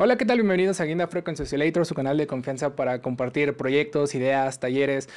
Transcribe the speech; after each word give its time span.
Hola, 0.00 0.14
¿qué 0.16 0.24
tal? 0.24 0.36
Bienvenidos 0.36 0.80
a 0.80 0.84
Guinda 0.84 1.08
Frequency 1.08 1.42
Oscillator, 1.42 1.84
su 1.84 1.92
canal 1.92 2.16
de 2.16 2.28
confianza 2.28 2.76
para 2.76 3.02
compartir 3.02 3.56
proyectos, 3.56 4.14
ideas, 4.14 4.60
talleres. 4.60 5.08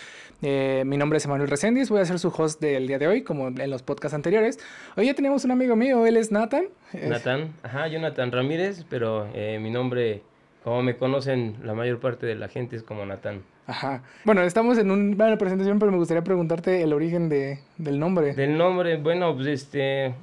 Eh, 0.42 0.81
mi 0.88 0.97
nombre 0.97 1.17
es 1.17 1.25
Emanuel 1.25 1.51
Reséndiz, 1.51 1.92
voy 1.92 2.00
a 2.01 2.05
ser 2.05 2.17
su 2.17 2.29
host 2.29 2.59
del 2.59 2.88
día 2.88 2.97
de 2.97 3.05
hoy, 3.05 3.21
como 3.21 3.49
en 3.49 3.70
los 3.70 3.83
podcasts 3.83 4.15
anteriores. 4.15 4.57
Hoy 4.97 5.05
ya 5.05 5.13
tenemos 5.13 5.46
un 5.46 5.52
amigo 5.52 5.75
mío, 5.75 6.07
él 6.07 6.17
es 6.17 6.31
Nathan. 6.31 6.63
Nathan, 6.94 7.54
ajá, 7.62 7.89
Jonathan 7.89 8.31
Ramírez, 8.31 8.83
pero 8.89 9.29
eh, 9.36 9.59
mi 9.62 9.70
nombre, 9.70 10.23
como 10.63 10.82
me 10.82 10.98
conocen 10.98 11.58
la 11.63 11.76
mayor 11.76 12.00
parte 12.00 12.26
de 12.26 12.34
la 12.34 12.48
gente, 12.48 12.76
es 12.76 12.82
como 12.82 13.06
Nathan. 13.06 13.44
Ajá. 13.68 14.02
Bueno, 14.26 14.42
estamos 14.42 14.79
en 14.79 14.90
una 14.90 15.38
presentación, 15.38 15.78
pero 15.78 15.92
me 15.92 16.00
gustaría 16.00 16.23
preguntarte 16.23 16.82
el 16.82 16.94
origen 16.94 17.30
de, 17.30 17.59
del 17.77 18.00
nombre. 18.00 18.34
Del 18.34 18.58
nombre, 18.58 18.98
bueno, 18.98 19.36
pues 19.36 19.45
este, 19.45 20.16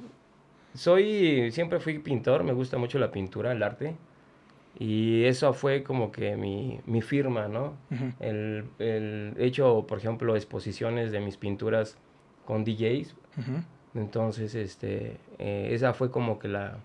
soy, 0.73 1.49
siempre 1.53 1.79
fui 1.79 1.99
pintor, 1.99 2.43
me 2.43 2.51
gusta 2.51 2.77
mucho 2.77 2.99
la 2.99 3.09
pintura, 3.09 3.53
el 3.53 3.63
arte. 3.63 3.95
Y 4.77 5.25
eso 5.25 5.53
fue 5.53 5.83
como 5.83 6.11
que 6.11 6.35
mi, 6.35 6.79
mi 6.85 7.01
firma, 7.01 7.47
¿no? 7.47 7.73
el, 8.19 8.65
el, 8.79 9.33
hecho, 9.37 9.85
por 9.87 9.97
ejemplo, 9.97 10.35
exposiciones 10.35 11.11
de 11.11 11.19
mis 11.19 11.37
pinturas 11.37 11.97
con 12.45 12.63
DJs. 12.63 13.15
Entonces, 13.95 14.55
este, 14.55 15.17
eh, 15.39 15.69
esa 15.71 15.93
fue 15.93 16.11
como 16.11 16.39
que 16.39 16.47
la, 16.47 16.77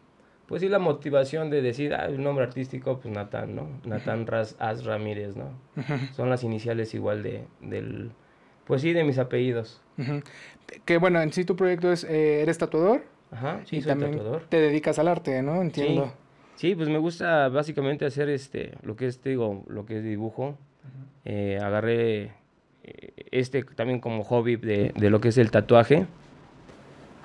pues 0.46 0.62
sí, 0.62 0.68
la 0.68 0.78
motivación 0.78 1.50
de 1.50 1.62
decir, 1.62 1.94
ah, 1.94 2.06
el 2.06 2.22
nombre 2.22 2.44
artístico, 2.44 2.98
pues 2.98 3.12
Natán, 3.12 3.54
¿no? 3.54 3.68
Natán 3.84 4.26
Raz 4.26 4.56
As 4.58 4.84
Ramírez, 4.84 5.36
¿no? 5.36 5.50
Son 6.12 6.30
las 6.30 6.44
iniciales 6.44 6.94
igual 6.94 7.22
de, 7.22 7.44
del, 7.60 8.10
pues 8.66 8.82
sí, 8.82 8.92
de 8.92 9.04
mis 9.04 9.18
apellidos. 9.18 9.80
Que 10.84 10.98
bueno, 10.98 11.20
en 11.20 11.32
sí 11.32 11.44
tu 11.44 11.56
proyecto 11.56 11.92
es, 11.92 12.04
eh, 12.04 12.42
eres 12.42 12.58
tatuador. 12.58 13.04
Ajá, 13.30 13.60
sí, 13.64 13.80
soy 13.80 13.94
tatuador. 13.94 14.44
Te 14.48 14.60
dedicas 14.60 14.98
al 14.98 15.08
arte, 15.08 15.42
¿no? 15.42 15.62
Entiendo. 15.62 16.06
Sí, 16.06 16.12
pues 16.74 16.88
me 16.88 16.98
gusta 16.98 17.48
básicamente 17.48 18.06
hacer 18.06 18.28
este, 18.28 18.72
lo 18.82 18.96
que 18.96 19.06
es, 19.06 19.22
digo, 19.22 19.64
lo 19.68 19.84
que 19.84 19.98
es 19.98 20.04
dibujo. 20.04 20.56
Eh, 21.24 21.58
agarré 21.62 22.32
eh, 22.84 23.12
este 23.30 23.62
también 23.62 24.00
como 24.00 24.24
hobby 24.24 24.56
de, 24.56 24.92
de, 24.96 25.10
lo 25.10 25.20
que 25.20 25.28
es 25.28 25.38
el 25.38 25.50
tatuaje. 25.50 26.06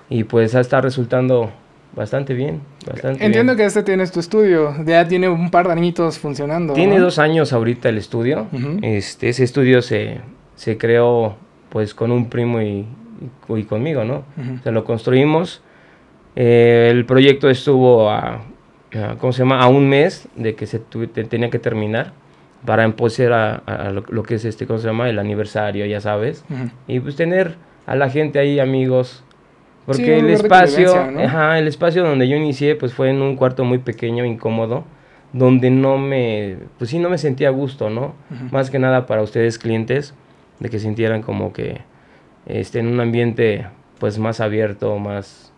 Y 0.08 0.24
pues 0.24 0.54
está 0.54 0.80
resultando 0.80 1.50
bastante 1.94 2.34
bien. 2.34 2.60
Bastante 2.86 3.24
Entiendo 3.24 3.56
que 3.56 3.64
este 3.64 3.82
tienes 3.82 4.10
tu 4.10 4.20
estudio, 4.20 4.74
ya 4.84 5.06
tiene 5.06 5.28
un 5.28 5.50
par 5.50 5.66
de 5.66 5.72
añitos 5.72 6.18
funcionando. 6.18 6.74
Tiene 6.74 6.98
dos 6.98 7.18
años 7.18 7.52
ahorita 7.52 7.88
el 7.88 7.98
estudio. 7.98 8.48
este, 8.82 9.28
ese 9.28 9.44
estudio 9.44 9.82
se, 9.82 10.20
se, 10.56 10.76
creó 10.76 11.36
pues 11.68 11.94
con 11.94 12.10
un 12.10 12.28
primo 12.28 12.60
y, 12.60 12.86
y, 13.48 13.62
conmigo, 13.64 14.04
¿no? 14.04 14.24
Se 14.64 14.72
lo 14.72 14.84
construimos. 14.84 15.62
Eh, 16.36 16.88
el 16.90 17.06
proyecto 17.06 17.48
estuvo 17.48 18.10
a 18.10 18.42
¿cómo 19.18 19.32
se 19.32 19.40
llama? 19.40 19.60
A 19.60 19.68
un 19.68 19.88
mes 19.88 20.28
de 20.36 20.54
que 20.54 20.66
se 20.66 20.78
tenía 20.78 21.50
que 21.50 21.58
terminar 21.58 22.12
para 22.64 22.84
empezar 22.84 23.32
a, 23.32 23.90
lo, 23.90 24.22
que 24.22 24.34
es 24.34 24.44
este, 24.44 24.66
¿cómo 24.66 24.78
se 24.78 24.86
llama? 24.86 25.08
El 25.08 25.18
aniversario, 25.18 25.86
ya 25.86 26.00
sabes. 26.00 26.44
Y 26.86 27.00
pues 27.00 27.16
tener 27.16 27.54
a 27.86 27.94
la 27.94 28.10
gente 28.10 28.38
ahí, 28.38 28.60
amigos. 28.60 29.24
Porque 29.86 30.18
el 30.18 30.30
espacio, 30.30 30.94
ajá, 30.94 31.58
el 31.58 31.66
espacio 31.66 32.04
donde 32.04 32.28
yo 32.28 32.36
inicié, 32.36 32.76
pues 32.76 32.92
fue 32.92 33.10
en 33.10 33.22
un 33.22 33.36
cuarto 33.36 33.64
muy 33.64 33.78
pequeño, 33.78 34.24
incómodo, 34.24 34.84
donde 35.32 35.70
no 35.70 35.98
me, 35.98 36.58
pues 36.78 36.90
sí, 36.90 36.98
no 36.98 37.08
me 37.08 37.18
sentía 37.18 37.48
a 37.48 37.52
gusto, 37.52 37.90
¿no? 37.90 38.14
Más 38.50 38.70
que 38.70 38.78
nada 38.78 39.06
para 39.06 39.22
ustedes 39.22 39.58
clientes, 39.58 40.14
de 40.58 40.68
que 40.68 40.78
sintieran 40.78 41.22
como 41.22 41.52
que, 41.52 41.80
este, 42.46 42.80
en 42.80 42.88
un 42.88 43.00
ambiente, 43.00 43.66
pues 43.98 44.18
más 44.18 44.40
abierto, 44.40 44.98
más, 44.98 45.49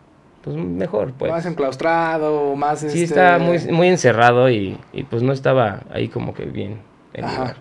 pues 0.42 0.56
mejor, 0.56 1.12
pues. 1.12 1.30
Más 1.30 1.46
enclaustrado, 1.46 2.54
más... 2.56 2.80
Sí, 2.80 2.86
este... 2.86 3.02
está 3.04 3.38
muy, 3.38 3.58
muy 3.70 3.88
encerrado 3.88 4.50
y, 4.50 4.76
y, 4.92 5.04
pues 5.04 5.22
no 5.22 5.32
estaba 5.32 5.82
ahí 5.92 6.08
como 6.08 6.34
que 6.34 6.44
bien 6.44 6.78
lugar. 7.16 7.56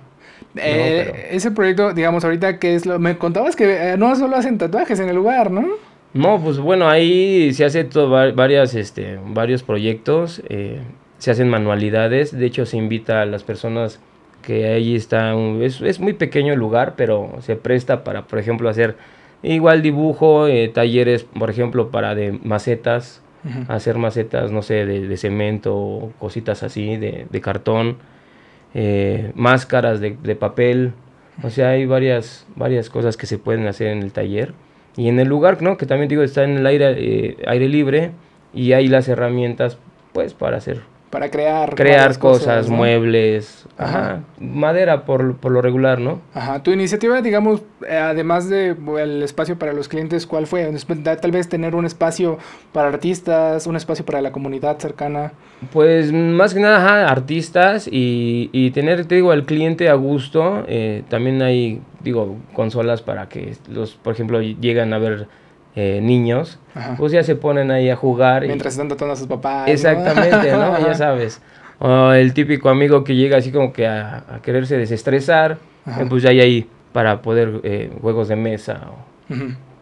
Eh, 0.56 1.30
Ese 1.32 1.52
proyecto, 1.52 1.94
digamos, 1.94 2.26
ahorita 2.26 2.60
que 2.60 2.76
es 2.76 2.86
lo... 2.86 3.00
Me 3.00 3.18
contabas 3.18 3.56
que 3.56 3.94
eh, 3.94 3.98
no 3.98 4.16
solo 4.16 4.36
hacen 4.36 4.58
tatuajes 4.58 5.00
en 5.00 5.10
el 5.10 5.16
lugar, 5.16 5.52
¿no? 5.52 5.68
No, 6.14 6.42
pues 6.42 6.60
bueno, 6.60 6.90
ahí 6.90 7.54
se 7.54 7.64
hace 7.64 7.86
todo, 7.86 8.10
varias, 8.34 8.76
este, 8.76 9.18
varios 9.28 9.64
proyectos, 9.64 10.42
eh, 10.50 10.82
se 11.20 11.32
hacen 11.32 11.48
manualidades, 11.48 12.38
de 12.38 12.46
hecho 12.46 12.66
se 12.66 12.76
invita 12.76 13.22
a 13.22 13.26
las 13.26 13.44
personas 13.44 14.02
que 14.42 14.68
ahí 14.68 14.96
está, 14.96 15.34
es, 15.62 15.80
es 15.80 16.02
muy 16.02 16.12
pequeño 16.12 16.52
el 16.52 16.60
lugar, 16.60 16.96
pero 16.98 17.38
se 17.40 17.56
presta 17.56 18.04
para, 18.04 18.24
por 18.24 18.40
ejemplo, 18.40 18.68
hacer 18.68 18.98
Igual 19.44 19.82
dibujo, 19.82 20.48
eh, 20.48 20.70
talleres, 20.70 21.24
por 21.24 21.50
ejemplo, 21.50 21.90
para 21.90 22.14
de 22.14 22.32
macetas, 22.32 23.24
hacer 23.68 23.98
macetas, 23.98 24.52
no 24.52 24.62
sé, 24.62 24.86
de, 24.86 25.18
cemento, 25.18 26.14
cositas 26.20 26.62
así, 26.62 26.98
de, 26.98 27.42
cartón, 27.42 27.98
eh, 28.76 29.32
máscaras 29.36 30.00
de, 30.00 30.36
papel. 30.36 30.94
O 31.44 31.50
sea, 31.50 31.70
hay 31.70 31.88
varias, 31.88 32.46
varias 32.56 32.90
cosas 32.90 33.18
que 33.18 33.26
se 33.26 33.40
pueden 33.40 33.66
hacer 33.66 33.88
en 33.88 34.04
el 34.04 34.12
taller. 34.12 34.54
Y 34.96 35.08
en 35.08 35.20
el 35.20 35.28
lugar, 35.28 35.62
¿no? 35.62 35.78
Que 35.78 35.86
también 35.86 36.10
digo, 36.10 36.22
está 36.22 36.44
en 36.44 36.58
el 36.58 36.66
aire, 36.68 36.96
eh, 36.98 37.38
aire 37.48 37.68
libre 37.68 38.12
y 38.54 38.74
hay 38.74 38.88
las 38.88 39.08
herramientas, 39.08 39.80
pues, 40.14 40.34
para 40.34 40.58
hacer 40.58 40.82
para 41.12 41.30
crear 41.30 41.76
crear 41.76 42.18
cosas, 42.18 42.70
muebles, 42.70 43.68
ajá. 43.78 44.22
madera 44.40 45.06
por, 45.06 45.36
por, 45.36 45.52
lo 45.52 45.62
regular, 45.62 46.00
¿no? 46.00 46.22
Ajá, 46.34 46.64
tu 46.64 46.72
iniciativa, 46.72 47.22
digamos, 47.22 47.62
eh, 47.88 47.98
además 47.98 48.50
de 48.50 48.76
el 48.98 49.22
espacio 49.22 49.60
para 49.60 49.74
los 49.74 49.90
clientes, 49.90 50.26
¿cuál 50.26 50.48
fue? 50.48 50.72
Tal 51.04 51.32
vez 51.32 51.50
tener 51.50 51.76
un 51.76 51.86
espacio 51.86 52.40
para 52.72 52.88
artistas, 52.88 53.68
un 53.68 53.76
espacio 53.76 54.06
para 54.06 54.22
la 54.22 54.32
comunidad 54.32 54.80
cercana. 54.80 55.34
Pues 55.74 56.14
más 56.14 56.54
que 56.54 56.62
nada, 56.62 56.78
ajá, 56.78 57.12
artistas 57.12 57.90
y, 57.92 58.50
y 58.54 58.72
tener, 58.72 59.06
te 59.06 59.16
digo, 59.16 59.32
al 59.32 59.46
cliente 59.46 59.90
a 59.90 59.96
gusto. 59.96 60.64
Eh, 60.70 61.04
también 61.10 61.42
hay, 61.42 61.82
digo, 62.00 62.38
consolas 62.54 63.02
para 63.02 63.28
que 63.28 63.56
los, 63.70 63.96
por 63.96 64.14
ejemplo, 64.14 64.42
llegan 64.42 64.94
a 64.94 64.98
ver 64.98 65.28
eh, 65.76 66.00
niños, 66.02 66.60
pues 66.98 67.12
ya 67.12 67.24
se 67.24 67.36
ponen 67.36 67.72
ahí 67.72 67.90
a 67.90 67.96
jugar. 67.96 68.46
Mientras 68.46 68.74
están 68.74 68.88
tratando 68.88 69.14
a 69.14 69.16
sus 69.16 69.28
papás. 69.28 69.68
Exactamente, 69.68 70.52
¿no? 70.52 70.80
ya 70.86 70.94
sabes. 70.94 71.42
O 71.80 72.12
el 72.12 72.34
típico 72.34 72.70
amigo 72.70 73.04
que 73.04 73.16
llega 73.16 73.38
así 73.38 73.52
como 73.52 73.74
que 73.74 73.88
a, 73.88 74.24
quererse 74.44 74.78
desestresar, 74.78 75.58
eh, 75.88 76.06
pues 76.08 76.24
ya 76.24 76.30
hay 76.30 76.42
ahí 76.42 76.70
para 76.94 77.22
poder 77.22 77.62
eh, 77.64 77.92
juegos 78.02 78.28
de 78.28 78.36
mesa 78.36 78.82
o 78.92 79.12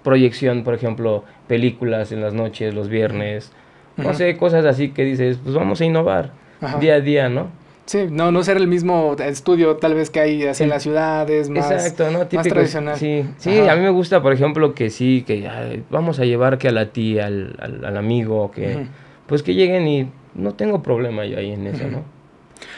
proyección, 0.03 0.63
por 0.63 0.75
ejemplo, 0.75 1.23
películas 1.47 2.11
en 2.11 2.21
las 2.21 2.33
noches, 2.33 2.73
los 2.73 2.87
viernes, 2.87 3.51
no 3.97 4.13
sé, 4.13 4.37
cosas 4.37 4.65
así 4.65 4.91
que 4.91 5.03
dices, 5.03 5.39
pues 5.43 5.55
vamos 5.55 5.81
a 5.81 5.85
innovar 5.85 6.31
día 6.79 6.95
a 6.95 7.01
día, 7.01 7.29
¿no? 7.29 7.47
Sí, 7.89 8.05
no, 8.07 8.31
no 8.31 8.43
ser 8.43 8.57
el 8.57 8.67
mismo 8.67 9.15
estudio 9.17 9.77
tal 9.77 9.95
vez 9.95 10.11
que 10.11 10.19
hay 10.19 10.45
así 10.45 10.61
en 10.61 10.69
las 10.69 10.83
ciudades, 10.83 11.49
más, 11.49 11.71
Exacto, 11.71 12.11
¿no? 12.11 12.27
Típico, 12.27 12.53
tradicional. 12.53 12.95
Sí, 12.95 13.25
sí 13.37 13.57
a 13.67 13.75
mí 13.75 13.81
me 13.81 13.89
gusta, 13.89 14.21
por 14.21 14.31
ejemplo, 14.31 14.75
que 14.75 14.91
sí, 14.91 15.23
que 15.25 15.81
vamos 15.89 16.19
a 16.19 16.25
llevar 16.25 16.59
que 16.59 16.67
a 16.67 16.71
la 16.71 16.91
tía, 16.91 17.25
al, 17.25 17.55
al, 17.59 17.97
amigo, 17.97 18.51
que 18.51 18.85
pues 19.25 19.41
que 19.41 19.55
lleguen 19.55 19.87
y 19.87 20.07
no 20.35 20.53
tengo 20.53 20.83
problema 20.83 21.25
yo 21.25 21.39
ahí 21.39 21.51
en 21.51 21.65
eso, 21.65 21.87
¿no? 21.87 22.03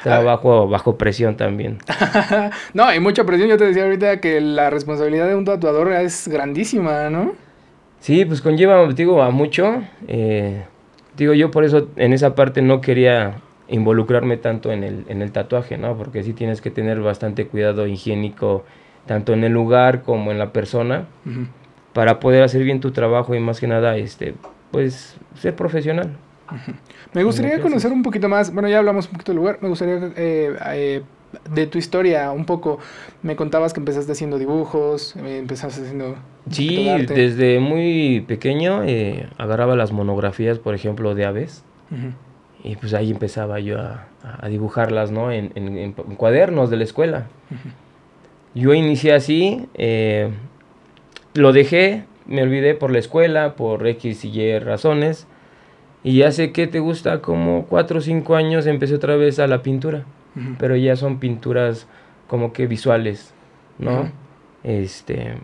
Trabajo 0.02 0.70
bajo 0.70 0.96
presión 0.96 1.36
también. 1.36 1.80
no, 2.74 2.86
hay 2.86 3.02
mucha 3.02 3.26
presión. 3.26 3.50
Yo 3.50 3.58
te 3.58 3.66
decía 3.66 3.84
ahorita 3.84 4.22
que 4.22 4.40
la 4.40 4.70
responsabilidad 4.70 5.28
de 5.28 5.36
un 5.36 5.44
tatuador 5.44 5.92
es 5.92 6.30
grandísima, 6.30 7.10
¿no? 7.10 7.34
Sí, 8.00 8.24
pues 8.24 8.42
conlleva, 8.42 8.88
digo, 8.94 9.22
a 9.22 9.30
mucho. 9.30 9.84
Eh, 10.08 10.64
digo, 11.18 11.34
yo 11.34 11.52
por 11.52 11.66
eso 11.66 11.90
en 11.98 12.14
esa 12.14 12.34
parte 12.34 12.62
no 12.62 12.80
quería 12.80 13.42
involucrarme 13.72 14.38
tanto 14.38 14.72
en 14.72 14.84
el, 14.84 15.06
en 15.08 15.22
el 15.22 15.32
tatuaje, 15.32 15.78
¿no? 15.78 15.98
Porque 15.98 16.24
sí 16.24 16.34
tienes 16.34 16.62
que 16.62 16.70
tener 16.70 17.00
bastante 17.00 17.48
cuidado 17.48 17.88
higiénico, 17.88 18.64
tanto 19.06 19.34
en 19.34 19.44
el 19.44 19.54
lugar 19.54 20.04
como 20.04 20.32
en 20.32 20.38
la 20.38 20.52
persona, 20.52 21.06
para 21.94 22.20
poder 22.20 22.44
hacer 22.44 22.64
bien 22.64 22.80
tu 22.82 22.92
trabajo 22.92 23.34
y 23.34 23.40
más 23.40 23.60
que 23.60 23.68
nada, 23.68 23.98
este, 23.98 24.36
pues, 24.72 25.18
ser 25.36 25.56
profesional. 25.56 26.18
Me 27.14 27.24
gustaría 27.24 27.62
conocer 27.62 27.92
un 27.92 28.04
poquito 28.04 28.28
más, 28.28 28.54
bueno, 28.54 28.68
ya 28.68 28.80
hablamos 28.80 29.06
un 29.06 29.14
poquito 29.14 29.32
del 29.32 29.38
lugar, 29.38 29.60
me 29.62 29.70
gustaría 29.70 30.12
eh, 30.18 30.56
eh, 30.74 31.02
de 31.50 31.68
tu 31.68 31.78
historia 31.78 32.32
un 32.32 32.46
poco. 32.46 32.80
Me 33.24 33.38
contabas 33.38 33.74
que 33.74 33.80
empezaste 33.80 34.12
haciendo 34.12 34.38
dibujos, 34.38 35.16
eh, 35.16 35.38
empezaste 35.38 35.82
haciendo... 35.82 36.16
Sí, 36.50 36.90
desde 37.08 37.60
muy 37.60 38.26
pequeño 38.28 38.82
agarraba 39.38 39.76
las 39.76 39.92
monografías, 39.92 40.60
por 40.60 40.76
ejemplo, 40.76 41.16
de 41.16 41.26
aves. 41.26 41.64
Y 42.64 42.76
pues 42.76 42.94
ahí 42.94 43.12
empezaba 43.12 43.60
yo 43.60 43.80
a, 43.80 44.08
a 44.24 44.48
dibujarlas, 44.48 45.12
¿no? 45.12 45.32
En, 45.32 45.52
en, 45.56 45.94
cuadernos 45.94 46.70
de 46.70 46.78
la 46.78 46.84
escuela. 46.84 47.28
Yo 48.54 48.74
inicié 48.74 49.14
así, 49.14 49.68
eh, 49.74 50.30
lo 51.34 51.54
dejé, 51.54 52.04
me 52.26 52.44
olvidé 52.44 52.76
por 52.76 52.92
la 52.92 53.00
escuela, 53.00 53.56
por 53.56 53.88
X 53.88 54.26
y 54.26 54.42
Y 54.42 54.60
razones. 54.60 55.28
Y 56.04 56.24
hace 56.24 56.52
que 56.52 56.68
te 56.68 56.80
gusta 56.80 57.22
como 57.22 57.66
4 57.68 58.00
o 58.00 58.02
5 58.02 58.36
años 58.36 58.66
empecé 58.66 58.96
otra 58.96 59.16
vez 59.16 59.40
a 59.40 59.48
la 59.48 59.62
pintura. 59.62 60.06
Pero 60.60 60.78
ya 60.78 60.96
son 60.96 61.20
pinturas 61.20 61.88
como 62.28 62.54
que 62.54 62.66
visuales, 62.66 63.34
¿no? 63.78 64.10
Este 64.64 65.36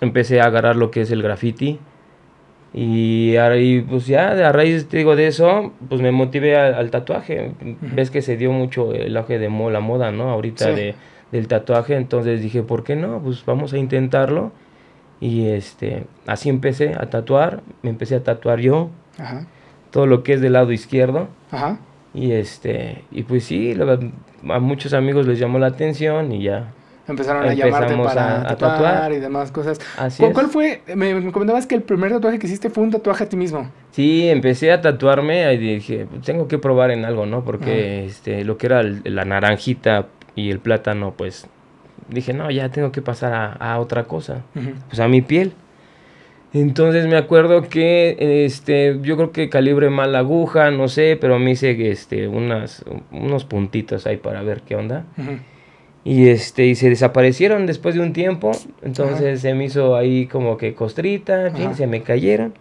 empecé 0.00 0.40
a 0.40 0.44
agarrar 0.44 0.76
lo 0.76 0.90
que 0.90 1.02
es 1.02 1.10
el 1.10 1.22
graffiti 1.22 1.78
Y, 2.76 3.36
ahí, 3.36 3.80
pues 3.80 4.06
ya, 4.06 4.32
a 4.32 4.52
raíz, 4.52 4.86
te 4.86 4.98
digo, 4.98 5.16
de 5.16 5.28
eso, 5.28 5.72
pues 5.88 6.02
me 6.02 6.12
motivé 6.12 6.58
al, 6.58 6.90
tatuaje. 6.90 7.52
Ves 7.80 8.10
que 8.10 8.20
se 8.20 8.36
dio 8.36 8.52
mucho 8.52 8.92
el 8.92 9.16
auge 9.16 9.38
de 9.38 9.48
la 9.48 9.80
moda, 9.80 10.12
¿no? 10.12 10.28
Ahorita 10.28 10.72
de, 10.72 10.94
del 11.32 11.48
tatuaje, 11.48 11.96
entonces 11.96 12.42
dije, 12.42 12.62
¿por 12.62 12.84
qué 12.84 12.94
no? 12.94 13.20
Pues 13.20 13.46
vamos 13.46 13.72
a 13.72 13.78
intentarlo. 13.78 14.52
Y 15.20 15.46
este, 15.46 16.04
así 16.26 16.50
empecé 16.50 16.92
a 16.94 17.08
tatuar, 17.08 17.62
me 17.80 17.88
empecé 17.88 18.14
a 18.14 18.22
tatuar 18.22 18.60
yo, 18.60 18.90
todo 19.90 20.06
lo 20.06 20.22
que 20.22 20.34
es 20.34 20.42
del 20.42 20.52
lado 20.52 20.70
izquierdo. 20.70 21.28
Ajá. 21.50 21.78
Y 22.12 22.32
este, 22.32 23.04
y 23.10 23.22
pues 23.22 23.44
sí, 23.44 23.74
a 24.50 24.58
muchos 24.58 24.92
amigos 24.92 25.26
les 25.26 25.38
llamó 25.38 25.58
la 25.58 25.68
atención 25.68 26.30
y 26.30 26.42
ya 26.42 26.74
Empezaron 27.08 27.48
a 27.48 27.54
llamarte 27.54 27.96
para 27.96 28.56
tatuar, 28.56 29.12
y 29.12 29.18
demás 29.18 29.52
cosas. 29.52 29.78
¿Cuál, 30.32 30.48
fue? 30.48 30.82
Me, 30.94 31.30
comentabas 31.30 31.66
que 31.66 31.76
el 31.76 31.82
primer 31.82 32.10
tatuaje 32.10 32.38
que 32.38 32.46
hiciste 32.46 32.68
fue 32.68 32.82
un 32.82 32.90
tatuaje 32.90 33.24
a 33.24 33.28
ti 33.28 33.36
mismo. 33.36 33.70
Sí, 33.92 34.28
empecé 34.28 34.72
a 34.72 34.80
tatuarme 34.80 35.52
y 35.54 35.56
dije, 35.56 36.06
tengo 36.24 36.48
que 36.48 36.58
probar 36.58 36.90
en 36.90 37.04
algo, 37.04 37.24
¿no? 37.24 37.44
Porque 37.44 38.04
este, 38.06 38.44
lo 38.44 38.58
que 38.58 38.66
era 38.66 38.82
la 38.82 39.24
naranjita 39.24 40.06
y 40.34 40.50
el 40.50 40.58
plátano, 40.58 41.14
pues 41.16 41.46
dije, 42.08 42.32
no, 42.32 42.50
ya 42.50 42.70
tengo 42.70 42.90
que 42.90 43.02
pasar 43.02 43.56
a, 43.60 43.78
otra 43.78 44.04
cosa. 44.04 44.42
Pues 44.88 44.98
a 44.98 45.06
mi 45.06 45.22
piel. 45.22 45.52
Entonces 46.52 47.06
me 47.06 47.16
acuerdo 47.16 47.68
que 47.68 48.44
este, 48.46 48.98
yo 49.02 49.16
creo 49.16 49.30
que 49.30 49.50
calibre 49.50 49.90
mal 49.90 50.12
la 50.12 50.20
aguja, 50.20 50.70
no 50.70 50.88
sé, 50.88 51.18
pero 51.20 51.38
me 51.38 51.50
hice 51.52 51.90
este, 51.90 52.28
unas, 52.28 52.84
unos 53.12 53.44
puntitos 53.44 54.06
ahí 54.06 54.16
para 54.16 54.42
ver 54.42 54.62
qué 54.62 54.74
onda. 54.74 55.04
Y, 56.06 56.28
este, 56.28 56.66
y 56.66 56.76
se 56.76 56.88
desaparecieron 56.88 57.66
después 57.66 57.96
de 57.96 58.00
un 58.00 58.12
tiempo. 58.12 58.52
Entonces 58.82 59.40
se 59.40 59.54
me 59.54 59.64
hizo 59.64 59.96
ahí 59.96 60.28
como 60.28 60.56
que 60.56 60.72
costrita, 60.72 61.50
se 61.74 61.88
me 61.88 62.02
cayeron. 62.02 62.54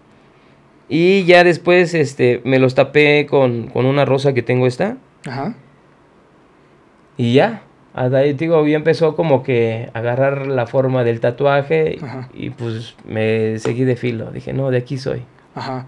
Y 0.90 1.26
ya 1.26 1.44
después 1.44 1.94
este, 1.94 2.42
me 2.44 2.58
los 2.58 2.74
tapé 2.74 3.28
con, 3.28 3.70
una 3.76 4.04
rosa 4.04 4.34
que 4.34 4.42
tengo 4.42 4.66
esta. 4.66 4.98
Ajá. 5.28 5.54
Y 7.18 7.36
ya. 7.36 7.62
Ahí 7.94 8.34
digo, 8.34 8.66
ya 8.66 8.78
empezó 8.78 9.16
como 9.16 9.44
que 9.44 9.92
a 9.94 10.00
agarrar 10.00 10.48
la 10.48 10.66
forma 10.66 11.04
del 11.04 11.20
tatuaje. 11.20 12.00
Y 12.34 12.50
pues 12.50 12.96
me 13.06 13.60
seguí 13.60 13.84
de 13.84 13.96
filo. 13.96 14.32
Dije, 14.32 14.54
no, 14.54 14.72
de 14.72 14.80
aquí 14.80 14.98
soy. 14.98 15.22
Ajá. 15.54 15.86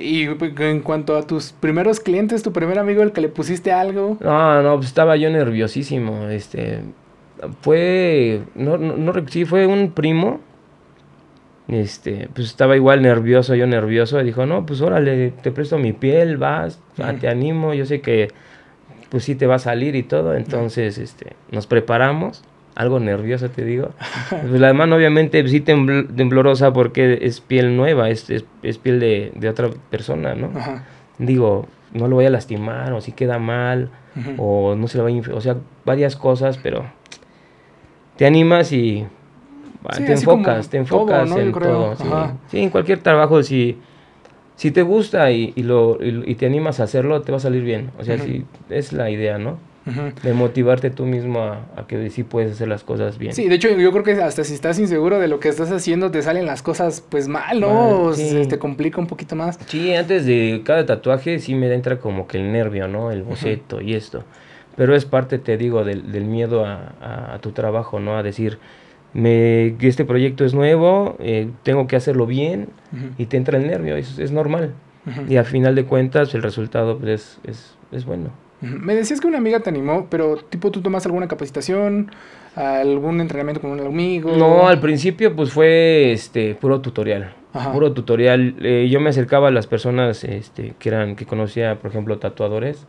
Y 0.00 0.28
en 0.58 0.80
cuanto 0.80 1.16
a 1.16 1.26
tus 1.26 1.52
primeros 1.52 2.00
clientes, 2.00 2.42
tu 2.42 2.52
primer 2.52 2.78
amigo, 2.78 3.02
el 3.02 3.12
que 3.12 3.20
le 3.20 3.28
pusiste 3.28 3.72
algo. 3.72 4.16
No, 4.20 4.62
no, 4.62 4.76
pues 4.76 4.88
estaba 4.88 5.16
yo 5.16 5.30
nerviosísimo. 5.30 6.28
Este, 6.28 6.80
fue, 7.62 8.42
no, 8.54 8.78
no, 8.78 9.12
sí, 9.28 9.44
fue 9.44 9.66
un 9.66 9.92
primo. 9.92 10.40
Este, 11.68 12.28
pues 12.34 12.46
estaba 12.46 12.76
igual 12.76 13.02
nervioso, 13.02 13.54
yo 13.54 13.66
nervioso. 13.66 14.20
Y 14.20 14.24
dijo, 14.24 14.46
no, 14.46 14.64
pues 14.64 14.80
órale, 14.80 15.30
te 15.42 15.50
presto 15.50 15.78
mi 15.78 15.92
piel, 15.92 16.36
vas, 16.36 16.80
te 17.20 17.28
animo. 17.28 17.74
Yo 17.74 17.84
sé 17.86 18.00
que, 18.00 18.28
pues 19.10 19.24
sí 19.24 19.34
te 19.34 19.46
va 19.46 19.56
a 19.56 19.60
salir 19.60 19.94
y 19.96 20.02
todo. 20.02 20.34
Entonces, 20.34 20.98
este, 20.98 21.34
nos 21.50 21.66
preparamos 21.66 22.42
algo 22.78 23.00
nervioso, 23.00 23.50
te 23.50 23.64
digo. 23.64 23.90
Pues 24.30 24.60
la 24.60 24.72
mano 24.72 24.94
obviamente 24.94 25.46
sí 25.48 25.60
temblorosa 25.60 26.72
porque 26.72 27.18
es 27.22 27.40
piel 27.40 27.76
nueva, 27.76 28.08
es, 28.08 28.30
es, 28.30 28.78
piel 28.78 29.00
de, 29.00 29.32
de, 29.34 29.48
otra 29.48 29.68
persona, 29.90 30.36
¿no? 30.36 30.52
Digo, 31.18 31.66
no 31.92 32.06
lo 32.06 32.14
voy 32.14 32.26
a 32.26 32.30
lastimar 32.30 32.92
o 32.92 33.00
si 33.00 33.10
queda 33.10 33.40
mal 33.40 33.90
o 34.36 34.76
no 34.76 34.86
se 34.86 34.96
lo 34.96 35.04
va 35.04 35.10
a... 35.10 35.36
O 35.36 35.40
sea, 35.40 35.56
varias 35.84 36.14
cosas, 36.14 36.56
pero 36.58 36.84
te 38.16 38.26
animas 38.26 38.70
y 38.72 39.04
te 39.96 40.12
enfocas, 40.12 40.70
te 40.70 40.76
enfocas 40.76 41.32
en 41.32 41.50
todo. 41.52 41.96
Sí. 42.46 42.60
en 42.60 42.70
cualquier 42.70 43.00
trabajo, 43.00 43.42
si, 43.42 43.76
si 44.54 44.70
te 44.70 44.82
gusta 44.82 45.32
y, 45.32 45.52
y 45.56 45.64
lo, 45.64 45.98
y, 46.00 46.32
te 46.36 46.46
animas 46.46 46.78
a 46.78 46.84
hacerlo, 46.84 47.22
te 47.22 47.32
va 47.32 47.38
a 47.38 47.40
salir 47.40 47.64
bien. 47.64 47.90
O 47.98 48.04
sea, 48.04 48.18
si 48.18 48.44
es 48.70 48.92
la 48.92 49.10
idea, 49.10 49.38
¿no? 49.38 49.58
De 50.22 50.32
motivarte 50.34 50.90
tú 50.90 51.06
mismo 51.06 51.42
a, 51.42 51.86
que 51.86 52.10
sí 52.10 52.22
puedes 52.22 52.52
hacer 52.52 52.68
las 52.68 52.84
cosas 52.84 53.18
bien. 53.18 53.32
Sí, 53.32 53.48
de 53.48 53.54
hecho 53.54 53.68
yo 53.70 53.90
creo 53.92 54.04
que 54.04 54.12
hasta 54.22 54.44
si 54.44 54.54
estás 54.54 54.78
inseguro 54.78 55.18
de 55.18 55.28
lo 55.28 55.40
que 55.40 55.48
estás 55.48 55.70
haciendo 55.70 56.10
te 56.10 56.22
salen 56.22 56.46
las 56.46 56.62
cosas 56.62 57.00
pues 57.08 57.28
mal, 57.28 57.60
¿no? 57.60 58.12
te 58.14 58.58
complica 58.58 59.00
un 59.00 59.06
poquito 59.06 59.36
más. 59.36 59.58
Sí, 59.66 59.94
antes 59.94 60.26
de 60.26 60.62
cada 60.64 60.86
tatuaje 60.86 61.38
sí 61.38 61.54
me 61.54 61.72
entra 61.72 61.98
como 61.98 62.26
que 62.26 62.38
el 62.38 62.52
nervio, 62.52 62.88
¿no? 62.88 63.10
El 63.10 63.22
boceto 63.22 63.80
y 63.80 63.94
esto. 63.94 64.24
Pero 64.76 64.94
es 64.94 65.04
parte, 65.04 65.38
te 65.38 65.56
digo, 65.56 65.84
del, 65.84 66.12
del 66.12 66.24
miedo 66.24 66.64
a, 66.64 67.34
a, 67.34 67.38
tu 67.40 67.50
trabajo, 67.50 67.98
¿no? 67.98 68.16
A 68.16 68.22
decir, 68.22 68.58
me, 69.12 69.76
este 69.80 70.04
proyecto 70.04 70.44
es 70.44 70.54
nuevo, 70.54 71.16
eh, 71.18 71.50
tengo 71.64 71.86
que 71.86 71.96
hacerlo 71.96 72.26
bien 72.26 72.68
y 73.18 73.26
te 73.26 73.36
entra 73.36 73.58
el 73.58 73.66
nervio, 73.66 73.96
es, 73.96 74.18
es 74.18 74.30
normal. 74.30 74.74
Y 75.28 75.36
al 75.36 75.46
final 75.46 75.74
de 75.74 75.84
cuentas 75.84 76.34
el 76.34 76.42
resultado 76.42 76.98
pues, 76.98 77.40
es, 77.44 77.50
es, 77.50 77.76
es 77.92 78.04
bueno. 78.04 78.30
Me 78.60 78.94
decías 78.94 79.20
que 79.20 79.26
una 79.26 79.38
amiga 79.38 79.60
te 79.60 79.70
animó, 79.70 80.08
pero 80.10 80.36
tipo 80.36 80.70
tú 80.70 80.80
tomas 80.80 81.06
alguna 81.06 81.28
capacitación, 81.28 82.10
algún 82.56 83.20
entrenamiento 83.20 83.60
con 83.60 83.70
un 83.70 83.80
amigo. 83.80 84.32
No, 84.36 84.66
al 84.66 84.80
principio 84.80 85.34
pues 85.36 85.52
fue 85.52 86.12
este 86.12 86.54
puro 86.54 86.80
tutorial. 86.80 87.34
Puro 87.72 87.92
tutorial. 87.92 88.54
Eh, 88.60 88.88
yo 88.90 89.00
me 89.00 89.10
acercaba 89.10 89.48
a 89.48 89.50
las 89.50 89.66
personas 89.66 90.22
este, 90.24 90.74
que 90.78 90.88
eran, 90.88 91.16
que 91.16 91.26
conocía, 91.26 91.78
por 91.78 91.90
ejemplo, 91.90 92.18
tatuadores. 92.18 92.86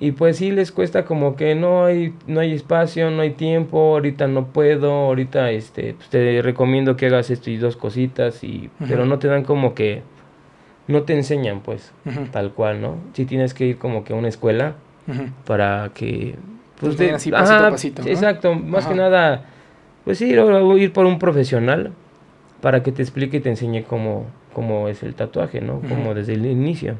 Y 0.00 0.12
pues 0.12 0.36
sí 0.36 0.52
les 0.52 0.70
cuesta 0.70 1.04
como 1.04 1.34
que 1.34 1.54
no 1.54 1.84
hay, 1.84 2.14
no 2.26 2.40
hay 2.40 2.52
espacio, 2.52 3.10
no 3.10 3.22
hay 3.22 3.30
tiempo, 3.30 3.94
ahorita 3.94 4.28
no 4.28 4.46
puedo, 4.46 4.92
ahorita 4.92 5.50
este, 5.50 5.94
pues, 5.94 6.08
te 6.08 6.40
recomiendo 6.40 6.96
que 6.96 7.06
hagas 7.06 7.30
esto 7.30 7.50
y 7.50 7.56
dos 7.56 7.76
cositas, 7.76 8.44
y, 8.44 8.70
pero 8.86 9.06
no 9.06 9.18
te 9.18 9.26
dan 9.26 9.42
como 9.42 9.74
que 9.74 10.02
no 10.88 11.02
te 11.02 11.14
enseñan, 11.14 11.60
pues, 11.60 11.92
tal 12.32 12.52
cual, 12.52 12.80
¿no? 12.80 12.96
Sí 13.12 13.24
tienes 13.26 13.54
que 13.54 13.66
ir 13.66 13.78
como 13.78 14.04
que 14.04 14.14
a 14.14 14.16
una 14.16 14.28
escuela 14.28 14.74
para 15.46 15.90
que... 15.94 16.34
Pues, 16.80 16.96
de, 16.96 17.12
así 17.12 17.30
pasito 17.30 17.66
a 17.66 17.70
pasito, 17.70 18.02
Exacto, 18.06 18.54
más 18.54 18.86
que 18.86 18.94
nada, 18.94 19.44
pues 20.04 20.18
sí, 20.18 20.26
ir 20.30 20.92
por 20.92 21.06
un 21.06 21.18
profesional 21.18 21.92
para 22.60 22.82
que 22.82 22.92
te 22.92 23.02
explique 23.02 23.38
y 23.38 23.40
te 23.40 23.48
enseñe 23.48 23.82
cómo, 23.82 24.26
cómo 24.52 24.88
es 24.88 25.02
el 25.02 25.14
tatuaje, 25.14 25.60
¿no? 25.60 25.80
Como 25.80 26.14
desde 26.14 26.34
el 26.34 26.46
inicio. 26.46 26.96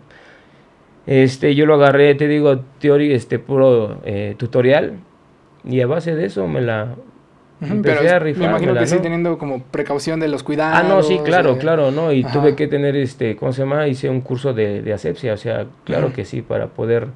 Este, 1.07 1.55
yo 1.55 1.65
lo 1.65 1.75
agarré, 1.75 2.15
te 2.15 2.29
digo, 2.29 2.61
teoría, 2.81 3.15
este, 3.15 3.39
puro 3.39 4.01
eh, 4.05 4.35
tutorial, 4.37 4.99
y 5.65 5.81
a 5.81 5.87
base 5.87 6.15
de 6.15 6.27
eso 6.27 6.47
me 6.47 6.61
la, 6.61 6.95
pero 7.61 8.01
Me 8.23 8.45
imagino 8.45 8.75
que 8.75 8.87
sí 8.87 8.99
teniendo 9.01 9.37
como 9.39 9.63
precaución 9.63 10.21
de 10.21 10.29
los 10.29 10.43
cuidados. 10.43 10.79
Ah, 10.79 10.83
no, 10.83 11.03
sí, 11.03 11.19
claro, 11.25 11.59
claro, 11.59 11.91
¿no? 11.91 12.13
Y 12.13 12.25
tuve 12.25 12.55
que 12.55 12.69
tener, 12.69 12.97
este, 12.97 13.37
¿cómo 13.37 13.53
se 13.53 13.63
llama? 13.63 13.89
Hice 13.89 14.09
un 14.09 14.21
curso 14.21 14.55
de, 14.55 14.83
de 14.83 14.93
asepsia, 14.93 15.35
o 15.35 15.37
sea, 15.37 15.67
claro 15.85 16.13
que 16.13 16.25
sí, 16.25 16.43
para 16.43 16.69
poder, 16.69 17.09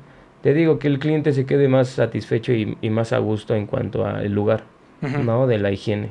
te 0.43 0.53
digo, 0.55 0.79
que 0.79 0.89
el 0.89 0.99
cliente 0.99 1.33
se 1.33 1.47
quede 1.47 1.69
más 1.69 1.89
satisfecho 1.89 2.53
y, 2.53 2.77
y 2.81 2.91
más 2.91 3.13
a 3.13 3.19
gusto 3.19 3.55
en 3.55 3.67
cuanto 3.67 4.05
al 4.05 4.33
lugar, 4.33 4.65
¿no? 5.01 5.47
De 5.47 5.59
la 5.59 5.71
higiene. 5.71 6.11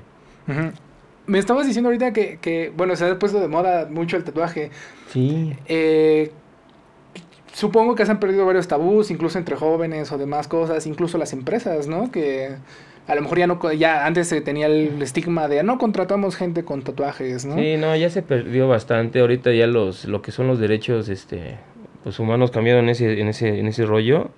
Me 1.27 1.37
estabas 1.37 1.67
diciendo 1.67 1.89
ahorita 1.89 2.13
que, 2.13 2.39
que, 2.41 2.71
bueno, 2.75 2.95
se 2.95 3.05
ha 3.05 3.19
puesto 3.19 3.39
de 3.39 3.47
moda 3.47 3.87
mucho 3.89 4.17
el 4.17 4.23
tatuaje. 4.23 4.71
Sí. 5.09 5.53
Eh, 5.67 6.31
supongo 7.53 7.95
que 7.95 8.05
se 8.05 8.11
han 8.11 8.19
perdido 8.19 8.45
varios 8.45 8.67
tabús, 8.67 9.11
incluso 9.11 9.37
entre 9.37 9.55
jóvenes 9.55 10.11
o 10.11 10.17
demás 10.17 10.47
cosas, 10.47 10.87
incluso 10.87 11.17
las 11.17 11.33
empresas, 11.33 11.87
¿no? 11.87 12.11
Que 12.11 12.55
a 13.07 13.15
lo 13.15 13.21
mejor 13.21 13.39
ya 13.39 13.47
no, 13.47 13.73
ya 13.73 14.05
antes 14.05 14.27
se 14.27 14.41
tenía 14.41 14.67
el 14.67 15.01
estigma 15.01 15.47
de 15.47 15.63
no 15.63 15.77
contratamos 15.77 16.35
gente 16.35 16.63
con 16.63 16.81
tatuajes, 16.81 17.45
¿no? 17.45 17.55
Sí, 17.55 17.77
no, 17.77 17.95
ya 17.95 18.09
se 18.09 18.21
perdió 18.21 18.67
bastante. 18.67 19.19
Ahorita 19.19 19.51
ya 19.51 19.67
los, 19.67 20.05
lo 20.05 20.21
que 20.21 20.31
son 20.31 20.47
los 20.47 20.59
derechos, 20.59 21.09
este, 21.09 21.57
pues 22.03 22.19
humanos 22.19 22.51
cambiaron 22.51 22.85
en 22.85 22.89
ese, 22.91 23.19
en 23.19 23.27
ese, 23.27 23.59
en 23.59 23.67
ese 23.67 23.85
rollo. 23.85 24.29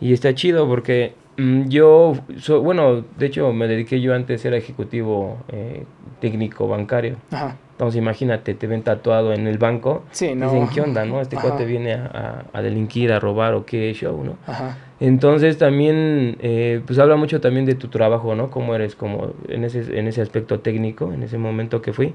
Y 0.00 0.12
está 0.12 0.34
chido 0.34 0.68
porque 0.68 1.14
mm, 1.38 1.68
yo, 1.68 2.14
bueno, 2.62 3.04
de 3.16 3.26
hecho 3.26 3.52
me 3.52 3.66
dediqué 3.66 4.00
yo 4.00 4.14
antes, 4.14 4.44
era 4.44 4.56
ejecutivo 4.56 5.38
eh, 5.48 5.84
técnico 6.20 6.68
bancario. 6.68 7.16
Ajá. 7.30 7.56
Entonces 7.72 7.98
imagínate, 7.98 8.54
te 8.54 8.66
ven 8.68 8.82
tatuado 8.82 9.32
en 9.32 9.48
el 9.48 9.58
banco. 9.58 10.04
Sí, 10.12 10.34
¿no? 10.34 10.52
Dicen, 10.52 10.68
¿qué 10.68 10.80
onda, 10.80 11.04
no? 11.04 11.20
Este 11.22 11.36
cuate 11.36 11.64
viene 11.64 11.94
a, 11.94 12.44
a, 12.52 12.62
delinquir, 12.62 13.12
a 13.12 13.18
robar 13.18 13.54
o 13.54 13.66
qué 13.66 13.92
show, 13.94 14.22
¿no? 14.22 14.36
Ajá. 14.46 14.76
Entonces 15.00 15.58
también, 15.58 16.36
eh, 16.40 16.80
pues 16.86 16.98
habla 16.98 17.16
mucho 17.16 17.40
también 17.40 17.66
de 17.66 17.74
tu 17.74 17.88
trabajo, 17.88 18.34
¿no? 18.34 18.50
Cómo 18.50 18.74
eres 18.74 18.94
como 18.94 19.32
en 19.48 19.64
ese, 19.64 19.98
en 19.98 20.06
ese 20.06 20.22
aspecto 20.22 20.60
técnico, 20.60 21.12
en 21.12 21.22
ese 21.22 21.36
momento 21.38 21.82
que 21.82 21.92
fui. 21.92 22.14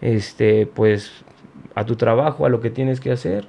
Este, 0.00 0.66
pues 0.66 1.24
a 1.74 1.84
tu 1.84 1.96
trabajo, 1.96 2.46
a 2.46 2.48
lo 2.48 2.60
que 2.60 2.70
tienes 2.70 3.00
que 3.00 3.12
hacer. 3.12 3.46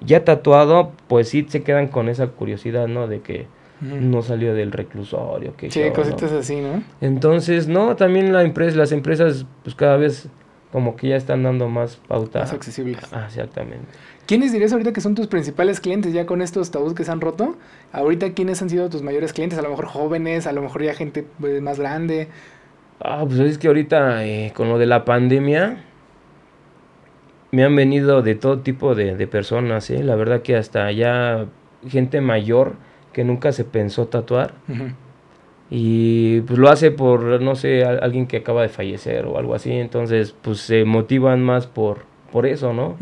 Ya 0.00 0.24
tatuado, 0.24 0.92
pues 1.08 1.28
sí 1.28 1.44
se 1.48 1.62
quedan 1.62 1.88
con 1.88 2.08
esa 2.08 2.28
curiosidad, 2.28 2.86
¿no? 2.86 3.08
De 3.08 3.20
que 3.20 3.46
no 3.80 4.22
salió 4.22 4.54
del 4.54 4.72
reclusorio. 4.72 5.56
Que 5.56 5.70
sí, 5.70 5.82
cositas 5.94 6.32
así, 6.32 6.60
¿no? 6.60 6.82
Entonces, 7.00 7.68
no, 7.68 7.96
también 7.96 8.32
la 8.32 8.42
empresa, 8.42 8.76
las 8.76 8.92
empresas, 8.92 9.46
pues 9.64 9.74
cada 9.74 9.96
vez 9.96 10.28
como 10.72 10.96
que 10.96 11.08
ya 11.08 11.16
están 11.16 11.42
dando 11.42 11.68
más 11.68 11.96
pauta. 11.96 12.40
Más 12.40 12.52
accesibles. 12.52 12.98
Ah, 13.12 13.24
exactamente. 13.26 13.88
¿Quiénes 14.28 14.52
dirías 14.52 14.74
ahorita 14.74 14.92
que 14.92 15.00
son 15.00 15.14
tus 15.14 15.26
principales 15.26 15.80
clientes 15.80 16.12
ya 16.12 16.26
con 16.26 16.42
estos 16.42 16.70
tabús 16.70 16.92
que 16.92 17.02
se 17.02 17.10
han 17.10 17.22
roto? 17.22 17.56
Ahorita, 17.92 18.34
¿quiénes 18.34 18.60
han 18.60 18.68
sido 18.68 18.90
tus 18.90 19.00
mayores 19.00 19.32
clientes? 19.32 19.58
A 19.58 19.62
lo 19.62 19.70
mejor 19.70 19.86
jóvenes, 19.86 20.46
a 20.46 20.52
lo 20.52 20.60
mejor 20.60 20.82
ya 20.82 20.92
gente 20.92 21.24
pues, 21.40 21.62
más 21.62 21.80
grande. 21.80 22.28
Ah, 23.00 23.24
pues 23.26 23.40
es 23.40 23.56
que 23.56 23.68
ahorita 23.68 24.26
eh, 24.26 24.52
con 24.54 24.68
lo 24.68 24.76
de 24.76 24.84
la 24.84 25.06
pandemia, 25.06 25.82
me 27.52 27.64
han 27.64 27.74
venido 27.74 28.20
de 28.20 28.34
todo 28.34 28.58
tipo 28.58 28.94
de, 28.94 29.16
de 29.16 29.26
personas, 29.26 29.88
¿eh? 29.88 30.02
La 30.02 30.14
verdad 30.14 30.42
que 30.42 30.56
hasta 30.56 30.92
ya 30.92 31.46
gente 31.88 32.20
mayor 32.20 32.74
que 33.14 33.24
nunca 33.24 33.52
se 33.52 33.64
pensó 33.64 34.08
tatuar. 34.08 34.52
Y 35.70 36.42
pues 36.42 36.58
lo 36.58 36.68
hace 36.68 36.90
por, 36.90 37.40
no 37.40 37.54
sé, 37.54 37.82
alguien 37.82 38.26
que 38.26 38.36
acaba 38.36 38.60
de 38.60 38.68
fallecer 38.68 39.24
o 39.24 39.38
algo 39.38 39.54
así. 39.54 39.72
Entonces, 39.72 40.34
pues 40.42 40.58
se 40.60 40.84
motivan 40.84 41.42
más 41.42 41.66
por, 41.66 42.00
por 42.30 42.44
eso, 42.44 42.74
¿no? 42.74 42.96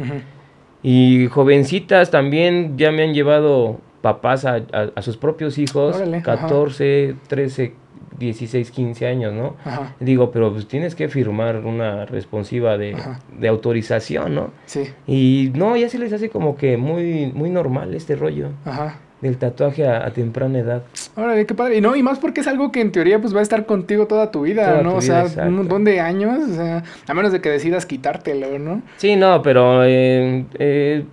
Y 0.89 1.27
jovencitas 1.27 2.13
también 2.13 2.79
ya 2.79 2.93
me 2.93 3.03
han 3.03 3.13
llevado 3.13 3.81
papás 4.03 4.45
a, 4.45 4.63
a, 4.95 5.03
sus 5.03 5.17
propios 5.17 5.59
hijos, 5.59 6.01
14, 6.23 7.17
13, 7.27 7.75
16, 8.17 8.71
15 8.71 9.07
años, 9.09 9.33
¿no? 9.33 9.57
Digo, 9.99 10.31
pero 10.31 10.53
pues 10.53 10.69
tienes 10.69 10.95
que 10.95 11.09
firmar 11.09 11.57
una 11.65 12.07
responsiva 12.07 12.79
de, 12.79 12.97
de, 13.37 13.49
autorización, 13.49 14.37
¿no? 14.37 14.53
Sí. 14.67 14.85
Y 15.09 15.51
no, 15.57 15.77
ya 15.77 15.89
se 15.89 15.99
les 15.99 16.13
hace 16.13 16.31
como 16.31 16.57
que 16.57 16.77
muy, 16.77 17.33
muy 17.35 17.51
normal 17.51 17.93
este 17.93 18.15
rollo. 18.15 18.51
Ajá 18.65 19.01
del 19.21 19.39
tatuaje 19.39 19.87
a, 19.89 20.11
temprana 20.11 20.59
edad. 20.59 20.83
Órale, 21.17 21.47
qué 21.47 21.55
padre. 21.55 21.79
Y 21.79 21.81
no, 21.81 21.97
y 21.97 22.03
más 22.03 22.19
porque 22.19 22.41
es 22.41 22.47
algo 22.47 22.71
que 22.71 22.81
en 22.81 22.93
teoría 22.93 23.21
pues 23.21 23.35
va 23.35 23.41
a 23.41 23.43
estar 23.43 23.67
contigo 23.67 24.07
toda 24.07 24.31
tu 24.31 24.43
vida, 24.43 24.83
¿no? 24.83 24.97
o 24.97 25.01
sea, 25.01 25.27
un 25.47 25.55
montón 25.55 25.85
de 25.85 26.01
años, 26.01 26.51
o 26.51 26.55
sea, 26.55 26.85
a 27.07 27.15
menos 27.15 27.33
de 27.33 27.41
que 27.41 27.49
decidas 27.49 27.87
quitártelo, 27.87 28.59
¿no? 28.59 28.83
Sí, 28.97 29.17
no, 29.17 29.43
pero 29.43 29.85
eh, 29.85 30.45
eh, 30.59 31.05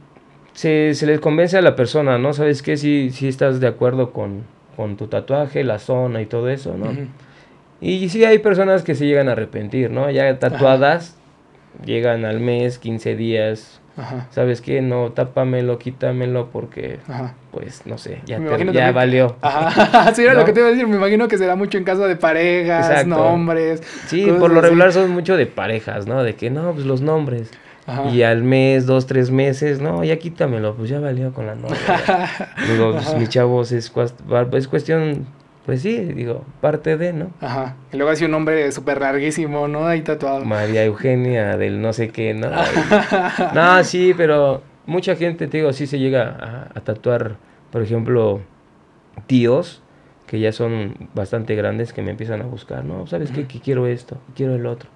se, 0.53 0.93
se 0.93 1.05
les 1.05 1.19
convence 1.19 1.57
a 1.57 1.61
la 1.61 1.75
persona, 1.75 2.17
¿no? 2.17 2.33
¿Sabes 2.33 2.61
qué? 2.61 2.77
Si, 2.77 3.11
si 3.11 3.27
estás 3.27 3.59
de 3.59 3.67
acuerdo 3.67 4.11
con, 4.11 4.43
con 4.75 4.97
tu 4.97 5.07
tatuaje, 5.07 5.63
la 5.63 5.79
zona 5.79 6.21
y 6.21 6.25
todo 6.25 6.49
eso, 6.49 6.75
¿no? 6.77 6.91
Y 7.79 8.07
sí 8.09 8.23
hay 8.23 8.39
personas 8.39 8.83
que 8.83 8.95
se 8.95 9.05
llegan 9.05 9.27
a 9.27 9.33
arrepentir, 9.33 9.91
¿no? 9.91 10.09
Ya 10.09 10.39
tatuadas, 10.39 11.17
llegan 11.85 12.23
al 12.23 12.39
mes, 12.39 12.79
15 12.79 13.15
días, 13.15 13.81
Ajá. 13.95 14.27
¿Sabes 14.31 14.61
qué? 14.61 14.81
No, 14.81 15.11
tápamelo, 15.11 15.77
quítamelo 15.77 16.49
porque, 16.51 16.99
pues, 17.51 17.85
no 17.85 17.97
sé, 17.97 18.21
ya, 18.25 18.39
ya 18.71 18.91
valió. 18.91 19.35
Ajá, 19.41 20.11
sí, 20.15 20.23
era 20.23 20.33
lo 20.33 20.45
que 20.45 20.53
te 20.53 20.61
iba 20.61 20.69
a 20.69 20.71
decir. 20.71 20.87
Me 20.87 20.95
imagino 20.95 21.27
que 21.27 21.37
será 21.37 21.55
mucho 21.55 21.77
en 21.77 21.83
caso 21.83 22.07
de 22.07 22.15
parejas, 22.15 23.05
nombres. 23.05 23.83
Sí, 24.07 24.25
por 24.39 24.51
lo 24.51 24.61
regular 24.61 24.91
son 24.91 25.11
mucho 25.11 25.37
de 25.37 25.45
parejas, 25.45 26.07
¿no? 26.07 26.23
De 26.23 26.35
que, 26.35 26.49
no, 26.49 26.73
pues 26.73 26.85
los 26.85 27.01
nombres. 27.01 27.51
Y 28.13 28.21
al 28.21 28.43
mes, 28.43 28.85
dos, 28.85 29.07
tres 29.07 29.29
meses, 29.29 29.81
no, 29.81 30.03
ya 30.03 30.17
quítamelo, 30.17 30.73
pues 30.75 30.89
ya 30.89 30.99
valió 30.99 31.33
con 31.33 31.47
la 31.47 31.55
novia. 31.55 31.77
Digo, 32.69 32.93
pues, 32.93 33.13
mi 33.15 33.27
chavos, 33.27 33.73
es, 33.73 33.91
es 34.53 34.67
cuestión 34.67 35.27
pues 35.65 35.81
sí, 35.81 35.97
digo, 35.97 36.43
parte 36.59 36.97
de, 36.97 37.13
¿no? 37.13 37.31
Ajá. 37.39 37.77
Y 37.93 37.97
luego 37.97 38.11
hace 38.11 38.25
un 38.25 38.31
nombre 38.31 38.69
súper 38.71 38.99
larguísimo, 38.99 39.67
¿no? 39.69 39.87
Ahí 39.87 40.01
tatuado. 40.01 40.43
María 40.43 40.83
Eugenia 40.83 41.55
del 41.55 41.81
no 41.81 41.93
sé 41.93 42.09
qué, 42.09 42.33
¿no? 42.33 42.49
no, 43.53 43.83
sí, 43.85 44.13
pero 44.15 44.61
mucha 44.85 45.15
gente, 45.15 45.47
te 45.47 45.57
digo, 45.57 45.71
sí 45.71 45.87
se 45.87 45.99
llega 45.99 46.69
a, 46.75 46.79
tatuar, 46.81 47.37
por 47.71 47.81
ejemplo, 47.81 48.41
tíos 49.25 49.81
que 50.27 50.39
ya 50.39 50.51
son 50.51 51.09
bastante 51.13 51.55
grandes 51.55 51.93
que 51.93 52.01
me 52.01 52.11
empiezan 52.11 52.41
a 52.41 52.45
buscar, 52.45 52.83
¿no? 52.83 53.07
¿Sabes 53.07 53.31
qué? 53.31 53.45
Que 53.45 53.59
quiero 53.59 53.87
esto, 53.87 54.17
quiero 54.35 54.55
el 54.55 54.65
otro. 54.65 54.89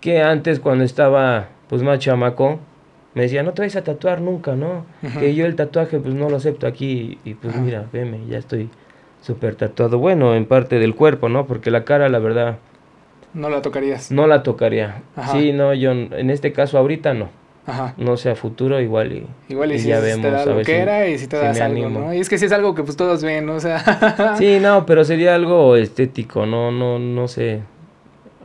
Que 0.00 0.20
antes 0.20 0.58
cuando 0.58 0.84
estaba, 0.84 1.48
pues 1.68 1.82
más 1.82 1.98
chamaco, 2.00 2.58
me 3.14 3.22
decía, 3.22 3.42
no 3.42 3.52
te 3.52 3.62
vais 3.62 3.76
a 3.76 3.84
tatuar 3.84 4.20
nunca, 4.20 4.56
¿no? 4.56 4.84
Que 5.18 5.34
yo 5.34 5.46
el 5.46 5.54
tatuaje, 5.54 5.98
pues 6.00 6.14
no 6.14 6.28
lo 6.28 6.36
acepto 6.36 6.66
aquí 6.66 7.18
y 7.24 7.34
pues 7.34 7.56
mira, 7.56 7.86
veme, 7.92 8.26
ya 8.26 8.38
estoy 8.38 8.68
súper 9.22 9.54
tatuado. 9.54 9.98
Bueno, 9.98 10.34
en 10.34 10.44
parte 10.44 10.78
del 10.78 10.94
cuerpo, 10.94 11.30
¿no? 11.30 11.46
Porque 11.46 11.70
la 11.70 11.84
cara, 11.84 12.10
la 12.10 12.18
verdad... 12.18 12.58
No 13.32 13.48
la 13.48 13.62
tocarías. 13.62 14.12
No 14.12 14.26
la 14.26 14.42
tocaría. 14.42 15.02
Sí, 15.32 15.54
no, 15.54 15.72
yo 15.72 15.92
en 15.92 16.28
este 16.28 16.52
caso 16.52 16.76
ahorita 16.76 17.14
no. 17.14 17.30
Ajá. 17.66 17.94
No 17.96 18.16
sea 18.16 18.34
futuro, 18.34 18.80
igual 18.80 19.12
y, 19.12 19.26
igual 19.48 19.72
y, 19.72 19.78
si 19.78 19.88
ya 19.88 20.00
vemos. 20.00 20.22
Te 20.22 20.30
da 20.30 20.44
lo 20.44 20.62
que 20.62 20.78
era 20.78 21.08
y 21.08 21.16
si 21.16 21.28
te 21.28 21.36
das 21.36 21.60
algo, 21.60 21.88
¿no? 21.88 22.12
Y 22.12 22.18
es 22.18 22.28
que 22.28 22.36
si 22.36 22.46
es 22.46 22.52
algo 22.52 22.74
que 22.74 22.82
pues 22.82 22.96
todos 22.96 23.22
ven, 23.22 23.46
¿no? 23.46 23.54
o 23.54 23.60
sea. 23.60 24.34
sí, 24.38 24.58
no, 24.60 24.84
pero 24.84 25.04
sería 25.04 25.36
algo 25.36 25.76
estético, 25.76 26.44
no, 26.44 26.72
no, 26.72 26.98
no 26.98 27.28
sé, 27.28 27.60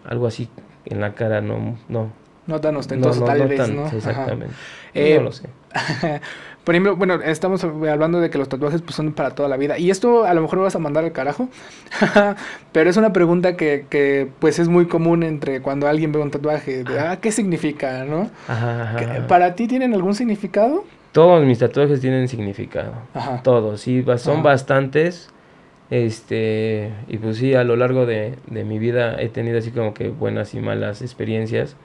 algo 0.05 0.27
así 0.27 0.49
en 0.85 1.01
la 1.01 1.13
cara, 1.13 1.41
no, 1.41 1.77
no. 1.89 2.11
No 2.45 2.61
tan 2.61 2.77
ostentoso, 2.77 3.25
tal 3.25 3.47
vez, 3.47 3.69
¿no? 3.69 3.87
Exactamente. 3.87 4.53
no 4.93 5.21
lo 5.21 5.31
sé. 5.31 5.49
Por 6.67 6.75
ejemplo, 6.75 6.97
bueno, 6.97 7.13
estamos 7.23 7.63
hablando 7.63 8.19
de 8.19 8.29
que 8.29 8.37
los 8.37 8.49
tatuajes 8.49 8.81
pues, 8.81 8.93
son 8.93 9.13
para 9.13 9.29
toda 9.29 9.47
la 9.47 9.55
vida. 9.55 9.77
Y 9.77 9.89
esto 9.89 10.25
a 10.25 10.33
lo 10.33 10.41
mejor 10.41 10.57
me 10.57 10.63
vas 10.65 10.75
a 10.75 10.79
mandar 10.79 11.05
al 11.05 11.13
carajo. 11.13 11.47
pero 12.73 12.89
es 12.89 12.97
una 12.97 13.13
pregunta 13.13 13.55
que, 13.55 13.85
que, 13.89 14.27
pues 14.39 14.59
es 14.59 14.67
muy 14.67 14.85
común 14.85 15.23
entre 15.23 15.61
cuando 15.61 15.87
alguien 15.87 16.11
ve 16.11 16.19
un 16.19 16.29
tatuaje. 16.29 16.83
De, 16.83 16.99
ah, 16.99 17.19
¿qué 17.21 17.31
significa? 17.31 18.03
¿No? 18.03 18.29
¿Para 19.29 19.55
ti 19.55 19.65
tienen 19.69 19.93
algún 19.93 20.13
significado? 20.13 20.83
Todos 21.13 21.45
mis 21.45 21.57
tatuajes 21.57 22.01
tienen 22.01 22.27
significado. 22.27 22.91
Todos. 23.45 23.79
Sí, 23.79 24.03
son 24.17 24.43
bastantes. 24.43 25.29
Este, 25.89 26.91
y 27.07 27.17
pues 27.17 27.37
sí, 27.37 27.53
a 27.53 27.63
lo 27.63 27.77
largo 27.77 28.05
de, 28.05 28.35
de 28.47 28.65
mi 28.65 28.77
vida 28.77 29.15
he 29.21 29.29
tenido 29.29 29.57
así 29.57 29.71
como 29.71 29.93
que 29.93 30.09
buenas 30.09 30.53
y 30.53 30.59
malas 30.59 31.01
experiencias. 31.01 31.77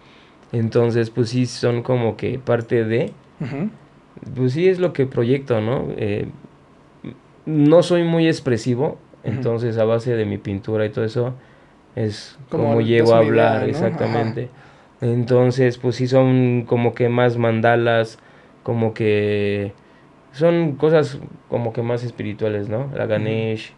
Entonces, 0.50 1.10
pues 1.10 1.28
sí, 1.28 1.46
son 1.46 1.84
como 1.84 2.16
que 2.16 2.40
parte 2.40 2.84
de 2.84 3.12
pues 4.34 4.52
sí 4.52 4.68
es 4.68 4.78
lo 4.78 4.92
que 4.92 5.06
proyecto, 5.06 5.60
¿no? 5.60 5.88
Eh, 5.96 6.28
no 7.46 7.82
soy 7.82 8.04
muy 8.04 8.28
expresivo, 8.28 8.98
entonces 9.24 9.78
a 9.78 9.84
base 9.84 10.14
de 10.14 10.24
mi 10.24 10.38
pintura 10.38 10.86
y 10.86 10.90
todo 10.90 11.04
eso 11.04 11.34
es 11.96 12.38
como, 12.48 12.80
llego 12.80 13.14
a 13.14 13.18
hablar, 13.18 13.68
exactamente. 13.68 14.48
Entonces, 15.00 15.78
pues 15.78 15.96
sí 15.96 16.06
son 16.06 16.64
como 16.66 16.94
que 16.94 17.08
más 17.08 17.36
mandalas, 17.36 18.18
como 18.62 18.94
que 18.94 19.72
son 20.32 20.76
cosas 20.76 21.18
como 21.48 21.72
que 21.72 21.82
más 21.82 22.04
espirituales, 22.04 22.68
¿no? 22.68 22.90
La 22.94 23.06
Ganesh, 23.06 23.74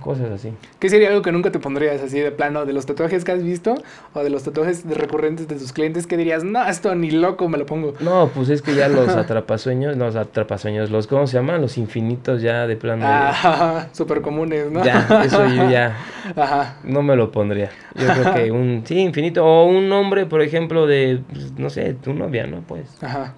Cosas 0.00 0.30
así. 0.32 0.52
¿Qué 0.80 0.88
sería 0.88 1.08
algo 1.08 1.22
que 1.22 1.30
nunca 1.30 1.52
te 1.52 1.60
pondrías 1.60 2.02
así 2.02 2.18
de 2.18 2.32
plano 2.32 2.66
de 2.66 2.72
los 2.72 2.86
tatuajes 2.86 3.24
que 3.24 3.32
has 3.32 3.42
visto 3.42 3.74
o 4.14 4.22
de 4.22 4.30
los 4.30 4.42
tatuajes 4.42 4.84
recurrentes 4.84 5.46
de 5.46 5.56
tus 5.56 5.72
clientes 5.72 6.06
que 6.06 6.16
dirías, 6.16 6.42
no, 6.42 6.66
esto 6.66 6.94
ni 6.94 7.10
loco 7.10 7.48
me 7.48 7.56
lo 7.56 7.66
pongo? 7.66 7.94
No, 8.00 8.30
pues 8.34 8.48
es 8.48 8.62
que 8.62 8.74
ya 8.74 8.88
los 8.88 9.08
atrapasueños, 9.10 9.96
los 9.96 10.16
atrapasueños, 10.16 10.90
los, 10.90 11.06
¿cómo 11.06 11.26
se 11.26 11.36
llaman? 11.36 11.60
Los 11.60 11.78
infinitos 11.78 12.42
ya 12.42 12.66
de 12.66 12.76
plano. 12.76 13.04
Ah, 13.06 13.86
súper 13.92 14.22
comunes, 14.22 14.70
¿no? 14.70 14.84
Ya, 14.84 15.06
eso 15.24 15.46
yo 15.46 15.70
ya 15.70 15.96
Ajá. 16.36 16.76
no 16.84 17.02
me 17.02 17.14
lo 17.14 17.30
pondría. 17.30 17.70
Yo 17.94 18.06
creo 18.08 18.34
que 18.34 18.50
un, 18.50 18.82
sí, 18.84 18.98
infinito. 18.98 19.44
O 19.44 19.66
un 19.66 19.88
nombre, 19.88 20.26
por 20.26 20.42
ejemplo, 20.42 20.86
de, 20.86 21.20
pues, 21.30 21.52
no 21.52 21.70
sé, 21.70 21.94
tu 21.94 22.12
novia, 22.12 22.46
¿no? 22.46 22.60
Pues. 22.62 22.86
Ajá. 23.02 23.34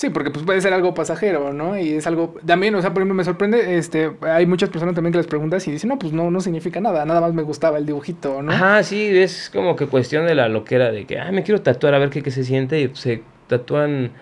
Sí, 0.00 0.08
porque 0.08 0.30
pues 0.30 0.46
puede 0.46 0.62
ser 0.62 0.72
algo 0.72 0.94
pasajero, 0.94 1.52
¿no? 1.52 1.78
Y 1.78 1.92
es 1.92 2.06
algo, 2.06 2.34
también, 2.46 2.74
o 2.74 2.80
sea, 2.80 2.94
por 2.94 3.02
ejemplo, 3.02 3.14
me 3.14 3.22
sorprende, 3.22 3.76
este, 3.76 4.10
hay 4.22 4.46
muchas 4.46 4.70
personas 4.70 4.94
también 4.94 5.12
que 5.12 5.18
les 5.18 5.26
preguntas 5.26 5.68
y 5.68 5.72
dicen, 5.72 5.90
no, 5.90 5.98
pues 5.98 6.14
no, 6.14 6.30
no 6.30 6.40
significa 6.40 6.80
nada, 6.80 7.04
nada 7.04 7.20
más 7.20 7.34
me 7.34 7.42
gustaba 7.42 7.76
el 7.76 7.84
dibujito, 7.84 8.40
¿no? 8.40 8.50
Ajá, 8.50 8.82
sí, 8.82 9.10
es 9.18 9.50
como 9.52 9.76
que 9.76 9.88
cuestión 9.88 10.24
de 10.24 10.34
la 10.34 10.48
loquera, 10.48 10.90
de 10.90 11.04
que, 11.04 11.18
ah, 11.18 11.30
me 11.32 11.42
quiero 11.42 11.60
tatuar 11.60 11.92
a 11.92 11.98
ver 11.98 12.08
qué, 12.08 12.22
qué 12.22 12.30
se 12.30 12.44
siente, 12.44 12.80
y 12.80 12.90
se 12.94 13.22
tatúan, 13.46 14.12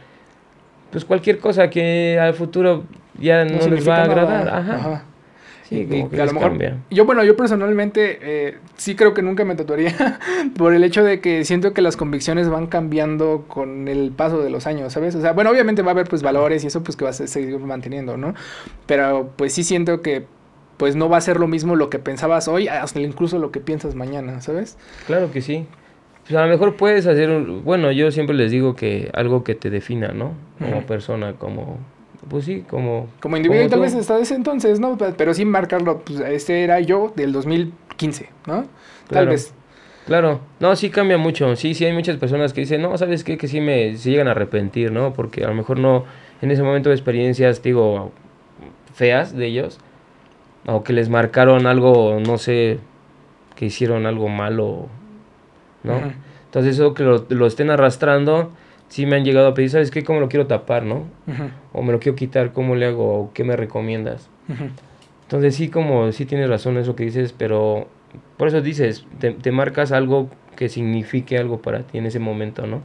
pues 0.91 1.05
cualquier 1.05 1.39
cosa 1.39 1.71
que 1.71 2.19
al 2.19 2.35
futuro 2.35 2.83
ya 3.17 3.45
no, 3.45 3.65
les 3.69 3.89
va 3.89 3.99
a 3.99 4.03
agradar, 4.03 4.49
ajá. 4.49 5.05
Sí, 5.69 5.87
que 5.87 6.23
a 6.23 6.25
lo 6.25 6.33
mejor, 6.33 6.57
Yo, 6.91 7.05
bueno, 7.05 7.23
yo 7.25 7.37
personalmente 7.37 8.19
eh, 8.23 8.57
sí 8.79 8.97
creo 8.97 9.13
que 9.13 9.21
nunca 9.21 9.45
me 9.45 9.55
tatuaría 9.55 10.19
por 10.57 10.73
el 10.73 10.83
hecho 10.83 11.05
de 11.05 11.21
que 11.21 11.45
siento 11.45 11.75
que 11.75 11.83
las 11.83 11.99
convicciones 11.99 12.49
van 12.49 12.69
cambiando 12.69 13.45
con 13.49 13.87
el 13.87 14.13
paso 14.13 14.43
de 14.43 14.49
los 14.49 14.67
años, 14.67 14.95
¿sabes? 14.95 15.15
O 15.15 15.21
sea, 15.21 15.33
bueno, 15.33 15.51
obviamente 15.51 15.83
va 15.83 15.89
a 15.89 15.93
haber 15.93 16.09
pues 16.09 16.23
valores 16.23 16.65
y 16.65 16.69
eso 16.69 16.83
pues 16.83 16.97
que 16.97 17.05
vas 17.05 17.21
a 17.21 17.27
seguir 17.27 17.59
manteniendo, 17.59 18.17
¿no? 18.17 18.35
Pero 18.87 19.31
pues 19.37 19.53
sí 19.53 19.63
siento 19.63 20.01
que 20.01 20.25
pues 20.79 20.97
no 20.97 21.11
va 21.11 21.19
a 21.19 21.21
ser 21.21 21.39
lo 21.39 21.49
mismo 21.49 21.77
lo 21.77 21.91
que 21.91 21.99
pensabas 21.99 22.49
hoy, 22.49 22.69
hasta 22.69 23.01
incluso 23.01 23.39
lo 23.39 23.51
que 23.51 23.61
piensas 23.61 23.95
mañana, 23.95 24.41
¿sabes? 24.41 24.79
Claro 25.07 25.31
que 25.31 25.43
sí. 25.43 25.67
Pues 26.27 26.39
a 26.39 26.45
lo 26.45 26.49
mejor 26.49 26.77
puedes 26.77 27.07
hacer, 27.07 27.29
un, 27.29 27.63
bueno, 27.63 27.93
yo 27.93 28.11
siempre 28.11 28.35
les 28.35 28.51
digo 28.51 28.75
que 28.75 29.11
algo 29.13 29.45
que 29.45 29.55
te 29.55 29.69
defina, 29.69 30.09
¿no? 30.09 30.33
Como 30.59 30.87
persona, 30.87 31.35
como 31.35 31.79
pues 32.29 32.45
sí, 32.45 32.65
como... 32.69 33.09
Como 33.21 33.37
individuo 33.37 33.69
tal 33.69 33.81
vez 33.81 33.95
hasta 33.95 34.19
ese 34.19 34.35
entonces, 34.35 34.81
¿no? 34.81 34.97
Pero 34.97 35.35
sin 35.35 35.51
marcarlo, 35.51 36.01
pues 36.01 36.21
este 36.21 36.65
era 36.65 36.81
yo 36.81 37.13
del 37.17 37.33
2015, 37.33 38.29
¿no? 38.47 38.67
Tal 39.09 39.29
vez. 39.29 39.55
Claro, 40.07 40.41
no, 40.59 40.75
sí 40.75 40.89
cambia 40.89 41.19
mucho, 41.19 41.55
sí, 41.55 41.75
sí 41.75 41.85
hay 41.85 41.93
muchas 41.93 42.17
personas 42.17 42.55
que 42.55 42.63
dicen, 42.63 42.81
no, 42.81 42.97
¿sabes 42.97 43.25
qué? 43.25 43.37
Que 43.37 43.47
sí 43.47 43.61
me 43.61 43.95
se 43.99 44.11
llegan 44.11 44.27
a 44.27 44.31
arrepentir, 44.31 44.91
¿no? 44.91 45.13
Porque 45.13 45.45
a 45.45 45.49
lo 45.49 45.55
mejor 45.55 45.79
no, 45.79 46.05
en 46.41 46.51
ese 46.51 46.63
momento 46.63 46.89
de 46.89 46.95
experiencias, 46.95 47.63
digo, 47.63 48.11
feas 48.95 49.37
de 49.37 49.47
ellos, 49.47 49.79
o 50.67 50.83
que 50.83 50.95
les 50.95 51.11
marcaron 51.11 51.67
algo, 51.67 52.19
no 52.27 52.39
sé, 52.39 52.79
que 53.55 53.67
hicieron 53.67 54.07
algo 54.07 54.29
malo, 54.29 54.87
¿no? 55.83 56.01
Entonces 56.47 56.77
eso 56.77 56.95
que 56.95 57.03
lo, 57.03 57.27
lo 57.29 57.47
estén 57.47 57.69
arrastrando, 57.69 58.51
sí 58.89 59.07
me 59.07 59.17
han 59.17 59.25
llegado 59.25 59.49
a 59.49 59.55
pedir, 59.55 59.71
¿sabes 59.71 59.91
qué? 59.91 60.03
¿Cómo 60.03 60.21
lo 60.21 60.29
quiero 60.29 60.47
tapar, 60.47 60.83
no? 60.83 61.05
O 61.73 61.83
me 61.83 61.93
lo 61.93 62.01
quiero 62.01 62.17
quitar, 62.17 62.53
¿cómo 62.53 62.75
le 62.75 62.87
hago? 62.87 63.21
¿O 63.21 63.33
qué 63.33 63.45
me 63.45 63.57
recomiendas? 63.57 64.29
Entonces 65.23 65.55
sí, 65.55 65.69
como 65.69 66.11
sí 66.13 66.25
tienes 66.25 66.49
razón 66.49 66.79
eso 66.79 66.97
que 66.97 67.05
dices, 67.05 67.35
pero 67.37 67.89
por 68.37 68.49
eso 68.49 68.61
dices, 68.61 69.07
te, 69.19 69.53
marcas 69.53 69.93
algo 69.93 70.31
que 70.57 70.69
signifique 70.69 71.39
algo 71.39 71.61
para 71.61 71.83
ti 71.83 71.99
en 71.99 72.07
ese 72.07 72.19
momento, 72.19 72.67
¿no? 72.67 72.83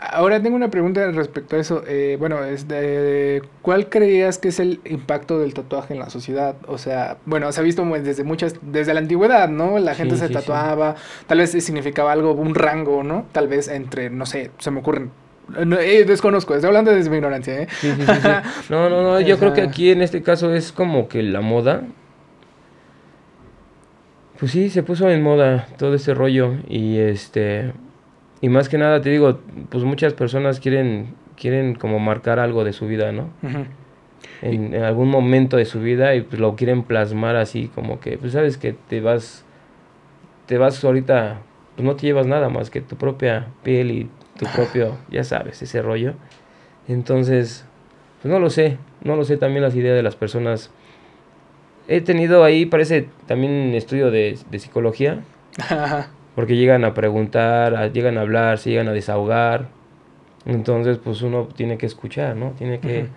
Ahora 0.00 0.40
tengo 0.40 0.56
una 0.56 0.70
pregunta 0.70 1.10
respecto 1.10 1.56
a 1.56 1.58
eso. 1.58 1.82
Eh, 1.86 2.16
bueno, 2.18 2.44
es 2.44 2.68
de, 2.68 3.42
¿cuál 3.62 3.88
creías 3.88 4.38
que 4.38 4.48
es 4.48 4.60
el 4.60 4.80
impacto 4.84 5.38
del 5.38 5.54
tatuaje 5.54 5.94
en 5.94 6.00
la 6.00 6.08
sociedad? 6.08 6.56
O 6.66 6.78
sea, 6.78 7.18
bueno, 7.26 7.50
se 7.50 7.60
ha 7.60 7.64
visto 7.64 7.84
desde 7.84 8.22
muchas, 8.24 8.54
desde 8.62 8.94
la 8.94 9.00
antigüedad, 9.00 9.48
¿no? 9.48 9.78
La 9.78 9.94
gente 9.94 10.16
se 10.16 10.28
tatuaba, 10.28 10.94
tal 11.26 11.38
vez 11.38 11.50
significaba 11.50 12.12
algo, 12.12 12.32
un 12.32 12.54
rango, 12.54 13.02
¿no? 13.02 13.26
Tal 13.32 13.48
vez 13.48 13.68
entre, 13.68 14.10
no 14.10 14.26
sé, 14.26 14.50
se 14.58 14.70
me 14.70 14.80
ocurren 14.80 15.10
no, 15.48 15.78
eh, 15.78 16.04
desconozco, 16.04 16.54
estoy 16.54 16.68
hablando 16.68 16.90
desde 16.90 17.10
mi 17.10 17.16
ignorancia, 17.16 17.62
¿eh? 17.62 17.68
No, 18.68 18.90
no, 18.90 19.02
no, 19.02 19.20
yo 19.20 19.38
creo 19.38 19.54
que 19.54 19.62
aquí 19.62 19.90
en 19.90 20.02
este 20.02 20.22
caso 20.22 20.52
es 20.54 20.72
como 20.72 21.08
que 21.08 21.22
la 21.22 21.40
moda. 21.40 21.82
Pues 24.38 24.52
sí, 24.52 24.70
se 24.70 24.82
puso 24.82 25.08
en 25.08 25.22
moda 25.22 25.66
todo 25.78 25.94
ese 25.94 26.14
rollo 26.14 26.54
y 26.68 26.98
este 26.98 27.72
y 28.40 28.48
más 28.48 28.68
que 28.68 28.78
nada 28.78 29.00
te 29.00 29.10
digo, 29.10 29.40
pues 29.68 29.84
muchas 29.84 30.14
personas 30.14 30.60
quieren 30.60 31.14
quieren 31.36 31.74
como 31.74 31.98
marcar 31.98 32.38
algo 32.38 32.64
de 32.64 32.72
su 32.72 32.86
vida, 32.86 33.12
¿no? 33.12 33.30
en, 34.42 34.74
algún 34.76 35.08
momento 35.08 35.56
de 35.56 35.64
su 35.64 35.80
vida 35.80 36.14
y 36.14 36.22
pues 36.22 36.40
lo 36.40 36.56
quieren 36.56 36.82
plasmar 36.82 37.36
así 37.36 37.68
como 37.74 38.00
que, 38.00 38.18
pues 38.18 38.32
sabes 38.32 38.58
que 38.58 38.72
te 38.72 39.00
vas 39.00 39.44
te 40.46 40.56
vas 40.58 40.82
ahorita, 40.82 41.40
pues 41.76 41.86
no 41.86 41.94
te 41.94 42.06
llevas 42.06 42.26
nada 42.26 42.48
más 42.48 42.70
que 42.70 42.80
tu 42.80 42.96
propia 42.96 43.48
piel 43.62 43.90
y 43.90 44.10
tu 44.38 44.46
propio, 44.46 44.96
ya 45.10 45.22
sabes, 45.24 45.60
ese 45.60 45.82
rollo. 45.82 46.14
Entonces, 46.88 47.66
pues 48.22 48.32
no 48.32 48.40
lo 48.40 48.48
sé, 48.48 48.78
no 49.04 49.14
lo 49.14 49.24
sé 49.24 49.36
también 49.36 49.62
las 49.62 49.74
ideas 49.74 49.94
de 49.94 50.02
las 50.02 50.16
personas. 50.16 50.70
He 51.86 52.00
tenido 52.00 52.44
ahí, 52.44 52.64
parece 52.64 53.08
también 53.26 53.74
estudio 53.74 54.10
de, 54.10 54.38
de 54.50 54.58
psicología, 54.58 55.22
porque 56.38 56.54
llegan 56.54 56.84
a 56.84 56.94
preguntar, 56.94 57.90
llegan 57.90 58.16
a 58.16 58.20
hablar, 58.20 58.58
se 58.58 58.70
llegan 58.70 58.86
a 58.86 58.92
desahogar. 58.92 59.66
Entonces, 60.46 60.96
pues 60.96 61.20
uno 61.22 61.48
tiene 61.48 61.78
que 61.78 61.86
escuchar, 61.86 62.36
¿no? 62.36 62.52
Tiene 62.52 62.78
que 62.78 63.08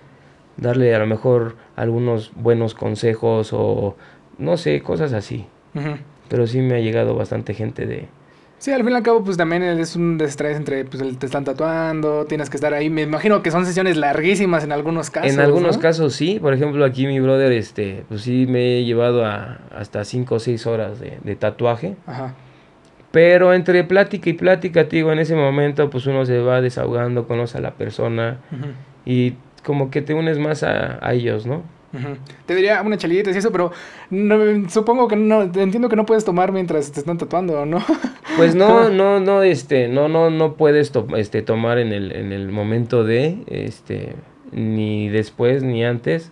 darle 0.57 0.95
a 0.95 0.97
lo 0.97 1.05
mejor 1.05 1.55
algunos 1.75 2.31
buenos 2.33 2.73
consejos 2.73 3.53
o 3.53 3.95
no 4.39 4.57
sé, 4.57 4.81
cosas 4.81 5.13
así. 5.13 5.45
Pero 6.29 6.47
sí 6.47 6.61
me 6.61 6.73
ha 6.73 6.79
llegado 6.79 7.13
bastante 7.13 7.53
gente 7.53 7.85
de, 7.85 8.07
Sí, 8.57 8.71
al 8.71 8.83
fin 8.83 8.91
y 8.93 8.95
al 8.95 9.03
cabo, 9.03 9.23
pues 9.23 9.37
también 9.37 9.61
es 9.61 9.95
un 9.95 10.17
desestrés 10.17 10.57
entre, 10.57 10.85
pues, 10.85 11.03
te 11.19 11.27
están 11.27 11.43
tatuando, 11.43 12.25
tienes 12.25 12.49
que 12.49 12.57
estar 12.57 12.73
ahí. 12.73 12.89
Me 12.89 13.03
imagino 13.03 13.43
que 13.43 13.51
son 13.51 13.67
sesiones 13.67 13.97
larguísimas 13.97 14.63
en 14.63 14.71
algunos 14.71 15.11
casos. 15.11 15.31
En 15.31 15.39
algunos 15.39 15.77
casos 15.77 16.15
sí, 16.15 16.39
por 16.39 16.55
ejemplo, 16.55 16.83
aquí 16.85 17.05
mi 17.05 17.19
brother, 17.19 17.51
este, 17.51 18.03
pues 18.09 18.23
sí 18.23 18.47
me 18.47 18.79
he 18.79 18.83
llevado 18.83 19.23
a 19.27 19.59
hasta 19.77 20.03
5 20.03 20.33
o 20.33 20.39
6 20.39 20.65
horas 20.65 20.99
de, 20.99 21.35
tatuaje. 21.35 21.95
Ajá. 22.07 22.33
Pero 23.11 23.53
entre 23.53 23.83
plática 23.83 24.29
y 24.29 24.33
plática, 24.33 24.85
digo, 24.85 25.11
en 25.11 25.19
ese 25.19 25.35
momento, 25.35 25.89
pues 25.89 26.05
uno 26.05 26.25
se 26.25 26.39
va 26.39 26.61
desahogando, 26.61 27.27
conoce 27.27 27.57
a 27.57 27.61
la 27.61 27.71
persona 27.71 28.37
y 29.05 29.33
como 29.63 29.91
que 29.91 30.01
te 30.01 30.13
unes 30.13 30.39
más 30.39 30.63
a, 30.63 31.05
a 31.05 31.13
ellos, 31.13 31.45
¿no? 31.45 31.63
Te 32.45 32.55
diría 32.55 32.81
una 32.81 32.97
chalita 32.97 33.31
y 33.31 33.37
eso, 33.37 33.51
pero 33.51 33.71
supongo 34.69 35.07
que 35.07 35.17
no, 35.17 35.41
entiendo 35.41 35.89
que 35.89 35.95
no 35.95 36.05
puedes 36.05 36.23
tomar 36.23 36.51
mientras 36.51 36.91
te 36.91 36.99
están 36.99 37.17
tatuando, 37.17 37.65
¿no? 37.65 37.79
Pues 38.37 38.55
no, 38.55 38.89
no, 38.89 39.19
no, 39.19 39.43
este, 39.43 39.89
no, 39.89 40.07
no, 40.07 40.29
no 40.29 40.53
puedes 40.53 40.93
este, 41.17 41.41
tomar 41.41 41.79
en 41.79 41.91
el, 41.91 42.13
en 42.13 42.31
el 42.31 42.47
momento 42.47 43.03
de, 43.03 43.43
este, 43.47 44.15
ni 44.53 45.09
después, 45.09 45.63
ni 45.63 45.83
antes. 45.83 46.31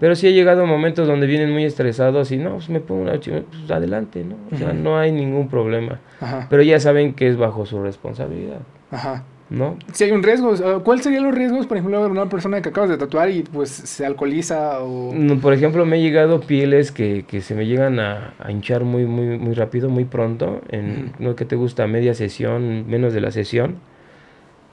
Pero 0.00 0.16
sí 0.16 0.26
he 0.26 0.32
llegado 0.32 0.62
a 0.62 0.66
momentos 0.66 1.06
donde 1.06 1.26
vienen 1.26 1.52
muy 1.52 1.64
estresados 1.64 2.32
y 2.32 2.38
no, 2.38 2.54
pues 2.54 2.70
me 2.70 2.80
pongo 2.80 3.02
una 3.02 3.20
pues 3.20 3.70
adelante, 3.70 4.24
¿no? 4.24 4.36
O 4.50 4.56
sea, 4.56 4.72
no 4.72 4.98
hay 4.98 5.12
ningún 5.12 5.48
problema. 5.48 6.00
Pero 6.48 6.62
ya 6.62 6.80
saben 6.80 7.12
que 7.12 7.28
es 7.28 7.36
bajo 7.36 7.66
su 7.66 7.80
responsabilidad. 7.82 8.60
Ajá. 8.90 9.24
¿no? 9.50 9.76
Si 9.92 10.04
hay 10.04 10.12
un 10.12 10.22
riesgo, 10.22 10.54
¿cuáles 10.84 11.04
serían 11.04 11.24
los 11.24 11.34
riesgos, 11.34 11.66
por 11.66 11.76
ejemplo, 11.76 12.02
de 12.02 12.08
una 12.08 12.28
persona 12.28 12.62
que 12.62 12.68
acabas 12.68 12.88
de 12.88 12.96
tatuar 12.96 13.30
y 13.30 13.42
pues 13.42 13.68
se 13.68 14.06
alcoholiza 14.06 14.80
o...? 14.80 15.12
por 15.42 15.52
ejemplo, 15.52 15.84
me 15.84 15.98
he 15.98 16.00
llegado 16.00 16.40
pieles 16.40 16.92
que, 16.92 17.24
que 17.26 17.40
se 17.40 17.54
me 17.54 17.66
llegan 17.66 17.98
a, 17.98 18.34
hinchar 18.48 18.84
muy, 18.84 19.04
muy, 19.04 19.38
muy 19.38 19.54
rápido, 19.54 19.90
muy 19.90 20.04
pronto, 20.04 20.62
en, 20.68 21.12
¿no? 21.18 21.34
que 21.34 21.44
te 21.44 21.56
gusta? 21.56 21.86
Media 21.88 22.14
sesión, 22.14 22.88
menos 22.88 23.12
de 23.12 23.20
la 23.20 23.32
sesión, 23.32 23.80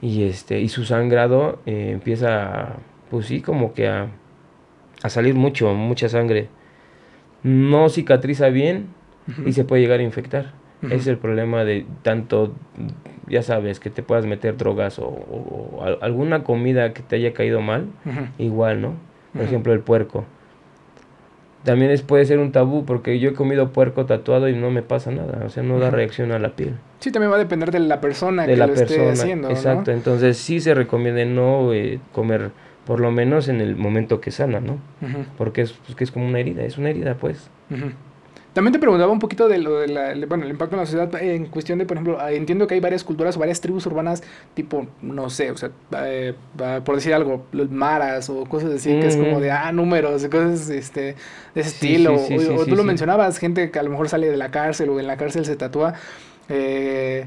y, 0.00 0.22
este, 0.22 0.60
y 0.60 0.68
su 0.68 0.84
sangrado 0.84 1.58
eh, 1.66 1.90
empieza, 1.92 2.76
pues 3.10 3.26
sí, 3.26 3.40
como 3.40 3.74
que 3.74 3.88
a, 3.88 4.06
a, 5.02 5.08
salir 5.08 5.34
mucho, 5.34 5.72
mucha 5.74 6.08
sangre. 6.08 6.48
No 7.42 7.88
cicatriza 7.88 8.48
bien 8.48 8.88
y 9.46 9.52
se 9.52 9.64
puede 9.64 9.82
llegar 9.82 10.00
a 10.00 10.02
infectar. 10.02 10.52
Es 10.90 11.06
el 11.06 11.18
problema 11.18 11.64
de 11.64 11.86
tanto 12.02 12.54
ya 13.28 13.42
sabes, 13.42 13.80
que 13.80 13.90
te 13.90 14.02
puedas 14.02 14.26
meter 14.26 14.56
drogas 14.56 14.98
o, 14.98 15.80
alguna 16.00 16.44
comida 16.44 16.92
que 16.92 17.02
te 17.02 17.16
haya 17.16 17.32
caído 17.32 17.60
mal, 17.60 17.86
igual, 18.38 18.80
¿no? 18.80 18.94
Por 19.32 19.42
ejemplo, 19.42 19.72
el 19.72 19.80
puerco. 19.80 20.24
También 21.64 21.90
es, 21.90 22.02
puede 22.02 22.24
ser 22.24 22.38
un 22.38 22.52
tabú 22.52 22.84
porque 22.84 23.18
yo 23.18 23.30
he 23.30 23.34
comido 23.34 23.72
puerco 23.72 24.06
tatuado 24.06 24.48
y 24.48 24.54
no 24.54 24.70
me 24.70 24.82
pasa 24.82 25.10
nada, 25.10 25.44
o 25.44 25.50
sea, 25.50 25.62
no 25.62 25.78
da 25.78 25.90
reacción 25.90 26.32
a 26.32 26.38
la 26.38 26.50
piel. 26.50 26.76
Sí, 27.00 27.10
también 27.10 27.30
va 27.30 27.36
a 27.36 27.40
depender 27.40 27.70
de 27.70 27.80
la 27.80 28.00
persona 28.00 28.42
de 28.42 28.52
que 28.52 28.56
la 28.56 28.68
lo 28.68 28.74
persona, 28.74 29.02
esté 29.02 29.22
haciendo. 29.22 29.50
Exacto, 29.50 29.90
entonces 29.90 30.38
sí 30.38 30.60
se 30.60 30.74
recomienda 30.74 31.24
no 31.24 31.72
eh, 31.72 32.00
comer 32.12 32.52
por 32.88 33.00
lo 33.00 33.10
menos 33.10 33.48
en 33.48 33.60
el 33.60 33.76
momento 33.76 34.18
que 34.18 34.30
sana, 34.30 34.60
¿no? 34.60 34.78
Porque 35.36 35.60
es, 35.60 35.72
pues, 35.72 35.94
que 35.94 36.04
es 36.04 36.10
como 36.10 36.26
una 36.26 36.40
herida, 36.40 36.62
es 36.62 36.78
una 36.78 36.88
herida, 36.88 37.16
pues. 37.16 37.50
También 38.54 38.72
te 38.72 38.78
preguntaba 38.78 39.12
un 39.12 39.18
poquito 39.18 39.46
de 39.46 39.58
lo 39.58 39.80
de 39.80 39.88
la, 39.88 40.14
bueno, 40.26 40.44
el 40.44 40.50
impacto 40.50 40.74
en 40.74 40.80
la 40.80 40.86
sociedad 40.86 41.22
en 41.22 41.48
cuestión 41.48 41.78
de, 41.78 41.84
por 41.84 41.98
ejemplo, 41.98 42.16
ah, 42.18 42.32
entiendo 42.32 42.66
que 42.66 42.72
hay 42.72 42.80
varias 42.80 43.04
culturas 43.04 43.36
o 43.36 43.40
varias 43.40 43.60
tribus 43.60 43.84
urbanas, 43.84 44.22
tipo, 44.54 44.86
no 45.02 45.28
sé, 45.28 45.50
o 45.50 45.56
sea, 45.58 45.70
eh, 46.02 46.32
por 46.82 46.94
decir 46.94 47.12
algo, 47.12 47.44
los 47.52 47.70
maras 47.70 48.30
o 48.30 48.46
cosas 48.46 48.72
así, 48.72 48.88
que 48.98 49.06
es 49.06 49.18
como 49.18 49.38
de, 49.38 49.50
ah, 49.50 49.70
números, 49.70 50.26
cosas 50.28 50.70
este, 50.70 51.14
de 51.54 51.60
ese 51.60 51.68
estilo. 51.68 52.14
o, 52.14 52.64
tú 52.64 52.74
lo 52.74 52.84
mencionabas, 52.84 53.36
gente 53.36 53.70
que 53.70 53.78
a 53.78 53.82
lo 53.82 53.90
mejor 53.90 54.08
sale 54.08 54.30
de 54.30 54.38
la 54.38 54.50
cárcel 54.50 54.88
o 54.88 54.98
en 54.98 55.06
la 55.06 55.18
cárcel 55.18 55.44
se 55.44 55.56
tatúa. 55.56 55.92
Eh, 56.48 57.26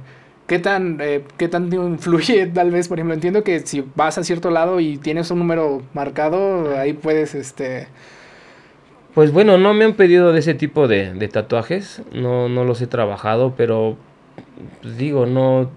¿Qué 0.52 0.60
tan, 0.60 0.98
eh, 1.00 1.24
¿Qué 1.38 1.48
tan 1.48 1.74
influye 1.74 2.46
tal 2.54 2.72
vez? 2.72 2.90
Por 2.90 2.98
ejemplo, 2.98 3.14
entiendo 3.14 3.42
que 3.42 3.62
si 3.62 3.86
vas 3.96 4.18
a 4.18 4.24
cierto 4.26 4.52
lado 4.52 4.82
y 4.82 4.98
tienes 4.98 5.32
un 5.32 5.40
número 5.40 5.82
marcado, 5.94 6.78
ahí 6.78 6.92
puedes, 6.92 7.36
este 7.36 7.88
pues 9.14 9.32
bueno, 9.32 9.58
no 9.58 9.74
me 9.74 9.86
han 9.86 9.94
pedido 9.94 10.34
de 10.34 10.40
ese 10.40 10.54
tipo 10.54 10.90
de, 10.90 11.14
de 11.14 11.30
tatuajes, 11.30 12.02
no, 12.12 12.50
no 12.50 12.66
los 12.66 12.82
he 12.82 12.88
trabajado, 12.88 13.54
pero 13.56 13.96
pues 14.82 14.98
digo, 14.98 15.26
no, 15.26 15.72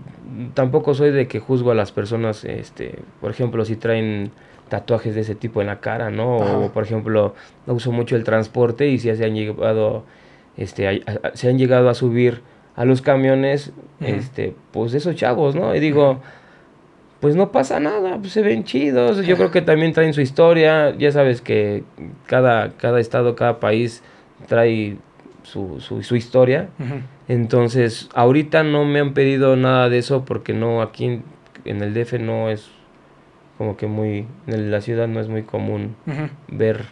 tampoco 0.54 0.92
soy 0.94 1.12
de 1.12 1.28
que 1.28 1.38
juzgo 1.38 1.70
a 1.70 1.76
las 1.76 1.92
personas, 1.92 2.44
este, 2.44 2.98
por 3.20 3.30
ejemplo, 3.30 3.64
si 3.64 3.76
traen 3.76 4.32
tatuajes 4.68 5.14
de 5.14 5.20
ese 5.20 5.36
tipo 5.36 5.60
en 5.60 5.68
la 5.68 5.78
cara, 5.78 6.10
¿no? 6.10 6.38
O 6.38 6.72
por 6.72 6.82
ejemplo, 6.82 7.36
uso 7.68 7.92
mucho 7.92 8.16
el 8.16 8.24
transporte 8.24 8.88
y 8.88 8.98
si 8.98 9.14
se 9.14 9.24
han 9.24 9.36
llevado, 9.36 10.04
este, 10.56 11.04
se 11.34 11.48
han 11.48 11.58
llegado 11.58 11.88
a 11.88 11.94
subir 11.94 12.42
a 12.76 12.84
los 12.84 13.02
camiones, 13.02 13.72
este, 14.00 14.54
pues 14.72 14.94
esos 14.94 15.14
chavos, 15.14 15.54
¿no? 15.54 15.74
Y 15.74 15.80
digo, 15.80 16.20
pues 17.20 17.36
no 17.36 17.52
pasa 17.52 17.80
nada, 17.80 18.18
pues 18.18 18.32
se 18.32 18.42
ven 18.42 18.64
chidos. 18.64 19.24
Yo 19.24 19.36
creo 19.36 19.50
que 19.50 19.62
también 19.62 19.92
traen 19.92 20.12
su 20.12 20.20
historia. 20.20 20.94
Ya 20.96 21.10
sabes 21.10 21.40
que 21.40 21.84
cada, 22.26 22.72
cada 22.72 23.00
estado, 23.00 23.34
cada 23.36 23.60
país 23.60 24.02
trae 24.46 24.98
su, 25.42 25.80
su, 25.80 26.16
historia. 26.16 26.68
Entonces, 27.28 28.08
ahorita 28.14 28.62
no 28.62 28.84
me 28.84 29.00
han 29.00 29.14
pedido 29.14 29.56
nada 29.56 29.88
de 29.88 29.98
eso 29.98 30.24
porque 30.24 30.52
no, 30.52 30.82
aquí 30.82 31.22
en, 31.64 31.82
el 31.82 31.94
DF 31.94 32.14
no 32.20 32.50
es 32.50 32.70
como 33.56 33.76
que 33.76 33.86
muy, 33.86 34.26
en 34.46 34.70
la 34.70 34.80
ciudad 34.80 35.08
no 35.08 35.20
es 35.20 35.28
muy 35.28 35.44
común 35.44 35.96
ver 36.48 36.84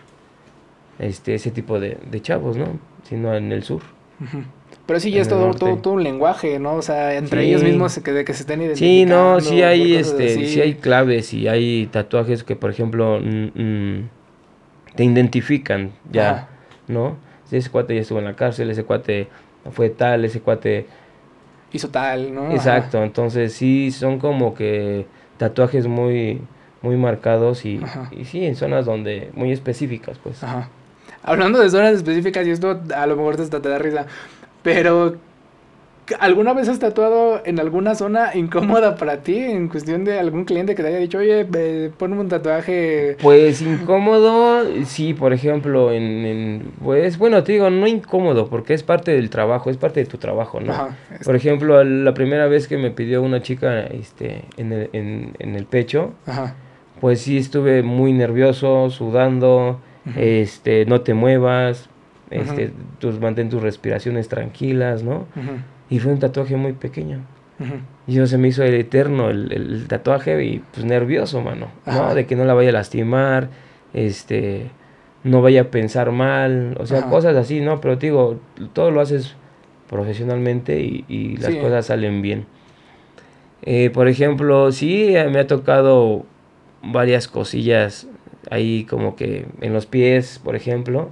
este 0.98 1.34
ese 1.34 1.50
tipo 1.50 1.80
de, 1.80 1.98
de, 2.10 2.22
chavos, 2.22 2.56
¿no? 2.56 2.78
Sino 3.02 3.34
en 3.34 3.52
el 3.52 3.64
sur. 3.64 3.82
Pero 4.86 4.98
sí, 4.98 5.12
ya 5.12 5.22
es 5.22 5.28
todo, 5.28 5.54
todo, 5.54 5.92
un 5.92 6.02
lenguaje, 6.02 6.58
¿no? 6.58 6.74
O 6.74 6.82
sea, 6.82 7.14
entre 7.14 7.44
ellos 7.44 7.62
mismos 7.62 7.98
que, 8.00 8.12
de 8.12 8.24
que 8.24 8.34
se 8.34 8.42
estén 8.42 8.62
identificando. 8.62 9.38
Sí, 9.38 9.48
no, 9.48 9.50
sí 9.56 9.62
hay, 9.62 9.94
este, 9.94 10.46
sí 10.46 10.60
hay 10.60 10.74
claves 10.74 11.32
y 11.32 11.46
hay 11.46 11.86
tatuajes 11.86 12.42
que, 12.42 12.56
por 12.56 12.70
ejemplo, 12.70 13.20
te 14.94 15.04
identifican 15.04 15.92
ya, 16.10 16.48
¿no? 16.88 17.16
Ese 17.50 17.70
cuate 17.70 17.94
ya 17.94 18.00
estuvo 18.00 18.18
en 18.18 18.24
la 18.24 18.34
cárcel, 18.34 18.70
ese 18.70 18.82
cuate 18.82 19.28
fue 19.70 19.90
tal, 19.90 20.24
ese 20.24 20.40
cuate... 20.40 20.86
Hizo 21.72 21.88
tal, 21.88 22.34
¿no? 22.34 22.50
Exacto, 22.50 23.02
entonces 23.02 23.52
sí 23.52 23.90
son 23.92 24.18
como 24.18 24.54
que 24.54 25.06
tatuajes 25.36 25.86
muy, 25.86 26.40
muy 26.80 26.96
marcados 26.96 27.64
y, 27.64 27.80
y 28.10 28.24
sí, 28.24 28.44
en 28.44 28.56
zonas 28.56 28.86
donde, 28.86 29.30
muy 29.34 29.52
específicas, 29.52 30.18
pues. 30.18 30.42
Ajá. 30.42 30.68
Hablando 31.22 31.60
de 31.60 31.70
zonas 31.70 31.94
específicas, 31.94 32.46
y 32.46 32.50
esto 32.50 32.80
a 32.94 33.06
lo 33.06 33.16
mejor 33.16 33.36
te, 33.36 33.46
te 33.46 33.68
da 33.68 33.78
risa, 33.78 34.06
pero 34.62 35.16
¿Alguna 36.18 36.52
vez 36.52 36.68
has 36.68 36.80
tatuado 36.80 37.42
en 37.44 37.60
alguna 37.60 37.94
zona 37.94 38.34
incómoda 38.34 38.96
para 38.96 39.18
ti? 39.18 39.36
En 39.36 39.68
cuestión 39.68 40.04
de 40.04 40.18
algún 40.18 40.44
cliente 40.44 40.74
que 40.74 40.82
te 40.82 40.88
haya 40.88 40.98
dicho, 40.98 41.18
oye, 41.18 41.44
ponme 41.96 42.18
un 42.18 42.28
tatuaje. 42.28 43.16
Pues 43.22 43.62
incómodo, 43.62 44.64
sí, 44.84 45.14
por 45.14 45.32
ejemplo, 45.32 45.92
en, 45.92 46.72
Pues 46.82 47.18
bueno, 47.18 47.42
te 47.44 47.52
digo, 47.52 47.70
no 47.70 47.86
incómodo, 47.86 48.48
porque 48.48 48.74
es 48.74 48.82
parte 48.82 49.12
del 49.12 49.30
trabajo, 49.30 49.70
es 49.70 49.76
parte 49.76 50.00
de 50.00 50.06
tu 50.06 50.18
trabajo, 50.18 50.60
¿no? 50.60 50.74
Por 51.24 51.36
ejemplo, 51.36 51.82
la 51.84 52.14
primera 52.14 52.46
vez 52.48 52.66
que 52.66 52.78
me 52.78 52.90
pidió 52.90 53.22
una 53.22 53.40
chica 53.40 53.82
este, 53.82 54.44
en, 54.56 54.72
el, 54.72 54.90
en, 54.92 55.54
el 55.54 55.64
pecho, 55.66 56.12
pues 57.00 57.20
sí 57.20 57.38
estuve 57.38 57.82
muy 57.82 58.12
nervioso, 58.12 58.90
sudando, 58.90 59.80
este, 60.16 60.84
no 60.86 61.02
te 61.02 61.14
muevas, 61.14 61.88
este, 62.32 62.72
tus, 62.98 63.20
mantén 63.20 63.48
tus 63.48 63.62
respiraciones 63.62 64.28
tranquilas, 64.28 65.02
¿no? 65.02 65.26
Y 65.90 65.98
fue 65.98 66.12
un 66.12 66.18
tatuaje 66.18 66.56
muy 66.56 66.72
pequeño. 66.72 67.20
Y 68.06 68.14
yo 68.14 68.26
se 68.26 68.38
me 68.38 68.48
hizo 68.48 68.64
el 68.64 68.74
eterno 68.74 69.30
el, 69.30 69.86
tatuaje 69.86 70.42
y 70.44 70.58
pues 70.72 70.84
nervioso, 70.84 71.40
mano, 71.42 71.68
¿no? 71.86 72.14
De 72.14 72.26
que 72.26 72.34
no 72.34 72.44
la 72.44 72.54
vaya 72.54 72.70
a 72.70 72.72
lastimar, 72.72 73.50
este, 73.94 74.70
no 75.22 75.42
vaya 75.42 75.62
a 75.62 75.64
pensar 75.64 76.10
mal, 76.10 76.76
o 76.80 76.86
sea, 76.86 77.02
cosas 77.02 77.36
así, 77.36 77.60
¿no? 77.60 77.80
Pero 77.80 77.98
te 77.98 78.06
digo, 78.06 78.40
todo 78.72 78.90
lo 78.90 79.00
haces 79.00 79.36
profesionalmente 79.88 80.80
y, 80.80 81.36
las 81.36 81.54
cosas 81.54 81.86
salen 81.86 82.22
bien. 82.22 82.46
Eh, 83.62 83.90
por 83.90 84.08
ejemplo, 84.08 84.72
sí, 84.72 85.14
me 85.30 85.38
ha 85.38 85.46
tocado 85.46 86.26
varias 86.82 87.28
cosillas 87.28 88.08
ahí 88.50 88.84
como 88.84 89.14
que 89.14 89.46
en 89.60 89.72
los 89.72 89.86
pies, 89.86 90.40
por 90.42 90.56
ejemplo, 90.56 91.10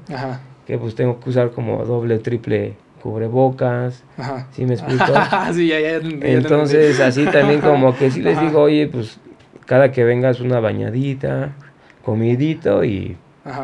que 0.71 0.79
pues 0.79 0.95
tengo 0.95 1.19
que 1.19 1.31
usar 1.31 1.51
como 1.51 1.85
doble, 1.85 2.19
triple 2.21 2.75
cubrebocas, 3.03 4.05
Ajá. 4.17 4.47
¿sí 4.53 4.65
me 4.65 4.75
explico? 4.75 5.05
sí, 5.53 5.67
ya, 5.67 5.81
ya, 5.81 5.97
Entonces, 5.97 7.01
así 7.01 7.25
también 7.25 7.61
como 7.61 7.97
que 7.97 8.11
sí 8.11 8.23
les 8.23 8.41
digo, 8.41 8.61
oye, 8.61 8.87
pues 8.87 9.19
cada 9.67 9.91
que 9.91 10.05
vengas 10.05 10.39
una 10.41 10.61
bañadita, 10.61 11.55
comidito 12.05 12.85
y, 12.85 13.17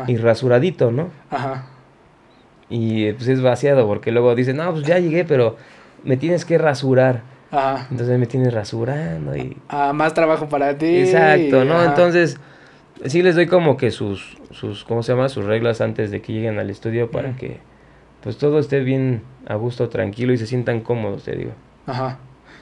y 0.07 0.17
rasuradito, 0.17 0.91
¿no? 0.91 1.09
Ajá. 1.29 1.67
Y 2.69 3.13
pues 3.13 3.29
es 3.29 3.41
vaciado 3.41 3.87
porque 3.87 4.11
luego 4.11 4.35
dicen, 4.35 4.57
no, 4.57 4.69
pues 4.73 4.85
ya 4.85 4.99
llegué, 4.99 5.23
pero 5.23 5.55
me 6.03 6.17
tienes 6.17 6.43
que 6.43 6.57
rasurar. 6.57 7.21
Ajá. 7.51 7.87
Entonces 7.89 8.19
me 8.19 8.25
tienes 8.25 8.53
rasurando 8.53 9.33
y... 9.37 9.55
Ah, 9.69 9.93
más 9.93 10.13
trabajo 10.13 10.49
para 10.49 10.77
ti. 10.77 10.97
Exacto, 10.97 11.63
¿no? 11.63 11.81
Entonces, 11.85 12.37
sí 13.05 13.21
les 13.21 13.35
doy 13.35 13.47
como 13.47 13.77
que 13.77 13.91
sus, 13.91 14.37
sus, 14.51 14.83
¿cómo 14.83 15.03
se 15.03 15.13
llama? 15.13 15.29
Sus 15.29 15.45
reglas 15.45 15.81
antes 15.81 16.11
de 16.11 16.21
que 16.21 16.33
lleguen 16.33 16.59
al 16.59 16.69
estudio 16.69 17.11
para 17.11 17.35
que 17.35 17.57
pues 18.21 18.37
todo 18.37 18.59
esté 18.59 18.81
bien 18.81 19.21
a 19.47 19.55
gusto, 19.55 19.89
tranquilo 19.89 20.33
y 20.33 20.37
se 20.37 20.47
sientan 20.47 20.81
cómodos, 20.81 21.23
te 21.23 21.35
digo. 21.35 21.51
Ajá. 21.85 22.19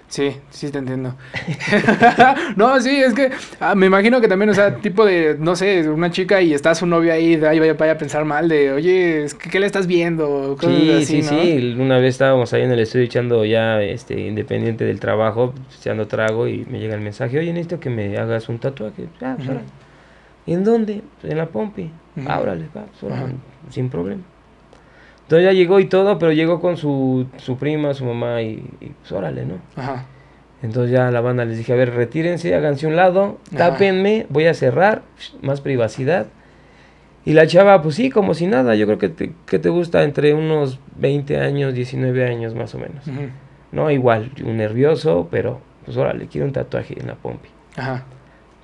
Sí, 0.08 0.38
sí 0.52 0.70
te 0.70 0.78
entiendo. 0.78 1.16
no, 2.56 2.80
sí, 2.80 3.02
es 3.02 3.14
que 3.14 3.32
ah, 3.60 3.74
me 3.76 3.88
imagino 3.88 4.22
que 4.22 4.28
también, 4.28 4.50
o 4.50 4.54
sea, 4.54 4.76
tipo 4.76 5.04
de, 5.06 5.36
no 5.40 5.56
sé, 5.56 5.90
una 5.90 6.12
chica 6.12 6.42
y 6.42 6.54
está 6.54 6.76
su 6.76 6.86
novio 6.86 7.12
ahí, 7.12 7.36
ahí 7.44 7.60
vaya, 7.60 7.74
vaya 7.74 7.94
a 7.94 7.98
pensar 7.98 8.24
mal 8.24 8.48
de, 8.48 8.72
oye, 8.72 9.26
¿qué, 9.52 9.60
le 9.60 9.66
estás 9.66 9.88
viendo? 9.88 10.56
sí, 10.62 11.06
sí, 11.06 11.24
sí. 11.24 11.76
Una 11.80 11.98
vez 11.98 12.16
estábamos 12.16 12.54
ahí 12.54 12.62
en 12.62 12.72
el 12.72 12.80
estudio 12.80 13.06
echando 13.06 13.46
ya, 13.46 13.82
este, 13.82 14.20
independiente 14.20 14.86
del 14.86 15.00
trabajo, 15.00 15.54
echando 15.80 16.08
trago 16.08 16.48
y 16.48 16.66
me 16.70 16.80
llega 16.80 16.96
el 16.96 17.02
mensaje, 17.02 17.40
oye, 17.40 17.52
necesito 17.52 17.80
que 17.80 17.90
me 17.90 18.18
hagas 18.18 18.48
un 18.48 18.60
tatuaje. 18.60 19.08
Ah, 19.22 19.36
pues, 19.38 19.50
¿Y 19.50 19.85
en 20.54 20.64
dónde? 20.64 21.02
En 21.24 21.38
la 21.38 21.48
pompi. 21.48 21.92
Ábrale, 22.28 22.68
va, 22.76 22.86
pues, 23.00 23.14
sin 23.70 23.90
problema. 23.90 24.22
Entonces 25.24 25.46
ya 25.46 25.54
llegó 25.54 25.80
y 25.80 25.86
todo, 25.86 26.20
pero 26.20 26.32
llegó 26.32 26.62
con 26.62 26.78
su, 26.78 27.26
su 27.38 27.58
prima, 27.58 27.94
su 27.96 28.06
mamá 28.06 28.44
y, 28.44 28.64
pues 29.00 29.12
órale, 29.12 29.46
¿no? 29.46 29.56
Ajá. 29.76 30.06
Entonces 30.62 30.92
ya 30.92 31.10
la 31.12 31.22
banda 31.22 31.46
les 31.46 31.58
dije, 31.58 31.74
a 31.74 31.76
ver, 31.76 31.94
retírense, 31.94 32.54
háganse 32.54 32.88
un 32.88 32.96
lado, 32.96 33.40
tápenme, 33.56 34.28
voy 34.30 34.46
a 34.46 34.54
cerrar, 34.54 35.02
más 35.42 35.62
privacidad. 35.62 36.28
Y 37.26 37.34
la 37.34 37.48
chava, 37.48 37.82
pues 37.82 37.96
sí, 37.96 38.12
como 38.12 38.36
si 38.36 38.46
nada, 38.46 38.76
yo 38.76 38.86
creo 38.86 39.00
que 39.00 39.10
te, 39.10 39.34
que 39.48 39.58
te 39.58 39.70
gusta 39.70 40.04
entre 40.04 40.36
unos 40.36 40.80
20 40.96 41.40
años, 41.40 41.74
19 41.74 42.28
años 42.28 42.54
más 42.54 42.76
o 42.76 42.80
menos. 42.80 43.04
No, 43.72 43.90
igual, 43.90 44.32
un 44.44 44.58
nervioso, 44.58 45.28
pero 45.32 45.60
pues 45.86 45.98
órale, 45.98 46.28
quiero 46.28 46.46
un 46.46 46.54
tatuaje 46.54 47.00
en 47.00 47.08
la 47.08 47.16
pompi. 47.16 47.50
Ajá. 47.76 48.06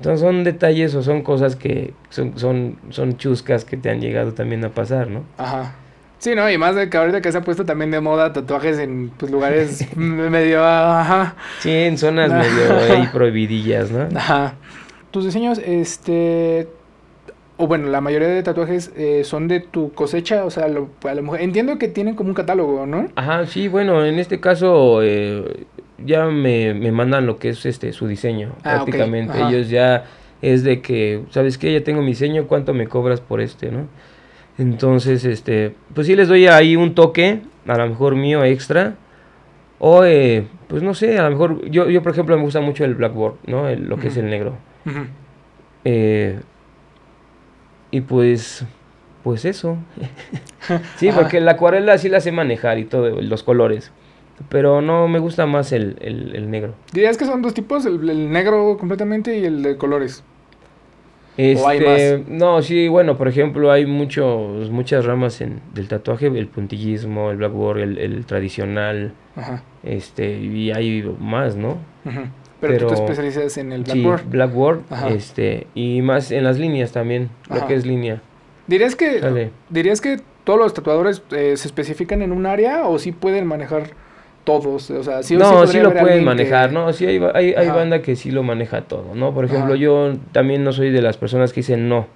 Entonces 0.02 0.22
son 0.22 0.44
detalles 0.44 0.96
o 0.96 1.04
son 1.04 1.22
cosas 1.22 1.56
que 1.56 1.94
son, 2.10 2.40
son, 2.40 2.78
son 2.90 3.18
chuscas 3.18 3.66
que 3.66 3.78
te 3.78 3.92
han 3.92 4.02
llegado 4.02 4.34
también 4.34 4.66
a 4.66 4.70
pasar, 4.70 5.12
¿no? 5.12 5.24
Ajá. 5.38 5.76
Sí, 6.18 6.34
no, 6.34 6.50
y 6.50 6.58
más 6.58 6.74
de 6.74 6.90
que 6.90 6.98
ahorita 6.98 7.22
que 7.22 7.32
se 7.32 7.38
ha 7.38 7.42
puesto 7.42 7.66
también 7.66 7.92
de 7.92 8.02
moda 8.02 8.34
tatuajes 8.34 8.80
en 8.80 9.12
pues, 9.16 9.32
lugares 9.32 9.86
medio, 9.96 10.66
ajá. 10.66 11.36
Sí, 11.60 11.70
en 11.70 12.00
zonas 12.00 12.32
medio 12.32 12.80
ahí 12.80 13.10
prohibidillas, 13.14 13.92
¿no? 13.92 14.08
Ajá. 14.18 14.56
Tus 15.12 15.24
diseños, 15.24 15.62
este, 15.64 16.68
o 17.58 17.68
bueno, 17.68 17.88
la 17.90 18.02
mayoría 18.02 18.28
de 18.28 18.42
tatuajes 18.42 18.92
eh, 18.98 19.22
son 19.24 19.48
de 19.48 19.60
tu 19.60 19.94
cosecha, 19.94 20.46
o 20.46 20.50
sea, 20.50 20.68
lo, 20.68 20.90
a 21.08 21.14
lo 21.14 21.22
mejor, 21.22 21.42
entiendo 21.42 21.78
que 21.78 21.88
tienen 21.88 22.16
como 22.16 22.30
un 22.30 22.36
catálogo, 22.36 22.88
¿no? 22.88 23.08
Ajá, 23.16 23.46
sí, 23.46 23.68
bueno, 23.68 24.04
en 24.04 24.18
este 24.18 24.40
caso 24.40 25.04
eh, 25.04 25.68
ya 26.06 26.26
me, 26.26 26.74
me, 26.74 26.92
mandan 26.92 27.26
lo 27.26 27.38
que 27.38 27.50
es 27.50 27.66
este 27.66 27.94
su 27.94 28.08
diseño, 28.08 28.54
ah, 28.60 28.76
prácticamente. 28.76 29.38
Ellos 29.42 29.70
ya 29.70 30.06
es 30.42 30.64
de 30.64 30.82
que, 30.82 31.24
¿sabes 31.30 31.58
qué? 31.58 31.74
Ya 31.74 31.84
tengo 31.84 32.02
mi 32.02 32.08
diseño, 32.08 32.48
¿cuánto 32.48 32.74
me 32.74 32.88
cobras 32.88 33.22
por 33.22 33.42
este, 33.42 33.72
no? 33.72 33.88
Entonces, 34.58 35.26
este, 35.26 35.76
pues 35.94 36.08
sí 36.08 36.16
les 36.16 36.28
doy 36.28 36.48
ahí 36.48 36.76
un 36.76 36.94
toque, 36.94 37.42
a 37.68 37.78
lo 37.78 37.90
mejor 37.90 38.16
mío 38.16 38.44
extra. 38.44 38.96
O, 39.80 40.04
eh, 40.04 40.46
pues 40.68 40.84
no 40.84 40.94
sé, 40.94 41.18
a 41.18 41.24
lo 41.24 41.32
mejor, 41.32 41.70
yo, 41.70 41.90
yo 41.90 42.04
por 42.04 42.12
ejemplo 42.12 42.38
me 42.38 42.44
gusta 42.44 42.62
mucho 42.62 42.86
el 42.86 42.96
blackboard, 42.96 43.36
¿no? 43.48 43.68
lo 43.76 43.98
que 43.98 44.10
es 44.10 44.18
el 44.18 44.30
negro. 44.30 44.56
Eh, 45.84 46.40
y 47.90 48.02
pues, 48.02 48.66
pues 49.24 49.46
eso. 49.46 49.78
sí, 50.98 51.10
porque 51.16 51.40
la 51.40 51.54
acuarela 51.54 51.98
sí 51.98 52.10
la 52.10 52.20
sé 52.20 52.32
manejar 52.32 52.78
y 52.78 52.86
todo, 52.86 53.22
los 53.22 53.44
colores. 53.44 53.92
Pero 54.50 54.82
no 54.82 55.08
me 55.08 55.20
gusta 55.20 55.46
más 55.46 55.72
el, 55.72 55.98
el, 56.02 56.50
negro. 56.50 56.74
¿Dirías 56.94 57.18
que 57.18 57.26
son 57.26 57.42
dos 57.42 57.54
tipos? 57.54 57.86
El, 57.86 58.10
el, 58.10 58.32
negro 58.32 58.78
completamente 58.78 59.38
y 59.38 59.46
el 59.46 59.64
de 59.64 59.78
colores. 59.78 60.24
Este, 61.38 62.24
No, 62.28 62.62
sí, 62.62 62.88
bueno, 62.88 63.18
por 63.18 63.28
ejemplo, 63.28 63.72
hay 63.72 63.86
muchos, 63.86 64.70
muchas 64.70 65.06
ramas 65.06 65.42
en, 65.42 65.62
del 65.74 65.88
tatuaje, 65.88 66.28
el 66.28 66.48
puntillismo, 66.48 67.32
el 67.32 67.38
blackboard, 67.38 67.80
el, 67.80 67.98
el 67.98 68.26
tradicional, 68.26 69.14
este, 69.84 70.38
y 70.38 70.72
hay 70.72 71.04
más, 71.20 71.56
¿no? 71.56 71.78
Pero, 72.60 72.88
tú 72.88 72.88
te 72.88 72.94
especializas 72.94 73.58
en 73.58 73.72
el 73.72 73.84
blackboard. 73.84 74.20
Sí, 74.20 74.28
blackboard, 74.30 74.82
este, 75.10 75.68
y 75.74 76.02
más 76.02 76.32
en 76.32 76.44
las 76.44 76.60
líneas 76.60 76.92
también, 76.92 77.30
lo 77.50 77.66
que 77.66 77.76
es 77.76 77.86
línea. 77.86 78.22
¿Dirías 78.68 78.96
que, 78.96 79.50
¿Dirías 79.70 80.02
que 80.02 80.20
todos 80.44 80.60
los 80.60 80.74
tatuadores 80.74 81.24
eh, 81.32 81.56
se 81.58 81.68
especifican 81.68 82.22
en 82.22 82.32
un 82.32 82.46
área 82.46 82.88
o 82.88 83.00
sí 83.00 83.12
pueden 83.12 83.46
manejar 83.46 83.92
todos, 84.44 84.90
o 84.92 85.04
sea, 85.04 85.24
sí 85.24 85.36
No, 85.36 85.68
sí, 85.68 85.80
lo 85.80 85.94
pueden 85.94 86.24
manejar, 86.24 86.72
¿no? 86.72 86.92
Sí, 86.94 87.06
hay, 87.06 87.22
hay, 87.34 87.54
hay 87.54 87.68
banda 87.70 88.02
que 88.02 88.16
sí 88.16 88.32
lo 88.32 88.44
maneja 88.44 88.82
todo, 88.82 89.14
¿no? 89.16 89.34
Por 89.34 89.46
ejemplo, 89.46 89.76
yo 89.76 90.14
también 90.32 90.64
no 90.64 90.74
soy 90.74 90.90
de 90.90 91.02
las 91.02 91.18
personas 91.18 91.54
que 91.54 91.62
dicen 91.62 91.90
no. 91.90 92.08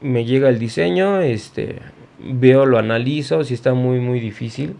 Me 0.00 0.24
llega 0.24 0.48
el 0.48 0.58
diseño, 0.58 1.20
este, 1.20 1.76
veo, 2.18 2.66
lo 2.66 2.78
analizo, 2.78 3.44
si 3.44 3.54
está 3.54 3.74
muy, 3.74 4.00
muy 4.00 4.20
difícil. 4.20 4.76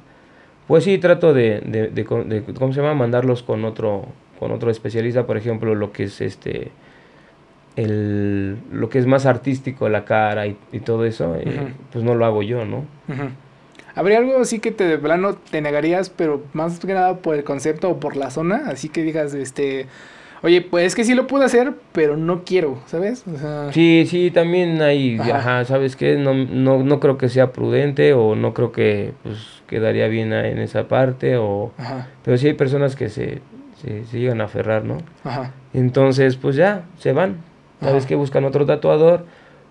Pues 0.66 0.85
sí, 0.85 0.99
trato 0.99 1.33
de, 1.33 1.61
de, 1.61 1.88
de, 1.88 2.05
¿cómo 2.05 2.73
se 2.73 2.81
llama? 2.81 2.94
Mandarlos 2.94 3.42
con 3.42 3.64
otro, 3.64 4.07
con 4.38 4.53
otro 4.53 4.71
especialista, 4.71 5.27
por 5.27 5.37
ejemplo, 5.37 5.75
lo 5.75 5.92
que 5.92 6.05
es 6.05 6.21
este, 6.21 6.71
el, 7.77 8.59
lo 8.71 8.88
que 8.88 8.99
es 8.99 9.07
más 9.07 9.25
artístico, 9.25 9.88
la 9.88 10.05
cara 10.05 10.47
y, 10.47 10.57
todo 10.85 11.05
eso, 11.05 11.37
eh, 11.37 11.73
pues 11.90 12.05
no 12.05 12.14
lo 12.14 12.25
hago 12.27 12.42
yo, 12.42 12.64
¿no? 12.64 12.85
¿Habría 13.99 14.19
algo 14.19 14.39
así 14.39 14.61
que 14.61 14.71
te 14.71 14.85
de 14.85 14.97
plano 14.97 15.35
te 15.35 15.61
negarías, 15.61 16.09
pero 16.09 16.45
más 16.53 16.79
que 16.79 16.95
nada 16.95 17.17
por 17.17 17.35
el 17.35 17.43
concepto 17.43 17.91
o 17.91 17.99
por 17.99 18.17
la 18.17 18.31
zona? 18.31 18.63
Así 18.69 18.89
que 18.89 19.03
digas, 19.03 19.35
este, 19.35 19.87
oye, 20.41 20.61
pues 20.61 20.87
es 20.87 20.95
que 20.95 21.03
sí 21.03 21.17
lo 21.17 21.27
puedo 21.27 21.45
hacer, 21.45 21.73
pero 21.91 22.17
no 22.17 22.45
quiero, 22.45 22.79
¿sabes? 22.87 23.25
Sí, 23.73 24.07
sí, 24.09 24.31
también 24.31 24.81
hay, 24.83 25.19
ajá, 25.19 25.65
¿sabes 25.65 25.97
qué? 25.97 26.15
No, 26.15 26.33
no, 26.33 26.85
no 26.85 27.01
creo 27.01 27.19
que 27.19 27.29
sea 27.29 27.51
prudente 27.51 28.13
o 28.13 28.37
no 28.37 28.55
creo 28.55 28.71
que 28.71 29.15
pues 29.25 29.63
quedaría 29.67 30.07
bien 30.07 30.33
en 30.33 30.59
esa 30.59 30.87
parte 30.87 31.37
o... 31.37 31.73
Pero 32.23 32.39
sí 32.39 32.47
hay 32.47 32.55
personas 32.55 32.95
que 32.95 33.09
se, 33.09 33.41
se, 33.83 34.05
llegan 34.17 34.41
a 34.41 34.45
aferrar, 34.45 34.85
¿no? 34.85 34.99
Ajá. 35.25 35.55
Entonces, 35.75 36.37
pues 36.37 36.55
ya, 36.55 36.85
se 36.99 37.13
van. 37.13 37.39
¿Sabes 37.81 38.07
qué? 38.07 38.15
Buscan 38.15 38.45
otro 38.45 38.65
tatuador. 38.65 39.25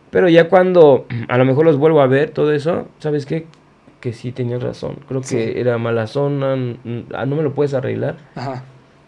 Pero 0.10 0.28
ya 0.28 0.50
cuando 0.50 1.06
a 1.30 1.38
lo 1.38 1.46
mejor 1.46 1.66
los 1.66 1.78
vuelvo 1.78 2.02
a 2.02 2.08
ver, 2.08 2.32
todo 2.32 2.52
eso, 2.52 2.90
¿sabes 3.00 3.26
qué? 3.26 3.46
Que 4.00 4.14
sí 4.14 4.32
tenías 4.32 4.62
razón. 4.62 4.98
Creo 5.08 5.22
que 5.22 5.60
era 5.60 5.78
mala 5.78 6.08
zona, 6.08 6.56
ah, 7.14 7.26
no 7.26 7.36
me 7.36 7.44
lo 7.44 7.54
puedes 7.54 7.74
arreglar. 7.74 8.18
Ajá. 8.36 8.64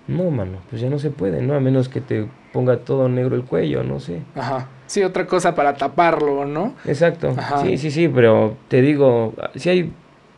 No, 0.08 0.32
mano, 0.32 0.58
pues 0.70 0.82
ya 0.82 0.90
no 0.90 0.98
se 0.98 1.12
puede, 1.12 1.42
¿no? 1.42 1.54
A 1.54 1.60
menos 1.60 1.88
que 1.88 2.02
te 2.02 2.28
ponga 2.52 2.78
todo 2.78 3.10
negro 3.10 3.36
el 3.36 3.44
cuello, 3.44 3.84
no 3.84 4.00
sé. 4.00 4.22
Ajá. 4.36 4.68
Sí, 4.88 5.04
otra 5.04 5.28
cosa 5.28 5.54
para 5.54 5.76
taparlo, 5.76 6.46
¿no? 6.46 6.74
Exacto. 6.86 7.36
Sí, 7.62 7.78
sí, 7.78 7.92
sí, 7.92 8.08
pero 8.08 8.58
te 8.70 8.82
digo, 8.82 9.36
si 9.56 9.70
hay 9.70 9.94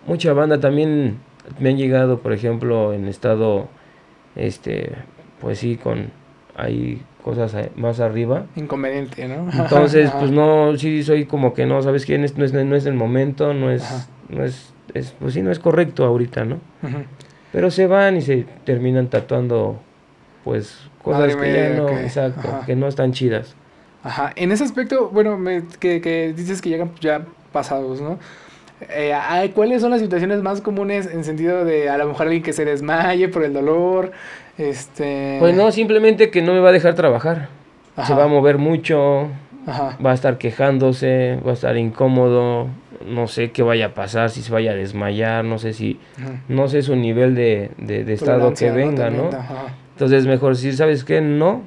mucha 0.06 0.34
banda 0.34 0.60
también 0.60 1.20
me 1.60 1.70
han 1.70 1.78
llegado, 1.78 2.20
por 2.20 2.34
ejemplo, 2.34 2.94
en 2.94 3.08
estado, 3.08 3.70
este, 4.36 4.92
pues 5.40 5.60
sí, 5.60 5.78
con, 5.78 6.12
hay 6.58 7.02
cosas 7.24 7.56
más 7.76 8.00
arriba. 8.00 8.46
Inconveniente, 8.56 9.28
¿no? 9.28 9.50
Entonces, 9.54 10.12
pues 10.12 10.32
no, 10.32 10.76
sí 10.78 11.04
soy 11.04 11.26
como 11.26 11.54
que 11.54 11.66
no, 11.66 11.82
¿sabes 11.82 12.06
qué? 12.06 12.18
No 12.18 12.26
es, 12.26 12.36
no 12.36 12.76
es, 12.76 12.86
el 12.86 12.94
momento, 12.94 13.54
no 13.54 13.72
es, 13.72 14.10
no 14.32 14.44
es, 14.44 14.74
es, 14.94 15.14
pues 15.20 15.34
sí, 15.34 15.42
no 15.42 15.52
es 15.52 15.60
correcto 15.60 16.06
ahorita, 16.06 16.46
¿no? 16.46 16.60
Pero 17.52 17.70
se 17.70 17.86
van 17.88 18.18
y 18.18 18.22
se 18.22 18.46
terminan 18.66 19.08
tatuando, 19.08 19.80
pues, 20.44 20.80
cosas 21.04 21.36
que 21.36 21.54
ya 21.54 21.70
no, 21.70 21.90
exacto, 21.90 22.62
que 22.66 22.76
no 22.76 22.88
están 22.88 23.12
chidas. 23.12 23.56
Ajá, 24.04 24.32
en 24.36 24.52
ese 24.52 24.64
aspecto, 24.64 25.10
bueno, 25.10 25.38
me, 25.38 25.64
que, 25.80 26.02
que 26.02 26.34
dices 26.36 26.62
que 26.62 26.70
llegan 26.70 26.92
ya 27.00 27.26
pasados, 27.52 28.02
¿no? 28.02 28.18
Eh, 28.90 29.52
¿Cuáles 29.54 29.82
son 29.82 29.92
las 29.92 30.02
situaciones 30.02 30.42
más 30.42 30.62
comunes 30.62 31.06
en 31.06 31.24
sentido 31.24 31.66
de 31.66 31.90
a 31.90 31.98
lo 31.98 32.08
mejor 32.08 32.24
alguien 32.28 32.42
que 32.42 32.54
se 32.54 32.66
desmaye 32.66 33.28
por 33.28 33.44
el 33.44 33.54
dolor? 33.54 34.12
Este... 34.58 35.38
Pues 35.40 35.56
no, 35.56 35.72
simplemente 35.72 36.32
que 36.32 36.42
no 36.42 36.54
me 36.54 36.60
va 36.60 36.70
a 36.70 36.72
dejar 36.72 36.96
trabajar. 36.96 37.50
Se 38.08 38.16
va 38.16 38.24
a 38.24 38.28
mover 38.28 38.58
mucho, 38.58 39.28
va 39.68 40.12
a 40.12 40.14
estar 40.14 40.38
quejándose, 40.38 41.40
va 41.46 41.52
a 41.52 41.54
estar 41.54 41.78
incómodo, 41.78 42.68
no 43.06 43.28
sé 43.28 43.52
qué 43.52 43.64
vaya 43.64 43.88
a 43.88 43.94
pasar, 43.94 44.30
si 44.30 44.42
se 44.42 44.52
vaya 44.52 44.72
a 44.72 44.76
desmayar, 44.76 45.46
no 45.46 45.60
sé 45.60 45.74
si, 45.74 46.00
no 46.48 46.68
sé 46.68 46.82
su 46.82 46.96
nivel 46.96 47.36
de, 47.36 47.72
de, 47.78 48.12
estado 48.14 48.54
que 48.54 48.72
venga, 48.72 49.10
¿no? 49.10 49.30
Entonces 49.94 50.26
mejor 50.26 50.56
si 50.56 50.72
sabes 50.74 51.04
qué, 51.04 51.22
no, 51.22 51.64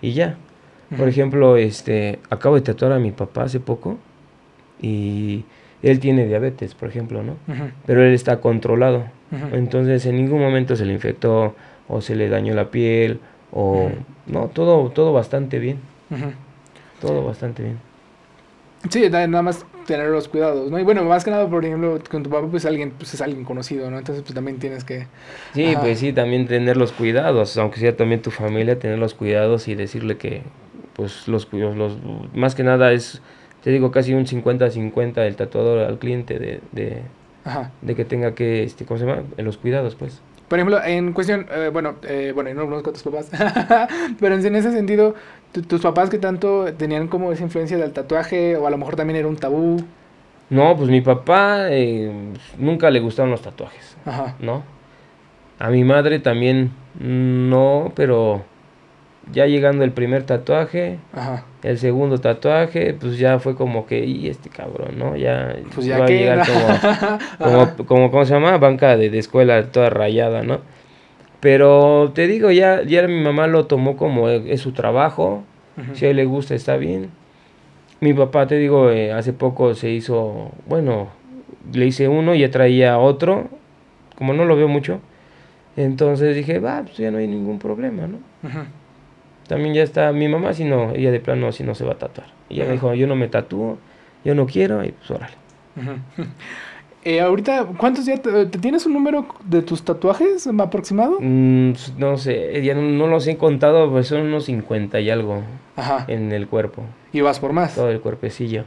y 0.00 0.12
ya. 0.12 0.36
Por 0.96 1.08
ejemplo, 1.08 1.56
este, 1.56 2.20
acabo 2.30 2.54
de 2.54 2.60
tatuar 2.60 2.92
a 2.92 2.98
mi 3.00 3.10
papá 3.10 3.44
hace 3.44 3.58
poco 3.58 3.98
y 4.80 5.44
él 5.82 5.98
tiene 5.98 6.26
diabetes, 6.26 6.74
por 6.74 6.88
ejemplo, 6.88 7.22
¿no? 7.22 7.36
Pero 7.84 8.04
él 8.04 8.14
está 8.14 8.40
controlado. 8.40 9.04
Entonces 9.52 10.06
en 10.06 10.16
ningún 10.16 10.40
momento 10.40 10.76
se 10.76 10.84
le 10.84 10.92
infectó 10.92 11.56
o 11.88 12.00
se 12.00 12.14
le 12.14 12.28
dañó 12.28 12.54
la 12.54 12.70
piel 12.70 13.18
o 13.50 13.90
no, 14.26 14.46
todo 14.48 14.90
todo 14.90 15.12
bastante 15.12 15.58
bien. 15.58 15.78
Todo 17.06 17.24
bastante 17.24 17.62
bien. 17.62 17.78
Sí, 18.90 19.08
nada 19.08 19.42
más 19.42 19.64
tener 19.86 20.08
los 20.08 20.28
cuidados, 20.28 20.70
¿no? 20.70 20.78
Y 20.78 20.82
bueno, 20.82 21.04
más 21.04 21.24
que 21.24 21.30
nada, 21.30 21.48
por 21.48 21.64
ejemplo, 21.64 21.98
con 22.10 22.22
tu 22.22 22.30
papá, 22.30 22.46
pues 22.48 22.66
alguien, 22.66 22.90
pues 22.90 23.14
es 23.14 23.20
alguien 23.20 23.44
conocido, 23.44 23.90
¿no? 23.90 23.98
Entonces, 23.98 24.22
pues 24.22 24.34
también 24.34 24.58
tienes 24.58 24.84
que... 24.84 25.06
Sí, 25.54 25.74
pues 25.80 25.98
sí, 25.98 26.12
también 26.12 26.46
tener 26.46 26.76
los 26.76 26.92
cuidados, 26.92 27.56
aunque 27.56 27.80
sea 27.80 27.96
también 27.96 28.20
tu 28.20 28.30
familia, 28.30 28.78
tener 28.78 28.98
los 28.98 29.14
cuidados 29.14 29.68
y 29.68 29.74
decirle 29.74 30.18
que, 30.18 30.42
pues, 30.94 31.28
los, 31.28 31.50
los 31.52 31.96
más 32.34 32.54
que 32.54 32.62
nada 32.62 32.92
es 32.92 33.22
te 33.64 33.70
digo, 33.70 33.90
casi 33.90 34.12
un 34.12 34.26
50-50 34.26 35.14
del 35.14 35.36
tatuador 35.36 35.78
al 35.78 35.98
cliente 35.98 36.38
de, 36.38 36.60
de, 36.72 37.00
de, 37.80 37.94
que 37.94 38.04
tenga 38.04 38.34
que, 38.34 38.62
este, 38.62 38.84
¿cómo 38.84 39.00
se 39.00 39.06
llama? 39.06 39.22
En 39.38 39.46
los 39.46 39.56
cuidados, 39.56 39.94
pues. 39.94 40.20
Por 40.48 40.58
ejemplo, 40.58 40.84
en 40.84 41.14
cuestión, 41.14 41.46
eh, 41.50 41.70
bueno, 41.72 41.94
eh, 42.02 42.32
bueno, 42.34 42.52
no 42.52 42.66
conozco 42.66 42.90
a 42.90 42.92
tus 42.92 43.02
papás, 43.02 43.30
pero 44.20 44.34
en 44.34 44.54
ese 44.54 44.70
sentido, 44.70 45.14
tus 45.62 45.80
papás 45.80 46.10
que 46.10 46.18
tanto 46.18 46.72
tenían 46.74 47.08
como 47.08 47.32
esa 47.32 47.44
influencia 47.44 47.76
del 47.78 47.92
tatuaje 47.92 48.56
o 48.56 48.66
a 48.66 48.70
lo 48.70 48.78
mejor 48.78 48.96
también 48.96 49.18
era 49.18 49.28
un 49.28 49.36
tabú. 49.36 49.84
No, 50.50 50.76
pues 50.76 50.90
mi 50.90 51.00
papá 51.00 51.68
eh, 51.70 52.12
nunca 52.58 52.90
le 52.90 53.00
gustaron 53.00 53.30
los 53.30 53.42
tatuajes, 53.42 53.96
Ajá. 54.04 54.36
¿no? 54.40 54.62
A 55.58 55.70
mi 55.70 55.84
madre 55.84 56.18
también 56.18 56.72
no, 57.00 57.92
pero 57.94 58.44
ya 59.32 59.46
llegando 59.46 59.84
el 59.84 59.92
primer 59.92 60.24
tatuaje, 60.24 60.98
el 61.62 61.78
segundo 61.78 62.18
tatuaje, 62.18 62.94
pues 62.94 63.18
ya 63.18 63.38
fue 63.38 63.54
como 63.54 63.86
que, 63.86 64.04
y 64.04 64.28
este 64.28 64.50
cabrón, 64.50 64.98
¿no? 64.98 65.16
Ya, 65.16 65.56
pues 65.74 65.86
ya 65.86 65.98
va 65.98 66.04
a 66.04 66.08
llegar 66.08 66.46
como, 67.38 67.76
como, 67.86 68.10
¿cómo 68.10 68.24
se 68.24 68.34
llama? 68.34 68.58
Banca 68.58 68.96
de, 68.96 69.16
escuela 69.18 69.70
toda 69.70 69.90
rayada, 69.90 70.42
¿no? 70.42 70.60
Pero 71.44 72.10
te 72.14 72.26
digo, 72.26 72.50
ya, 72.52 72.84
ya 72.84 73.06
mi 73.06 73.20
mamá 73.20 73.46
lo 73.46 73.66
tomó 73.66 73.98
como 73.98 74.30
es 74.30 74.62
su 74.62 74.72
trabajo, 74.72 75.44
si 75.92 76.06
a 76.06 76.08
él 76.08 76.16
le 76.16 76.24
gusta 76.24 76.54
está 76.54 76.78
bien. 76.78 77.10
Mi 78.00 78.14
papá, 78.14 78.46
te 78.46 78.56
digo, 78.56 78.88
eh, 78.88 79.12
hace 79.12 79.34
poco 79.34 79.74
se 79.74 79.90
hizo, 79.90 80.52
bueno, 80.66 81.08
le 81.70 81.84
hice 81.84 82.08
uno 82.08 82.34
y 82.34 82.38
ya 82.38 82.50
traía 82.50 82.96
otro, 82.98 83.50
como 84.16 84.32
no 84.32 84.46
lo 84.46 84.56
veo 84.56 84.68
mucho, 84.68 85.00
entonces 85.76 86.34
dije, 86.34 86.60
va, 86.60 86.80
pues 86.84 86.96
ya 86.96 87.10
no 87.10 87.18
hay 87.18 87.28
ningún 87.28 87.58
problema, 87.58 88.06
¿no? 88.06 88.20
También 89.46 89.74
ya 89.74 89.82
está 89.82 90.12
mi 90.12 90.28
mamá, 90.28 90.54
si 90.54 90.64
no, 90.64 90.92
ella 90.94 91.10
de 91.10 91.20
plano 91.20 91.52
si 91.52 91.62
no 91.62 91.74
se 91.74 91.84
va 91.84 91.92
a 91.92 91.98
tatuar. 91.98 92.28
Y 92.48 92.54
ella 92.54 92.64
me 92.64 92.72
dijo, 92.72 92.94
yo 92.94 93.06
no 93.06 93.16
me 93.16 93.28
tatúo, 93.28 93.76
yo 94.24 94.34
no 94.34 94.46
quiero, 94.46 94.82
y 94.82 94.92
pues 94.92 95.10
órale. 95.10 95.34
Eh, 97.04 97.20
ahorita, 97.20 97.66
¿cuántos 97.76 98.06
ya 98.06 98.16
te, 98.16 98.46
tienes 98.46 98.86
un 98.86 98.94
número 98.94 99.26
de 99.44 99.60
tus 99.60 99.82
tatuajes 99.82 100.46
aproximado? 100.58 101.18
Mm, 101.20 101.72
pues, 101.72 101.92
no 101.98 102.16
sé, 102.16 102.62
ya 102.62 102.74
no, 102.74 103.06
los 103.06 103.26
he 103.26 103.36
contado, 103.36 103.90
pues 103.90 104.06
son 104.06 104.22
unos 104.22 104.46
50 104.46 105.00
y 105.00 105.10
algo 105.10 105.42
en 106.08 106.32
el 106.32 106.46
cuerpo. 106.48 106.82
¿Y 107.12 107.20
vas 107.20 107.40
por 107.40 107.52
más? 107.52 107.74
Todo 107.74 107.90
el 107.90 108.00
cuerpecillo. 108.00 108.64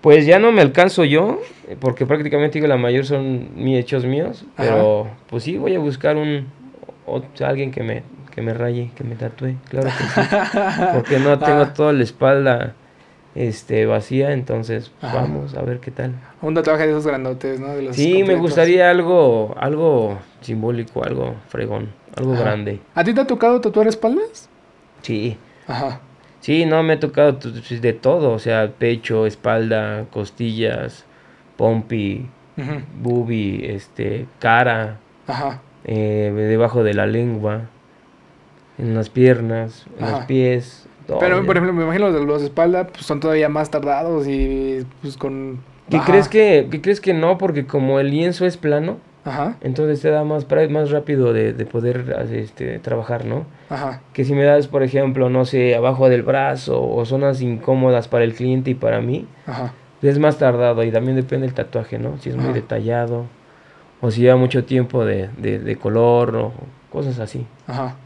Pues 0.00 0.26
ya 0.26 0.40
no 0.40 0.50
me 0.50 0.62
alcanzo 0.62 1.04
yo, 1.04 1.40
porque 1.78 2.06
prácticamente 2.06 2.58
digo, 2.58 2.66
la 2.66 2.76
mayor 2.76 3.04
son 3.04 3.50
mis 3.54 3.78
hechos 3.78 4.04
míos, 4.04 4.44
pero 4.56 5.06
pues 5.28 5.44
sí, 5.44 5.56
voy 5.58 5.76
a 5.76 5.78
buscar 5.78 6.16
un, 6.16 6.48
o, 7.06 7.22
alguien 7.44 7.70
que 7.70 7.84
me 7.84 8.02
que 8.34 8.40
me 8.40 8.54
raye, 8.54 8.90
que 8.96 9.04
me 9.04 9.14
tatúe, 9.14 9.56
claro 9.68 9.88
que 9.88 10.04
sí. 10.04 10.20
Porque 10.94 11.18
no 11.18 11.38
tengo 11.38 11.60
ah. 11.60 11.74
toda 11.74 11.92
la 11.92 12.02
espalda 12.02 12.74
este 13.34 13.86
vacía, 13.86 14.32
entonces 14.32 14.92
pues, 15.00 15.12
vamos 15.12 15.54
a 15.54 15.62
ver 15.62 15.80
qué 15.80 15.90
tal. 15.90 16.14
Un 16.40 16.54
tatuaje 16.54 16.84
de 16.84 16.90
esos 16.90 17.06
grandotes, 17.06 17.60
¿no? 17.60 17.68
De 17.68 17.82
los 17.82 17.96
sí, 17.96 18.22
me 18.24 18.36
gustaría 18.36 18.90
algo 18.90 19.54
algo 19.58 20.18
simbólico, 20.40 21.04
algo 21.04 21.34
fregón, 21.48 21.92
algo 22.16 22.32
grande. 22.32 22.80
¿A 22.94 23.04
ti 23.04 23.14
te 23.14 23.20
ha 23.20 23.26
tocado 23.26 23.60
tatuar 23.60 23.86
espaldas? 23.88 24.48
Sí. 25.02 25.36
Ajá. 25.66 26.00
Sí, 26.40 26.66
no, 26.66 26.82
me 26.82 26.94
ha 26.94 27.00
tocado 27.00 27.38
de 27.40 27.92
todo, 27.92 28.32
o 28.32 28.38
sea, 28.40 28.72
pecho, 28.76 29.26
espalda, 29.26 30.06
costillas, 30.10 31.04
pompi, 31.56 32.28
uh 32.56 33.26
este, 33.30 34.26
cara, 34.40 34.98
Ajá. 35.26 35.60
Eh, 35.84 36.32
debajo 36.34 36.84
de 36.84 36.94
la 36.94 37.06
lengua 37.06 37.62
en 38.78 38.94
las 38.94 39.08
piernas, 39.08 39.86
en 39.98 40.10
los 40.10 40.24
pies. 40.24 40.81
Pero, 41.18 41.44
por 41.44 41.56
ejemplo, 41.56 41.72
me 41.72 41.84
imagino 41.84 42.06
los 42.10 42.14
de 42.20 42.26
los 42.26 42.42
espalda 42.42 42.86
pues, 42.86 43.04
son 43.04 43.20
todavía 43.20 43.48
más 43.48 43.70
tardados 43.70 44.26
y 44.26 44.86
pues 45.00 45.16
con... 45.16 45.60
¿Qué 45.90 45.98
crees 46.00 46.28
que, 46.28 46.68
¿Qué 46.70 46.80
crees 46.80 47.00
que 47.00 47.12
no? 47.12 47.38
Porque 47.38 47.66
como 47.66 48.00
el 48.00 48.10
lienzo 48.10 48.46
es 48.46 48.56
plano, 48.56 48.98
Ajá. 49.24 49.56
entonces 49.60 50.00
te 50.00 50.10
da 50.10 50.24
más, 50.24 50.46
más 50.70 50.90
rápido 50.90 51.32
de, 51.32 51.52
de 51.52 51.66
poder 51.66 52.16
este, 52.32 52.78
trabajar, 52.78 53.26
¿no? 53.26 53.44
Ajá. 53.68 54.00
Que 54.12 54.24
si 54.24 54.34
me 54.34 54.44
das, 54.44 54.68
por 54.68 54.82
ejemplo, 54.82 55.28
no 55.28 55.44
sé, 55.44 55.74
abajo 55.74 56.08
del 56.08 56.22
brazo 56.22 56.82
o 56.82 57.04
zonas 57.04 57.42
incómodas 57.42 58.08
para 58.08 58.24
el 58.24 58.34
cliente 58.34 58.70
y 58.70 58.74
para 58.74 59.00
mí, 59.00 59.26
Ajá. 59.46 59.74
es 60.00 60.18
más 60.18 60.38
tardado 60.38 60.82
y 60.84 60.90
también 60.90 61.16
depende 61.16 61.46
del 61.46 61.54
tatuaje, 61.54 61.98
¿no? 61.98 62.16
Si 62.18 62.30
es 62.30 62.36
muy 62.36 62.52
detallado 62.52 63.26
o 64.00 64.10
si 64.10 64.22
lleva 64.22 64.36
mucho 64.36 64.64
tiempo 64.64 65.04
de, 65.04 65.28
de, 65.36 65.58
de 65.58 65.76
color 65.76 66.36
o 66.36 66.52
cosas 66.90 67.18
así. 67.18 67.46
Ajá. 67.66 67.96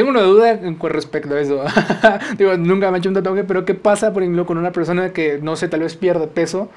Tengo 0.00 0.12
una 0.12 0.22
duda 0.22 0.58
con 0.78 0.90
respecto 0.92 1.34
a 1.34 1.40
eso. 1.40 1.62
Digo, 2.38 2.56
nunca 2.56 2.90
me 2.90 2.96
he 2.96 3.00
hecho 3.00 3.10
un 3.10 3.14
tatuaje, 3.14 3.44
pero 3.44 3.66
¿qué 3.66 3.74
pasa, 3.74 4.14
por 4.14 4.22
ejemplo, 4.22 4.46
con 4.46 4.56
una 4.56 4.72
persona 4.72 5.12
que, 5.12 5.38
no 5.42 5.56
sé, 5.56 5.68
tal 5.68 5.80
vez 5.80 5.94
pierde 5.94 6.26
peso? 6.26 6.70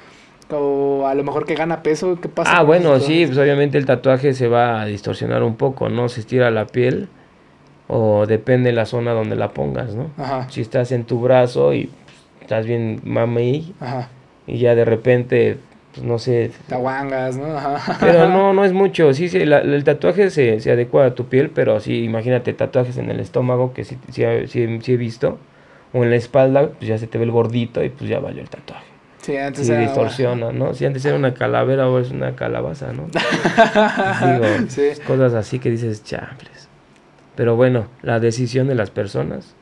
O 0.50 1.06
a 1.06 1.14
lo 1.14 1.24
mejor 1.24 1.46
que 1.46 1.54
gana 1.54 1.82
peso, 1.82 2.18
¿qué 2.20 2.28
pasa? 2.28 2.54
Ah, 2.54 2.62
bueno, 2.62 3.00
sí, 3.00 3.24
pues 3.24 3.38
obviamente 3.38 3.78
el 3.78 3.86
tatuaje 3.86 4.34
se 4.34 4.46
va 4.46 4.82
a 4.82 4.84
distorsionar 4.84 5.42
un 5.42 5.56
poco, 5.56 5.88
¿no? 5.88 6.10
Se 6.10 6.20
estira 6.20 6.50
la 6.50 6.66
piel 6.66 7.08
o 7.88 8.26
depende 8.26 8.68
de 8.68 8.76
la 8.76 8.84
zona 8.84 9.12
donde 9.12 9.36
la 9.36 9.52
pongas, 9.52 9.94
¿no? 9.94 10.10
Ajá. 10.18 10.46
Si 10.50 10.60
estás 10.60 10.92
en 10.92 11.04
tu 11.04 11.18
brazo 11.18 11.72
y 11.72 11.88
estás 12.42 12.66
bien 12.66 13.00
mami 13.04 13.72
Ajá. 13.80 14.10
y 14.46 14.58
ya 14.58 14.74
de 14.74 14.84
repente 14.84 15.56
pues 15.94 16.04
no 16.04 16.18
sé. 16.18 16.50
Tawangas, 16.66 17.36
¿no? 17.36 17.56
Pero 18.00 18.28
no, 18.28 18.52
no 18.52 18.64
es 18.64 18.72
mucho. 18.72 19.14
Sí, 19.14 19.28
sí 19.28 19.38
el 19.38 19.84
tatuaje 19.84 20.30
se, 20.30 20.58
se, 20.58 20.72
adecua 20.72 21.06
a 21.06 21.14
tu 21.14 21.26
piel, 21.26 21.50
pero 21.50 21.78
sí, 21.78 22.02
imagínate 22.02 22.52
tatuajes 22.52 22.96
en 22.96 23.10
el 23.10 23.20
estómago 23.20 23.72
que 23.72 23.84
sí, 23.84 23.96
sí, 24.10 24.24
sí, 24.48 24.92
he 24.92 24.96
visto. 24.96 25.38
O 25.92 26.02
en 26.02 26.10
la 26.10 26.16
espalda, 26.16 26.70
pues 26.70 26.88
ya 26.88 26.98
se 26.98 27.06
te 27.06 27.18
ve 27.18 27.24
el 27.24 27.30
gordito 27.30 27.84
y 27.84 27.90
pues 27.90 28.10
ya 28.10 28.18
valió 28.18 28.42
el 28.42 28.48
tatuaje. 28.48 28.84
Sí, 29.22 29.36
antes 29.36 29.66
sí, 29.66 29.74
distorsiona, 29.74 30.50
¿no? 30.52 30.74
Si 30.74 30.84
antes 30.84 31.04
era 31.04 31.16
una 31.16 31.32
calavera 31.32 31.88
o 31.88 32.00
es 32.00 32.10
una 32.10 32.34
calabaza, 32.34 32.92
¿no? 32.92 33.04
Digo, 34.32 34.44
sí. 34.68 35.00
cosas 35.06 35.34
así 35.34 35.60
que 35.60 35.70
dices, 35.70 36.02
chambres. 36.02 36.68
Pero 37.36 37.54
bueno, 37.54 37.86
la 38.02 38.18
decisión 38.18 38.66
de 38.66 38.74
las 38.74 38.90
personas 38.90 39.54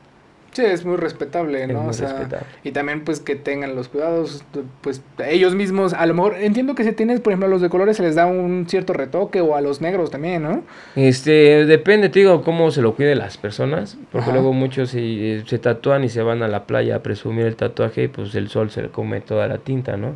Sí, 0.53 0.63
es 0.63 0.85
muy 0.85 0.97
respetable, 0.97 1.65
¿no? 1.65 1.87
o 1.87 1.93
sea, 1.93 2.27
Y 2.63 2.71
también 2.71 3.03
pues 3.03 3.19
que 3.19 3.35
tengan 3.35 3.75
los 3.75 3.87
cuidados, 3.87 4.43
pues 4.81 5.01
ellos 5.25 5.55
mismos, 5.55 5.93
a 5.93 6.05
lo 6.05 6.13
mejor 6.13 6.35
entiendo 6.39 6.75
que 6.75 6.83
si 6.83 6.91
tienes, 6.91 7.21
por 7.21 7.33
ejemplo, 7.33 7.47
a 7.47 7.49
los 7.49 7.61
de 7.61 7.69
colores 7.69 7.97
se 7.97 8.03
les 8.03 8.13
da 8.13 8.27
un 8.27 8.67
cierto 8.69 8.93
retoque 8.93 9.41
o 9.41 9.55
a 9.55 9.61
los 9.61 9.81
negros 9.81 10.11
también, 10.11 10.43
¿no? 10.43 10.63
Este, 10.95 11.65
depende, 11.65 12.09
te 12.09 12.19
digo, 12.19 12.43
cómo 12.43 12.69
se 12.69 12.83
lo 12.83 12.95
cuide 12.95 13.15
las 13.15 13.37
personas, 13.37 13.97
porque 14.11 14.31
luego 14.31 14.53
muchos 14.53 14.91
se, 14.91 15.59
tatúan 15.59 16.03
y 16.03 16.09
se 16.09 16.21
van 16.21 16.43
a 16.43 16.47
la 16.47 16.65
playa 16.65 16.97
a 16.97 16.99
presumir 17.03 17.47
el 17.47 17.55
tatuaje 17.55 18.03
y 18.03 18.07
pues 18.07 18.35
el 18.35 18.49
sol 18.49 18.69
se 18.69 18.83
le 18.83 18.89
come 18.89 19.21
toda 19.21 19.47
la 19.47 19.57
tinta, 19.57 19.97
¿no? 19.97 20.15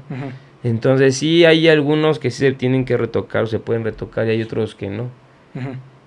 Entonces 0.64 1.18
sí 1.18 1.46
hay 1.46 1.68
algunos 1.68 2.20
que 2.20 2.30
sí 2.30 2.40
se 2.40 2.52
tienen 2.52 2.86
que 2.86 2.98
retocar 2.98 3.44
o 3.44 3.48
se 3.48 3.60
pueden 3.60 3.84
retocar 3.84 4.28
y 4.28 4.32
hay 4.32 4.42
otros 4.42 4.76
que 4.76 4.90
no. 4.90 5.10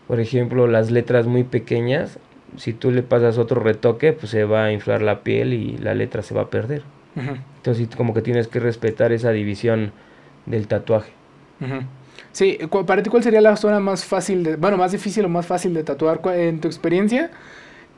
Por 0.06 0.20
ejemplo, 0.20 0.66
las 0.66 0.90
letras 0.90 1.26
muy 1.26 1.44
pequeñas, 1.44 2.18
si 2.56 2.72
tú 2.72 2.90
le 2.90 3.02
pasas 3.02 3.38
otro 3.38 3.60
retoque, 3.60 4.12
pues 4.12 4.30
se 4.30 4.44
va 4.44 4.64
a 4.64 4.72
inflar 4.72 5.02
la 5.02 5.20
piel 5.20 5.52
y 5.52 5.78
la 5.78 5.94
letra 5.94 6.22
se 6.22 6.34
va 6.34 6.42
a 6.42 6.50
perder. 6.50 6.82
Entonces 7.56 7.88
como 7.96 8.14
que 8.14 8.22
tienes 8.22 8.48
que 8.48 8.60
respetar 8.60 9.12
esa 9.12 9.30
división 9.30 9.92
del 10.46 10.66
tatuaje. 10.68 11.12
Sí, 12.32 12.58
para 12.86 13.02
ti 13.02 13.10
cuál 13.10 13.22
sería 13.22 13.40
la 13.40 13.56
zona 13.56 13.80
más 13.80 14.04
fácil 14.04 14.42
de, 14.44 14.56
bueno, 14.56 14.76
más 14.76 14.92
difícil 14.92 15.24
o 15.24 15.28
más 15.28 15.46
fácil 15.46 15.74
de 15.74 15.82
tatuar 15.82 16.20
en 16.34 16.60
tu 16.60 16.68
experiencia? 16.68 17.30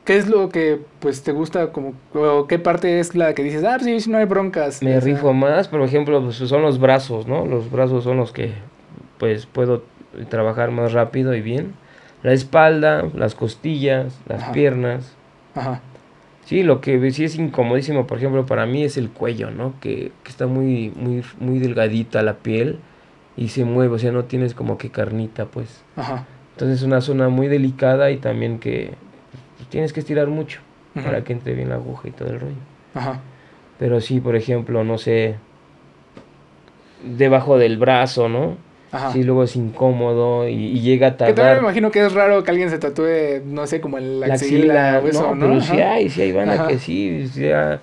¿Qué 0.05 0.17
es 0.17 0.27
lo 0.27 0.49
que 0.49 0.81
pues 0.99 1.23
te 1.23 1.31
gusta 1.31 1.71
como 1.71 1.93
o 2.13 2.45
qué 2.45 2.59
parte 2.59 2.99
es 2.99 3.15
la 3.15 3.33
que 3.33 3.43
dices, 3.43 3.63
ah, 3.63 3.77
sí, 3.79 3.97
no 4.09 4.17
hay 4.17 4.25
broncas? 4.25 4.83
Me 4.83 4.99
rifo 4.99 5.31
más, 5.31 5.69
por 5.69 5.81
ejemplo, 5.81 6.21
pues, 6.21 6.35
son 6.35 6.61
los 6.61 6.77
brazos, 6.77 7.25
¿no? 7.25 7.45
Los 7.45 7.71
brazos 7.71 8.03
son 8.03 8.17
los 8.17 8.33
que 8.33 8.51
pues 9.17 9.45
puedo 9.45 9.83
trabajar 10.29 10.71
más 10.71 10.91
rápido 10.91 11.33
y 11.33 11.41
bien. 11.41 11.73
La 12.23 12.33
espalda, 12.33 13.09
las 13.13 13.35
costillas, 13.35 14.19
las 14.27 14.49
piernas. 14.49 15.13
Ajá. 15.55 15.81
Sí, 16.45 16.63
lo 16.63 16.81
que 16.81 17.11
sí 17.11 17.23
es 17.23 17.35
incomodísimo, 17.35 18.05
por 18.05 18.17
ejemplo, 18.17 18.45
para 18.45 18.65
mí 18.65 18.83
es 18.83 18.97
el 18.97 19.09
cuello, 19.09 19.51
¿no? 19.51 19.73
Que, 19.79 20.11
que 20.23 20.29
está 20.29 20.47
muy, 20.47 20.91
muy, 20.95 21.23
muy 21.39 21.59
delgadita 21.59 22.21
la 22.21 22.35
piel 22.35 22.79
y 23.37 23.49
se 23.49 23.63
mueve, 23.65 23.95
o 23.95 23.99
sea, 23.99 24.11
no 24.11 24.25
tienes 24.25 24.53
como 24.53 24.77
que 24.77 24.89
carnita, 24.89 25.45
pues. 25.45 25.83
Ajá. 25.95 26.25
Entonces 26.53 26.79
es 26.79 26.83
una 26.83 27.01
zona 27.01 27.29
muy 27.29 27.47
delicada 27.47 28.11
y 28.11 28.17
también 28.17 28.59
que 28.59 28.93
pues, 29.57 29.69
tienes 29.69 29.93
que 29.93 30.01
estirar 30.01 30.27
mucho 30.27 30.59
para 30.93 31.23
que 31.23 31.33
entre 31.33 31.55
bien 31.55 31.69
la 31.69 31.75
aguja 31.75 32.09
y 32.09 32.11
todo 32.11 32.29
el 32.29 32.39
rollo. 32.39 32.55
Ajá. 32.93 33.21
Pero 33.79 33.99
sí, 34.01 34.19
por 34.19 34.35
ejemplo, 34.35 34.83
no 34.83 34.97
sé, 34.97 35.37
debajo 37.03 37.57
del 37.57 37.77
brazo, 37.77 38.29
¿no? 38.29 38.57
Ajá. 38.93 39.11
Sí, 39.11 39.23
luego 39.23 39.43
es 39.43 39.55
incómodo 39.55 40.47
y, 40.47 40.79
llega 40.79 41.07
a 41.07 41.17
tardar. 41.17 41.33
Que 41.33 41.41
también 41.41 41.57
me 41.57 41.63
imagino 41.63 41.89
que 41.89 42.05
es 42.05 42.13
raro 42.13 42.43
que 42.43 42.51
alguien 42.51 42.69
se 42.69 42.77
tatúe, 42.77 43.41
no 43.43 43.65
sé, 43.65 43.81
como 43.81 43.97
en 43.97 44.19
la, 44.19 44.27
axila, 44.35 45.01
o 45.03 45.07
eso, 45.07 45.33
¿no? 45.33 45.47
Pero 45.47 45.61
sí 45.61 45.81
hay, 45.81 46.09
sí 46.09 46.21
hay 46.21 46.31
banda 46.31 46.67
que 46.67 46.77
sí, 46.77 47.27
sea 47.27 47.79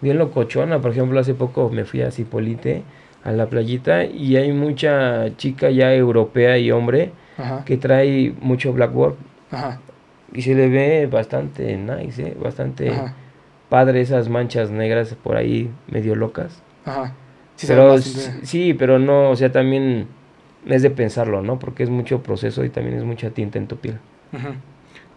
bien 0.00 0.16
locochona. 0.16 0.80
Por 0.80 0.92
ejemplo, 0.92 1.20
hace 1.20 1.34
poco 1.34 1.68
me 1.68 1.84
fui 1.84 2.00
a 2.00 2.10
Cipolite, 2.10 2.82
a 3.24 3.32
la 3.32 3.46
playita, 3.46 4.04
y 4.04 4.36
hay 4.36 4.52
mucha 4.52 5.36
chica 5.36 5.68
ya 5.68 5.94
europea 5.94 6.56
y 6.56 6.70
hombre 6.70 7.12
que 7.66 7.76
trae 7.76 8.32
mucho 8.40 8.72
blackboard. 8.72 9.16
Ajá. 9.50 9.80
Y 10.32 10.40
se 10.40 10.54
le 10.54 10.70
ve 10.70 11.06
bastante 11.06 11.76
nice, 11.76 12.22
¿eh? 12.22 12.36
bastante 12.42 12.90
padre 13.68 14.00
esas 14.00 14.30
manchas 14.30 14.70
negras 14.70 15.14
por 15.22 15.36
ahí 15.36 15.70
medio 15.88 16.14
locas. 16.14 16.62
Ajá. 16.86 17.12
Sí, 17.56 17.66
pero 17.68 17.98
sí, 17.98 18.74
pero 18.74 18.98
no, 18.98 19.28
o 19.28 19.36
sea, 19.36 19.52
también 19.52 20.08
es 20.66 20.82
de 20.82 20.90
pensarlo, 20.90 21.42
¿no? 21.42 21.58
Porque 21.58 21.82
es 21.82 21.90
mucho 21.90 22.22
proceso 22.22 22.64
y 22.64 22.70
también 22.70 22.96
es 22.96 23.04
mucha 23.04 23.30
tinta 23.30 23.58
en 23.58 23.66
tu 23.66 23.76
piel. 23.76 23.98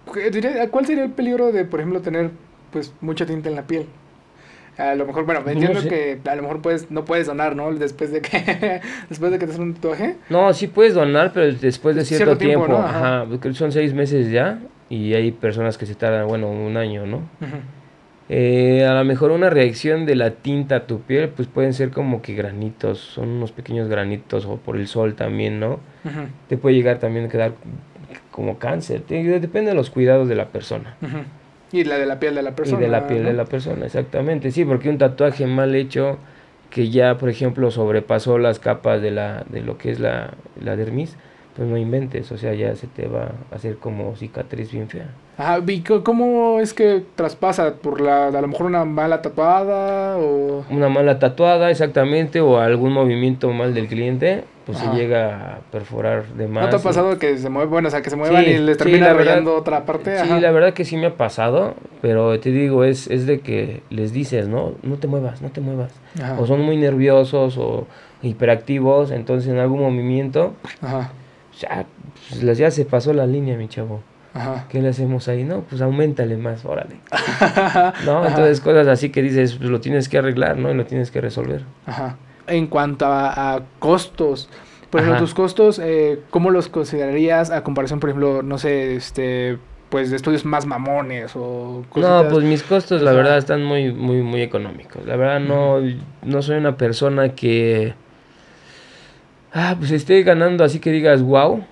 ¿Cuál 0.06 0.86
sería 0.86 1.04
el 1.04 1.12
peligro 1.12 1.52
de, 1.52 1.66
por 1.66 1.80
ejemplo, 1.80 2.02
tener 2.02 2.32
pues 2.72 2.94
mucha 3.02 3.26
tinta 3.26 3.50
en 3.50 3.56
la 3.56 3.68
piel? 3.68 3.88
A 4.78 4.94
lo 4.94 5.08
mejor, 5.08 5.26
bueno, 5.26 5.42
entiendo 5.48 5.82
que 5.82 6.20
a 6.30 6.36
lo 6.36 6.44
mejor 6.44 6.62
puedes, 6.62 6.92
no 6.92 7.04
puedes 7.04 7.26
donar, 7.26 7.56
¿no? 7.56 7.74
Después 7.74 8.12
de 8.12 8.22
que, 8.22 8.82
después 9.10 9.32
de 9.32 9.40
que 9.40 9.46
te 9.46 9.52
haces 9.52 9.60
un 9.60 9.74
tatuaje. 9.74 10.18
No, 10.30 10.54
sí 10.54 10.68
puedes 10.68 10.94
donar, 10.94 11.32
pero 11.34 11.52
después 11.52 11.96
de 11.96 12.06
cierto, 12.06 12.38
tiempo. 12.38 12.78
Ajá. 12.78 13.24
Ajá, 13.24 13.54
son 13.54 13.72
seis 13.72 13.94
meses 13.94 14.30
ya 14.30 14.60
y 14.90 15.16
hay 15.16 15.32
personas 15.32 15.78
que 15.78 15.86
se 15.88 15.96
tardan, 15.96 16.28
bueno, 16.28 16.50
un 16.50 16.78
año, 16.78 17.08
¿no? 17.08 17.22
Eh, 18.30 18.86
a 18.86 18.94
lo 18.94 19.06
mejor 19.06 19.32
una 19.32 19.50
reacción 19.50 20.06
de 20.06 20.16
la 20.16 20.32
tinta 20.32 20.76
a 20.78 20.80
tu 20.88 21.00
piel, 21.02 21.30
pues 21.30 21.48
pueden 21.48 21.74
ser 21.74 21.92
como 21.92 22.22
que 22.22 22.34
granitos, 22.34 23.00
son 23.00 23.30
unos 23.30 23.52
pequeños 23.52 23.88
granitos 23.88 24.46
o 24.46 24.58
por 24.58 24.76
el 24.76 24.88
sol 24.88 25.16
también, 25.16 25.60
¿no? 25.60 25.80
Te 26.48 26.58
puede 26.58 26.76
llegar 26.76 27.00
también 27.00 27.26
a 27.26 27.30
quedar 27.30 27.54
como 28.32 28.60
cáncer, 28.60 29.04
depende 29.06 29.72
de 29.72 29.76
los 29.76 29.90
cuidados 29.90 30.28
de 30.28 30.36
la 30.36 30.48
persona. 30.48 30.96
Y 31.72 31.84
la 31.84 31.98
de 31.98 32.06
la 32.06 32.20
piel 32.20 32.36
de 32.36 32.44
la 32.44 32.56
persona. 32.56 32.78
Y 32.78 32.82
de 32.82 32.88
la 32.90 33.08
piel 33.08 33.24
de 33.24 33.34
la 33.34 33.46
persona, 33.46 33.86
exactamente, 33.86 34.52
sí, 34.52 34.64
porque 34.66 34.90
un 34.90 34.98
tatuaje 34.98 35.46
mal 35.48 35.76
hecho 35.76 36.18
que 36.70 36.90
ya, 36.90 37.18
por 37.18 37.30
ejemplo, 37.30 37.72
sobrepasó 37.72 38.38
las 38.38 38.60
capas 38.60 39.02
de, 39.02 39.12
la, 39.12 39.46
de 39.50 39.62
lo 39.62 39.78
que 39.78 39.92
es 39.92 40.00
la, 40.00 40.34
la 40.62 40.76
dermis, 40.76 41.16
pues 41.56 41.68
no 41.68 41.78
inventes, 41.78 42.32
o 42.32 42.38
sea, 42.38 42.54
ya 42.54 42.76
se 42.76 42.88
te 42.88 43.08
va 43.08 43.32
a 43.52 43.56
hacer 43.56 43.78
como 43.78 44.16
cicatriz 44.16 44.72
bien 44.72 44.90
fea. 44.90 45.10
Ajá, 45.38 45.60
¿y 45.68 45.82
cómo 45.82 46.60
es 46.60 46.74
que 46.74 47.04
traspasa? 47.16 47.76
¿Por 47.76 48.02
la, 48.02 48.28
a 48.28 48.42
lo 48.42 48.48
mejor 48.48 48.66
una 48.66 48.86
mala 48.86 49.22
tatuada 49.22 50.18
o...? 50.18 50.66
Una 50.70 50.90
mala 50.90 51.20
tatuada, 51.20 51.70
exactamente, 51.70 52.42
o 52.42 52.60
algún 52.60 52.92
movimiento 52.92 53.52
mal 53.52 53.74
del 53.74 53.88
cliente, 53.88 54.46
pues 54.66 54.80
se 54.80 54.88
llega 54.88 55.54
a 55.54 55.60
perforar 55.72 56.26
de 56.34 56.48
más. 56.48 56.66
¿No 56.66 56.70
te 56.70 56.76
ha 56.78 56.80
pasado 56.80 57.20
que 57.20 57.38
se 57.38 57.50
mueve, 57.50 57.70
bueno, 57.70 57.88
o 57.88 57.92
sea, 57.92 58.02
que 58.02 58.10
se 58.10 58.16
muevan 58.16 58.44
y 58.44 58.58
les 58.58 58.78
termina 58.78 59.16
sí, 59.16 59.48
otra 59.48 59.86
parte? 59.86 60.18
Sí, 60.20 60.40
la 60.40 60.52
verdad 60.52 60.74
que 60.74 60.86
sí 60.86 60.98
me 60.98 61.08
ha 61.08 61.16
pasado, 61.16 61.76
pero 62.02 62.40
te 62.40 62.52
digo, 62.52 62.84
es, 62.84 63.08
es 63.08 63.28
de 63.28 63.40
que 63.40 63.84
les 63.92 64.14
dices, 64.14 64.48
¿no? 64.48 64.74
No 64.82 64.96
te 64.96 65.08
muevas, 65.08 65.42
no 65.42 65.50
te 65.50 65.62
muevas. 65.62 65.94
O 66.40 66.48
son 66.48 66.62
muy 66.62 66.78
nerviosos 66.78 67.58
o 67.60 67.86
hiperactivos, 68.24 69.12
entonces 69.12 69.50
en 69.52 69.60
algún 69.60 69.82
movimiento... 69.82 70.54
Ajá 70.82 71.12
ya, 71.60 71.86
pues 72.30 72.58
ya 72.58 72.72
se 72.72 72.86
pasó 72.86 73.14
la 73.14 73.26
línea, 73.26 73.58
mi 73.58 73.68
chavo. 73.68 74.02
Ajá. 74.34 74.66
¿Qué 74.70 74.82
le 74.82 74.90
hacemos 74.90 75.28
ahí? 75.28 75.44
No, 75.44 75.62
pues 75.62 75.82
aumentale 75.82 76.38
más, 76.38 76.66
órale. 76.66 76.98
¿No? 78.06 78.26
Entonces 78.26 78.62
cosas 78.62 78.88
así 78.88 79.10
que 79.10 79.22
dices, 79.22 79.56
pues 79.56 79.70
lo 79.70 79.80
tienes 79.80 80.10
que 80.10 80.18
arreglar, 80.18 80.58
¿no? 80.58 80.72
Y 80.72 80.76
lo 80.76 80.86
tienes 80.86 81.12
que 81.12 81.22
resolver. 81.22 81.64
Ajá. 81.86 82.18
En 82.48 82.68
cuanto 82.68 83.06
a, 83.08 83.62
costos, 83.80 84.50
por 84.90 85.02
ejemplo, 85.02 85.20
tus 85.20 85.34
costos, 85.34 85.80
eh, 85.84 86.22
¿cómo 86.30 86.50
los 86.50 86.70
considerarías 86.70 87.52
a 87.52 87.64
comparación, 87.64 88.00
por 88.00 88.10
ejemplo, 88.10 88.42
no 88.42 88.58
sé, 88.58 88.96
este, 88.96 89.58
pues 89.90 90.10
de 90.12 90.16
estudios 90.16 90.46
más 90.46 90.66
mamones 90.66 91.34
o 91.36 91.84
cosas 91.90 92.24
No, 92.24 92.30
pues 92.30 92.46
mis 92.46 92.64
costos, 92.64 93.02
la 93.02 93.12
verdad, 93.12 93.38
están 93.38 93.64
muy, 93.64 93.92
muy, 93.92 94.22
muy 94.22 94.42
económicos. 94.42 95.06
La 95.06 95.18
verdad, 95.18 95.40
no, 95.40 95.80
no 96.24 96.42
soy 96.42 96.58
una 96.58 96.78
persona 96.78 97.30
que 97.30 97.96
ah, 99.54 99.76
pues 99.78 99.92
esté 99.92 100.24
ganando 100.24 100.64
así 100.64 100.80
que 100.80 100.92
digas, 100.92 101.22
wow, 101.22 101.64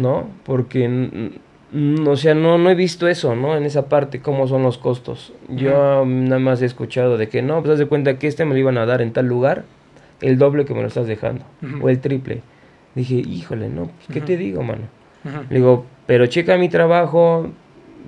¿no? 0.00 0.28
Porque, 0.44 1.30
o 2.06 2.16
sea, 2.16 2.34
no, 2.34 2.58
no 2.58 2.70
he 2.70 2.74
visto 2.74 3.08
eso, 3.08 3.34
¿no? 3.34 3.56
En 3.56 3.64
esa 3.64 3.88
parte, 3.88 4.20
cómo 4.20 4.46
son 4.46 4.62
los 4.62 4.78
costos. 4.78 5.32
Yo 5.48 6.04
nada 6.06 6.38
más 6.38 6.62
he 6.62 6.66
escuchado 6.66 7.18
de 7.18 7.28
que, 7.28 7.42
no, 7.42 7.60
pues 7.60 7.74
haz 7.74 7.78
de 7.78 7.86
cuenta 7.86 8.18
que 8.18 8.26
este 8.26 8.44
me 8.44 8.54
lo 8.54 8.60
iban 8.60 8.78
a 8.78 8.86
dar 8.86 9.02
en 9.02 9.12
tal 9.12 9.26
lugar, 9.26 9.64
el 10.20 10.38
doble 10.38 10.64
que 10.64 10.74
me 10.74 10.82
lo 10.82 10.88
estás 10.88 11.06
dejando, 11.06 11.44
o 11.80 11.88
el 11.88 12.00
triple. 12.00 12.42
Dije, 12.94 13.14
híjole, 13.14 13.68
no, 13.68 13.86
pues, 13.86 14.06
¿qué 14.12 14.20
te 14.20 14.36
digo, 14.36 14.62
mano? 14.62 14.82
Le 15.50 15.56
digo, 15.56 15.86
pero 16.06 16.26
checa 16.26 16.56
mi 16.56 16.68
trabajo, 16.68 17.50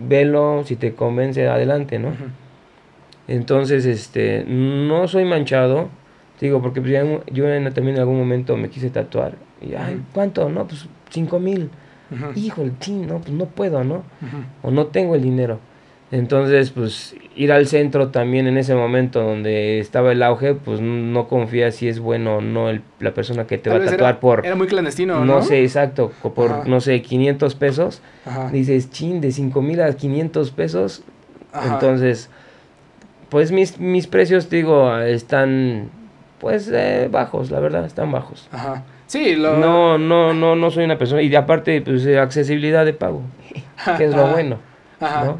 velo, 0.08 0.62
si 0.64 0.76
te 0.76 0.94
convence, 0.94 1.48
adelante, 1.48 1.98
¿no? 1.98 2.12
Entonces, 3.26 3.84
este, 3.86 4.44
no 4.46 5.08
soy 5.08 5.24
manchado, 5.24 5.88
Digo, 6.40 6.60
porque 6.60 6.80
pues, 6.80 6.92
yo 7.32 7.44
también 7.72 7.96
en 7.96 7.98
algún 7.98 8.18
momento 8.18 8.56
me 8.56 8.68
quise 8.68 8.90
tatuar. 8.90 9.36
Y, 9.60 9.74
ay, 9.74 10.02
¿cuánto? 10.12 10.48
No, 10.48 10.66
pues 10.66 10.86
cinco 11.10 11.38
mil. 11.38 11.70
Híjole, 12.34 12.72
sí, 12.80 12.92
no, 12.92 13.18
pues 13.18 13.30
no 13.30 13.46
puedo, 13.46 13.84
¿no? 13.84 14.04
O 14.62 14.70
no 14.70 14.86
tengo 14.86 15.14
el 15.14 15.22
dinero. 15.22 15.58
Entonces, 16.12 16.70
pues 16.70 17.16
ir 17.34 17.50
al 17.50 17.66
centro 17.66 18.08
también 18.08 18.46
en 18.46 18.58
ese 18.58 18.76
momento 18.76 19.22
donde 19.22 19.80
estaba 19.80 20.12
el 20.12 20.22
auge, 20.22 20.54
pues 20.54 20.80
no 20.80 21.26
confía 21.26 21.72
si 21.72 21.88
es 21.88 21.98
bueno 21.98 22.36
o 22.36 22.40
no 22.40 22.70
el, 22.70 22.82
la 23.00 23.12
persona 23.12 23.48
que 23.48 23.58
te 23.58 23.70
va 23.70 23.76
a 23.76 23.84
tatuar 23.84 24.20
por... 24.20 24.46
Era 24.46 24.54
muy 24.54 24.68
clandestino, 24.68 25.18
¿no? 25.18 25.24
No 25.24 25.42
sé, 25.42 25.62
exacto, 25.62 26.12
por, 26.34 26.68
no 26.68 26.80
sé, 26.80 27.02
500 27.02 27.54
pesos. 27.56 28.02
Dices, 28.52 28.90
chin, 28.90 29.20
de 29.20 29.32
5 29.32 29.60
mil 29.62 29.80
a 29.82 29.92
500 29.92 30.52
pesos. 30.52 31.02
Entonces, 31.72 32.30
pues 33.28 33.50
mis, 33.50 33.80
mis 33.80 34.06
precios, 34.06 34.48
digo, 34.48 34.96
están 34.98 35.90
pues 36.38 36.70
eh, 36.72 37.08
bajos, 37.10 37.50
la 37.50 37.58
verdad, 37.58 37.84
están 37.84 38.12
bajos. 38.12 38.48
Ajá. 38.52 38.84
Sí, 39.06 39.36
lo... 39.36 39.56
No, 39.56 39.98
no, 39.98 40.34
no, 40.34 40.56
no 40.56 40.70
soy 40.70 40.84
una 40.84 40.98
persona, 40.98 41.22
y 41.22 41.34
aparte, 41.34 41.80
pues 41.80 42.04
eh, 42.06 42.18
accesibilidad 42.18 42.84
de 42.84 42.92
pago, 42.92 43.22
que 43.96 44.04
es 44.04 44.14
lo 44.14 44.26
bueno, 44.28 44.58
Ajá. 45.00 45.36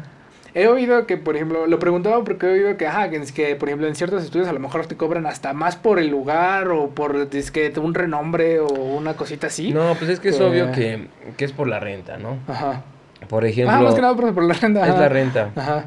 He 0.53 0.67
oído 0.67 1.05
que, 1.05 1.17
por 1.17 1.35
ejemplo, 1.35 1.67
lo 1.67 1.77
preguntaba 1.77 2.23
porque 2.23 2.47
he 2.47 2.51
oído 2.53 2.77
que, 2.77 2.87
ajá, 2.87 3.11
que, 3.11 3.21
que, 3.31 3.55
por 3.55 3.69
ejemplo, 3.69 3.87
en 3.87 3.93
ciertos 3.93 4.23
estudios 4.23 4.47
a 4.47 4.53
lo 4.53 4.59
mejor 4.59 4.87
te 4.87 4.97
cobran 4.97 5.27
hasta 5.27 5.53
más 5.53 5.75
por 5.75 5.99
el 5.99 6.07
lugar 6.07 6.69
o 6.69 6.89
por 6.89 7.15
es 7.31 7.51
que 7.51 7.71
un 7.79 7.93
renombre 7.93 8.59
o 8.59 8.67
una 8.67 9.13
cosita 9.13 9.47
así. 9.47 9.71
No, 9.71 9.93
pues 9.93 10.09
es 10.09 10.19
que, 10.19 10.29
es 10.29 10.41
obvio 10.41 10.71
que, 10.71 11.09
que, 11.37 11.45
es 11.45 11.51
por 11.51 11.67
la 11.67 11.79
renta, 11.79 12.17
¿no? 12.17 12.39
Ajá. 12.47 12.81
Por 13.29 13.45
ejemplo... 13.45 13.75
Ah, 13.75 13.81
más 13.81 13.93
que 13.93 14.01
nada 14.01 14.15
por, 14.15 14.43
la 14.43 14.53
renta. 14.55 14.87
Es 14.87 14.97
la 14.97 15.09
renta. 15.09 15.51
Ajá. 15.55 15.85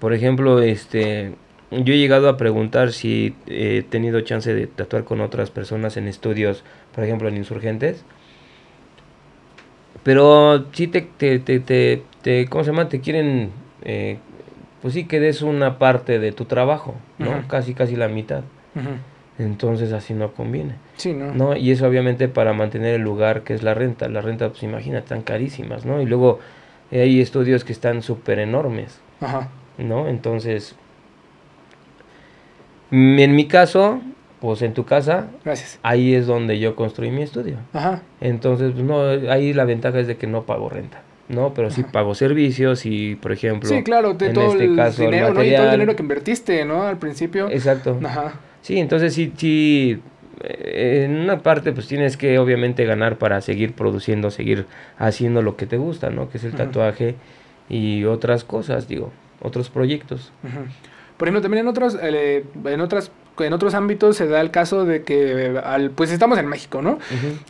Por 0.00 0.14
ejemplo, 0.14 0.62
este, 0.62 1.34
yo 1.70 1.92
he 1.92 1.98
llegado 1.98 2.30
a 2.30 2.38
preguntar 2.38 2.92
si 2.92 3.36
he 3.46 3.82
tenido 3.82 4.22
chance 4.22 4.54
de 4.54 4.66
tatuar 4.66 5.04
con 5.04 5.20
otras 5.20 5.50
personas 5.50 5.98
en 5.98 6.08
estudios, 6.08 6.64
por 6.98 7.04
ejemplo 7.04 7.28
en 7.28 7.36
insurgentes. 7.36 8.04
Pero 10.02 10.66
sí 10.72 10.88
te, 10.88 11.02
te, 11.02 11.38
te, 11.38 12.02
te, 12.22 12.46
¿cómo 12.48 12.64
se 12.64 12.72
llama? 12.72 12.88
Te 12.88 13.00
quieren, 13.00 13.52
eh, 13.82 14.18
pues 14.82 14.94
sí 14.94 15.04
que 15.04 15.20
des 15.20 15.42
una 15.42 15.78
parte 15.78 16.18
de 16.18 16.32
tu 16.32 16.46
trabajo, 16.46 16.96
¿no? 17.18 17.46
Casi, 17.46 17.72
casi 17.72 17.94
la 17.94 18.08
mitad. 18.08 18.42
Entonces 19.38 19.92
así 19.92 20.12
no 20.12 20.32
conviene. 20.32 20.74
Sí, 20.96 21.12
¿no? 21.12 21.32
¿no? 21.32 21.56
Y 21.56 21.70
eso 21.70 21.86
obviamente 21.86 22.26
para 22.26 22.52
mantener 22.52 22.96
el 22.96 23.02
lugar 23.02 23.44
que 23.44 23.54
es 23.54 23.62
la 23.62 23.74
renta. 23.74 24.08
La 24.08 24.20
renta, 24.20 24.48
pues 24.48 24.64
imagina, 24.64 25.02
tan 25.02 25.22
carísimas, 25.22 25.86
¿no? 25.86 26.02
Y 26.02 26.06
luego 26.06 26.40
eh, 26.90 27.02
hay 27.02 27.20
estudios 27.20 27.62
que 27.62 27.72
están 27.72 28.02
súper 28.02 28.40
enormes, 28.40 28.98
Ajá. 29.20 29.50
¿no? 29.78 30.08
Entonces, 30.08 30.74
en 32.90 33.36
mi 33.36 33.46
caso, 33.46 34.00
pues 34.40 34.62
en 34.62 34.72
tu 34.74 34.84
casa, 34.84 35.26
Gracias. 35.44 35.78
ahí 35.82 36.14
es 36.14 36.26
donde 36.26 36.58
yo 36.58 36.76
construí 36.76 37.10
mi 37.10 37.22
estudio. 37.22 37.56
Ajá. 37.72 38.02
Entonces, 38.20 38.72
pues, 38.72 38.84
no, 38.84 39.02
ahí 39.30 39.52
la 39.52 39.64
ventaja 39.64 39.98
es 39.98 40.06
de 40.06 40.16
que 40.16 40.26
no 40.26 40.44
pago 40.44 40.68
renta, 40.68 41.02
¿no? 41.28 41.52
Pero 41.54 41.70
sí 41.70 41.82
pago 41.82 42.14
servicios 42.14 42.86
y, 42.86 43.16
por 43.16 43.32
ejemplo, 43.32 43.68
Sí, 43.68 43.82
claro, 43.82 44.14
de 44.14 44.26
en 44.26 44.32
todo 44.34 44.52
este 44.52 44.64
el 44.66 44.76
caso, 44.76 45.02
el 45.04 45.10
dinero, 45.10 45.34
¿no? 45.34 45.42
Y 45.44 45.54
todo 45.54 45.64
el 45.66 45.70
dinero 45.72 45.96
que 45.96 46.02
invertiste, 46.02 46.64
¿no? 46.64 46.84
Al 46.84 46.98
principio. 46.98 47.48
exacto. 47.50 47.98
Ajá. 48.04 48.34
Sí, 48.62 48.78
entonces 48.78 49.14
sí, 49.14 49.32
sí, 49.36 50.00
eh, 50.42 51.02
en 51.04 51.16
una 51.18 51.40
parte 51.42 51.72
pues 51.72 51.86
tienes 51.88 52.16
que 52.16 52.38
obviamente 52.38 52.84
ganar 52.84 53.16
para 53.18 53.40
seguir 53.40 53.72
produciendo, 53.72 54.30
seguir 54.30 54.66
haciendo 54.98 55.42
lo 55.42 55.56
que 55.56 55.66
te 55.66 55.76
gusta, 55.78 56.10
¿no? 56.10 56.28
Que 56.28 56.38
es 56.38 56.44
el 56.44 56.52
tatuaje 56.54 57.14
y 57.68 58.04
otras 58.04 58.44
cosas, 58.44 58.86
digo, 58.88 59.10
otros 59.42 59.68
proyectos. 59.70 60.32
Ujú. 60.44 60.60
Por 61.18 61.28
ejemplo, 61.28 61.42
también 61.42 61.62
en 61.64 61.68
otros, 61.68 61.98
eh, 62.00 62.44
en 62.64 62.80
otras, 62.80 63.10
en 63.40 63.52
otros 63.52 63.74
ámbitos 63.74 64.16
se 64.16 64.26
da 64.26 64.40
el 64.40 64.50
caso 64.50 64.84
de 64.84 65.02
que, 65.02 65.46
eh, 65.46 65.58
al, 65.62 65.90
pues 65.90 66.10
estamos 66.10 66.38
en 66.38 66.46
México, 66.46 66.80
¿no? 66.80 66.98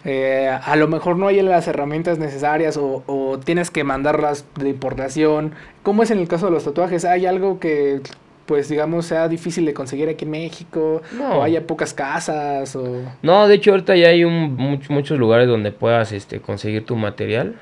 Eh, 0.04 0.48
a 0.48 0.74
lo 0.76 0.88
mejor 0.88 1.16
no 1.16 1.28
hay 1.28 1.40
las 1.42 1.68
herramientas 1.68 2.18
necesarias 2.18 2.76
o, 2.76 3.04
o 3.06 3.38
tienes 3.38 3.70
que 3.70 3.84
mandarlas 3.84 4.44
de 4.58 4.70
importación. 4.70 5.52
¿Cómo 5.82 6.02
es 6.02 6.10
en 6.10 6.18
el 6.18 6.28
caso 6.28 6.46
de 6.46 6.52
los 6.52 6.64
tatuajes? 6.64 7.04
¿Hay 7.04 7.26
algo 7.26 7.60
que, 7.60 8.00
pues 8.46 8.68
digamos, 8.70 9.04
sea 9.06 9.28
difícil 9.28 9.66
de 9.66 9.74
conseguir 9.74 10.08
aquí 10.08 10.24
en 10.24 10.30
México? 10.30 11.02
No. 11.18 11.38
¿O 11.38 11.42
haya 11.42 11.66
pocas 11.66 11.92
casas? 11.94 12.74
O... 12.74 13.02
No, 13.22 13.46
de 13.48 13.54
hecho 13.56 13.72
ahorita 13.72 13.94
ya 13.96 14.08
hay 14.08 14.24
un, 14.24 14.56
much- 14.56 14.88
muchos 14.88 15.18
lugares 15.18 15.46
donde 15.46 15.72
puedas 15.72 16.12
este, 16.12 16.40
conseguir 16.40 16.84
tu 16.86 16.96
material. 16.96 17.56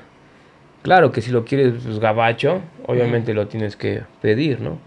Claro 0.83 1.11
que 1.11 1.21
si 1.21 1.31
lo 1.31 1.43
quieres 1.45 1.73
pues, 1.83 1.99
gabacho, 1.99 2.61
obviamente 2.85 3.33
lo 3.33 3.47
tienes 3.47 3.75
que 3.75 4.03
pedir, 4.21 4.61
¿no? 4.61 4.79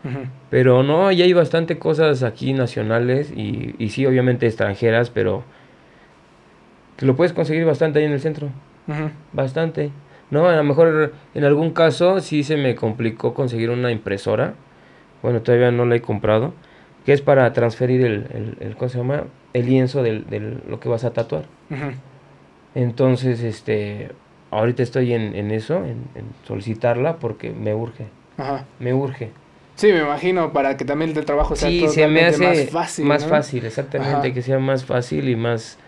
Pero 0.50 0.82
no, 0.82 1.12
ya 1.12 1.24
hay 1.24 1.32
bastante 1.32 1.78
cosas 1.78 2.22
aquí 2.22 2.52
nacionales 2.54 3.30
y, 3.34 3.74
y 3.78 3.90
sí, 3.90 4.06
obviamente 4.06 4.46
extranjeras, 4.46 5.10
pero 5.10 5.44
que 6.96 7.06
lo 7.06 7.16
puedes 7.16 7.32
conseguir 7.32 7.64
bastante 7.64 7.98
ahí 7.98 8.04
en 8.06 8.12
el 8.12 8.20
centro. 8.20 8.48
Bastante. 9.32 9.90
No, 10.30 10.48
a 10.48 10.56
lo 10.56 10.64
mejor 10.64 11.12
en 11.34 11.44
algún 11.44 11.70
caso 11.72 12.20
sí 12.20 12.42
se 12.44 12.56
me 12.56 12.74
complicó 12.74 13.34
conseguir 13.34 13.70
una 13.70 13.90
impresora. 13.90 14.54
Bueno, 15.22 15.40
todavía 15.42 15.70
no 15.70 15.84
la 15.86 15.96
he 15.96 16.00
comprado. 16.00 16.52
Que 17.04 17.12
es 17.12 17.22
para 17.22 17.52
transferir 17.52 18.04
el, 18.04 18.26
el, 18.32 18.56
el- 18.60 18.76
¿cómo 18.76 18.88
se 18.88 18.98
llama? 18.98 19.24
El 19.52 19.66
lienzo 19.66 20.02
del, 20.02 20.26
del- 20.28 20.62
lo 20.68 20.78
que 20.80 20.88
vas 20.88 21.04
a 21.04 21.12
tatuar. 21.12 21.44
Entonces, 22.74 23.42
este, 23.42 24.10
ahorita 24.50 24.82
estoy 24.82 25.12
en, 25.14 25.34
en 25.34 25.50
eso, 25.50 25.76
en, 25.78 26.04
en 26.14 26.24
solicitarla 26.46 27.16
porque 27.16 27.50
me 27.50 27.74
urge. 27.74 28.06
Ajá. 28.36 28.64
Me 28.78 28.92
urge. 28.94 29.30
Sí, 29.76 29.92
me 29.92 30.00
imagino, 30.00 30.52
para 30.52 30.76
que 30.76 30.84
también 30.84 31.16
el 31.16 31.24
trabajo 31.24 31.56
sea 31.56 31.68
Sí, 31.70 31.88
se 31.88 32.06
me 32.06 32.24
hace 32.26 32.44
más 32.46 32.70
fácil. 32.70 33.04
más 33.06 33.22
¿no? 33.22 33.28
fácil, 33.30 33.64
exactamente, 33.64 34.14
Ajá. 34.28 34.32
que 34.34 34.42
sea 34.42 34.58
más 34.58 34.84
fácil 34.84 35.28
y 35.28 35.36
más, 35.36 35.78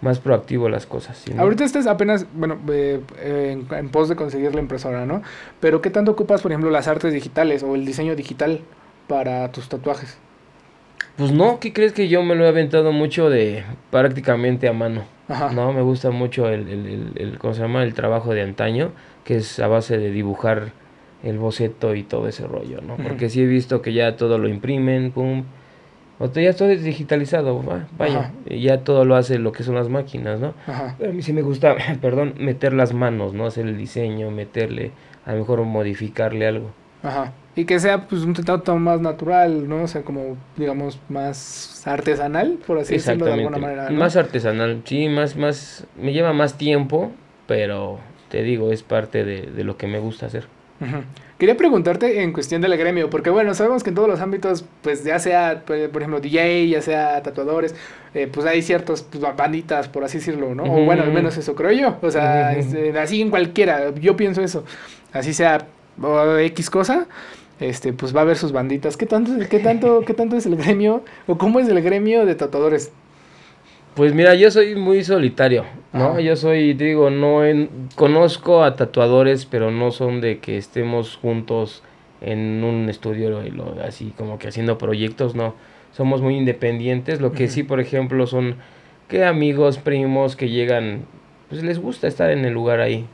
más 0.00 0.18
proactivo 0.18 0.68
las 0.68 0.86
cosas. 0.86 1.24
Ahorita 1.36 1.64
estás 1.64 1.86
apenas, 1.86 2.26
bueno, 2.34 2.58
eh, 2.70 3.00
eh, 3.18 3.56
en, 3.70 3.72
en 3.76 3.88
pos 3.90 4.08
de 4.08 4.16
conseguir 4.16 4.54
la 4.54 4.60
impresora, 4.60 5.06
¿no? 5.06 5.22
Pero 5.60 5.80
¿qué 5.80 5.90
tanto 5.90 6.10
ocupas, 6.12 6.42
por 6.42 6.50
ejemplo, 6.50 6.70
las 6.70 6.88
artes 6.88 7.12
digitales 7.12 7.62
o 7.62 7.74
el 7.76 7.84
diseño 7.84 8.16
digital 8.16 8.60
para 9.06 9.50
tus 9.52 9.68
tatuajes? 9.68 10.18
Pues 11.16 11.32
no, 11.32 11.58
¿qué 11.60 11.72
crees 11.72 11.92
que 11.92 12.08
yo 12.08 12.22
me 12.22 12.34
lo 12.34 12.44
he 12.44 12.48
aventado 12.48 12.92
mucho 12.92 13.28
de 13.30 13.64
prácticamente 13.90 14.68
a 14.68 14.72
mano? 14.72 15.02
Ajá. 15.28 15.50
No, 15.52 15.72
me 15.72 15.82
gusta 15.82 16.10
mucho 16.10 16.48
el, 16.48 16.68
el, 16.68 16.86
el, 16.86 17.12
el- 17.16 17.38
¿cómo 17.38 17.54
se 17.54 17.60
llama? 17.62 17.82
El 17.82 17.94
trabajo 17.94 18.32
de 18.34 18.42
antaño, 18.42 18.92
que 19.24 19.36
es 19.36 19.58
a 19.60 19.66
base 19.68 19.98
de 19.98 20.10
dibujar 20.10 20.70
el 21.24 21.38
boceto 21.38 21.94
y 21.94 22.04
todo 22.04 22.28
ese 22.28 22.46
rollo, 22.46 22.80
¿no? 22.80 22.96
Porque 22.96 23.28
sí 23.28 23.42
he 23.42 23.46
visto 23.46 23.82
que 23.82 23.92
ya 23.92 24.16
todo 24.16 24.38
lo 24.38 24.48
imprimen, 24.48 25.10
pum, 25.10 25.42
o 26.20 26.30
te- 26.30 26.42
ya 26.44 26.52
todo 26.54 26.70
es 26.70 26.82
digitalizado, 26.84 27.64
va, 27.64 27.86
vaya, 27.98 28.18
Ajá. 28.20 28.32
ya 28.50 28.84
todo 28.84 29.04
lo 29.04 29.16
hace 29.16 29.38
lo 29.38 29.52
que 29.52 29.64
son 29.64 29.74
las 29.74 29.88
máquinas, 29.88 30.38
¿no? 30.40 30.54
Ajá. 30.66 30.94
Pero 30.98 31.10
a 31.10 31.14
mí 31.14 31.22
sí 31.22 31.32
me 31.32 31.42
gusta, 31.42 31.74
perdón, 32.00 32.34
meter 32.38 32.72
las 32.72 32.94
manos, 32.94 33.34
¿no? 33.34 33.46
Hacer 33.46 33.66
el 33.66 33.76
diseño, 33.76 34.30
meterle, 34.30 34.92
a 35.26 35.32
lo 35.32 35.38
mejor 35.40 35.62
modificarle 35.64 36.46
algo. 36.46 36.70
Ajá. 37.02 37.32
Y 37.58 37.64
que 37.64 37.80
sea 37.80 38.06
pues 38.06 38.22
un 38.22 38.34
trato 38.34 38.76
más 38.76 39.00
natural, 39.00 39.68
¿no? 39.68 39.82
O 39.82 39.88
sea, 39.88 40.02
como 40.02 40.36
digamos 40.56 41.00
más 41.08 41.82
artesanal, 41.86 42.58
por 42.64 42.78
así 42.78 42.94
decirlo 42.94 43.26
de 43.26 43.32
alguna 43.32 43.58
manera. 43.58 43.90
¿no? 43.90 43.98
Más 43.98 44.14
artesanal, 44.16 44.82
sí, 44.84 45.08
más, 45.08 45.34
más, 45.36 45.84
me 46.00 46.12
lleva 46.12 46.32
más 46.32 46.56
tiempo, 46.56 47.10
pero 47.48 47.98
te 48.28 48.42
digo, 48.44 48.70
es 48.70 48.84
parte 48.84 49.24
de, 49.24 49.42
de 49.42 49.64
lo 49.64 49.76
que 49.76 49.88
me 49.88 49.98
gusta 49.98 50.26
hacer. 50.26 50.46
Quería 51.38 51.56
preguntarte 51.56 52.22
en 52.22 52.32
cuestión 52.32 52.62
del 52.62 52.76
gremio, 52.76 53.10
porque 53.10 53.30
bueno, 53.30 53.52
sabemos 53.54 53.82
que 53.82 53.88
en 53.90 53.96
todos 53.96 54.08
los 54.08 54.20
ámbitos, 54.20 54.64
pues 54.82 55.02
ya 55.02 55.18
sea, 55.18 55.62
pues, 55.66 55.88
por 55.88 56.02
ejemplo, 56.02 56.20
DJ, 56.20 56.68
ya 56.68 56.80
sea 56.82 57.20
tatuadores, 57.24 57.74
eh, 58.14 58.28
pues 58.32 58.46
hay 58.46 58.62
ciertas 58.62 59.02
pues, 59.02 59.20
ba- 59.20 59.32
banditas, 59.32 59.88
por 59.88 60.04
así 60.04 60.18
decirlo, 60.18 60.54
¿no? 60.54 60.62
O 60.62 60.84
bueno, 60.84 61.02
al 61.02 61.12
menos 61.12 61.36
eso 61.36 61.56
creo 61.56 61.72
yo. 61.72 61.96
O 62.02 62.10
sea, 62.12 62.54
este, 62.56 62.96
así 62.96 63.20
en 63.20 63.30
cualquiera, 63.30 63.92
yo 63.96 64.16
pienso 64.16 64.42
eso. 64.42 64.64
Así 65.12 65.34
sea 65.34 65.66
o 66.00 66.36
X 66.38 66.70
cosa, 66.70 67.08
este, 67.60 67.92
pues 67.92 68.14
va 68.14 68.20
a 68.20 68.22
haber 68.22 68.36
sus 68.36 68.52
banditas. 68.52 68.96
¿Qué 68.96 69.06
tanto, 69.06 69.32
qué 69.48 69.58
tanto, 69.58 70.02
qué 70.06 70.14
tanto 70.14 70.36
es 70.36 70.46
el 70.46 70.56
gremio? 70.56 71.02
¿O 71.26 71.36
cómo 71.38 71.60
es 71.60 71.68
el 71.68 71.80
gremio 71.82 72.24
de 72.26 72.34
tatuadores? 72.34 72.92
Pues 73.94 74.14
mira, 74.14 74.34
yo 74.34 74.50
soy 74.50 74.76
muy 74.76 75.02
solitario, 75.02 75.64
¿no? 75.92 76.10
Ajá. 76.10 76.20
Yo 76.20 76.36
soy, 76.36 76.74
digo, 76.74 77.10
no 77.10 77.44
en- 77.44 77.68
conozco 77.96 78.62
a 78.62 78.76
tatuadores, 78.76 79.44
pero 79.44 79.70
no 79.72 79.90
son 79.90 80.20
de 80.20 80.38
que 80.38 80.56
estemos 80.56 81.16
juntos 81.16 81.82
en 82.20 82.62
un 82.62 82.88
estudio 82.88 83.44
y 83.44 83.50
lo- 83.50 83.74
así 83.84 84.12
como 84.16 84.38
que 84.38 84.48
haciendo 84.48 84.78
proyectos, 84.78 85.34
no. 85.34 85.54
Somos 85.92 86.20
muy 86.22 86.36
independientes, 86.36 87.20
lo 87.20 87.32
que 87.32 87.48
sí, 87.48 87.64
por 87.64 87.80
ejemplo, 87.80 88.26
son 88.28 88.56
que 89.08 89.24
amigos, 89.24 89.78
primos 89.78 90.36
que 90.36 90.48
llegan, 90.48 91.00
pues 91.48 91.62
les 91.62 91.78
gusta 91.78 92.06
estar 92.06 92.30
en 92.30 92.44
el 92.44 92.52
lugar 92.52 92.80
ahí. 92.80 93.06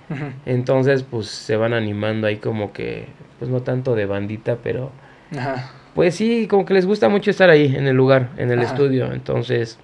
Entonces, 0.45 1.03
pues 1.03 1.29
se 1.29 1.57
van 1.57 1.73
animando 1.73 2.27
ahí 2.27 2.37
como 2.37 2.73
que, 2.73 3.07
pues 3.39 3.51
no 3.51 3.63
tanto 3.63 3.95
de 3.95 4.07
bandita, 4.07 4.59
pero 4.63 4.91
Ajá. 5.37 5.71
pues 5.95 6.17
sí, 6.17 6.47
como 6.49 6.65
que 6.65 6.75
les 6.75 6.87
gusta 6.87 7.09
mucho 7.09 7.31
estar 7.31 7.51
ahí 7.51 7.75
en 7.77 7.87
el 7.87 7.97
lugar, 7.97 8.31
en 8.37 8.51
el 8.51 8.61
Ajá. 8.61 8.69
estudio. 8.73 9.13
Entonces, 9.13 9.79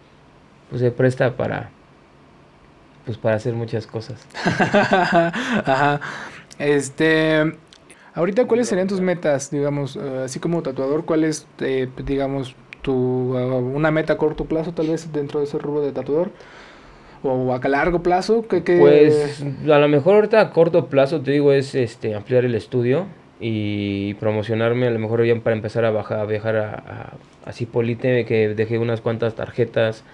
pues 0.68 0.82
se 0.82 0.90
presta 0.90 1.36
para, 1.36 1.70
pues 3.05 3.18
para 3.18 3.36
hacer 3.36 3.55
muchas 3.55 3.86
cosas. 3.86 4.26
Ajá. 4.44 6.01
Este. 6.59 7.55
Ahorita, 8.12 8.46
¿cuáles 8.46 8.68
serían 8.68 8.88
tus 8.88 9.01
metas, 9.01 9.53
digamos, 9.53 9.94
eh, 9.94 10.22
así 10.24 10.40
como 10.40 10.62
tatuador? 10.62 11.05
¿Cuál 11.05 11.22
es, 11.22 11.46
eh, 11.61 11.88
digamos, 12.05 12.57
tu 12.82 12.92
uh, 12.92 13.57
una 13.59 13.92
meta 13.92 14.14
a 14.14 14.16
corto 14.16 14.46
plazo, 14.46 14.72
tal 14.72 14.88
vez 14.88 15.12
dentro 15.12 15.38
de 15.38 15.46
ese 15.46 15.59
rubro 15.59 15.80
de 15.80 15.92
tatuador? 15.92 16.32
¿O 17.23 17.53
a 17.55 17.68
largo 17.68 18.03
plazo? 18.03 18.47
¿Qué, 18.49 18.62
qué- 18.64 18.79
Pues 18.79 19.45
a 19.71 19.79
lo 19.79 19.89
mejor 19.89 20.14
ahorita 20.16 20.41
a 20.41 20.51
corto 20.51 20.87
plazo, 20.87 21.21
te 21.21 21.33
digo, 21.33 21.53
es 21.53 21.75
este 21.75 22.14
ampliar 22.14 22.45
el 22.45 22.55
estudio 22.55 23.07
y 23.41 24.14
promocionarme, 24.14 24.87
a 24.87 24.91
lo 24.91 24.99
mejor 24.99 25.25
ya 25.25 25.35
para 25.37 25.57
empezar 25.57 25.85
a, 25.85 25.91
bajar, 25.91 26.21
a 26.21 26.25
viajar 26.27 26.57
a, 26.57 26.71
a, 27.45 27.49
a 27.49 27.53
Cipolite, 27.53 28.25
que 28.25 28.49
dejé 28.55 28.79
unas 28.79 29.01
cuantas 29.01 29.35
tarjetas. 29.35 30.05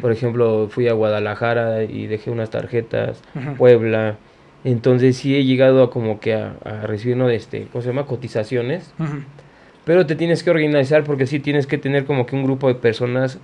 Por 0.00 0.12
ejemplo, 0.12 0.68
fui 0.70 0.86
a 0.86 0.92
Guadalajara 0.92 1.82
y 1.82 2.06
dejé 2.06 2.30
unas 2.30 2.50
tarjetas. 2.50 3.20
Puebla. 3.58 4.16
Entonces 4.62 5.16
sí 5.16 5.34
he 5.34 5.44
llegado 5.44 5.82
a 5.82 5.90
como 5.90 6.20
que 6.20 6.34
a, 6.34 6.54
a 6.64 6.86
recibir, 6.86 7.16
¿no? 7.16 7.26
de 7.26 7.34
este, 7.34 7.66
¿cómo 7.72 7.82
se 7.82 7.88
llama? 7.88 8.06
Cotizaciones. 8.06 8.94
Pero 9.84 10.06
te 10.06 10.14
tienes 10.14 10.44
que 10.44 10.50
organizar 10.50 11.02
porque 11.02 11.26
sí 11.26 11.40
tienes 11.40 11.66
que 11.66 11.78
tener 11.78 12.04
como 12.04 12.26
que 12.26 12.36
un 12.36 12.44
grupo 12.44 12.68
de 12.68 12.76
personas 12.76 13.38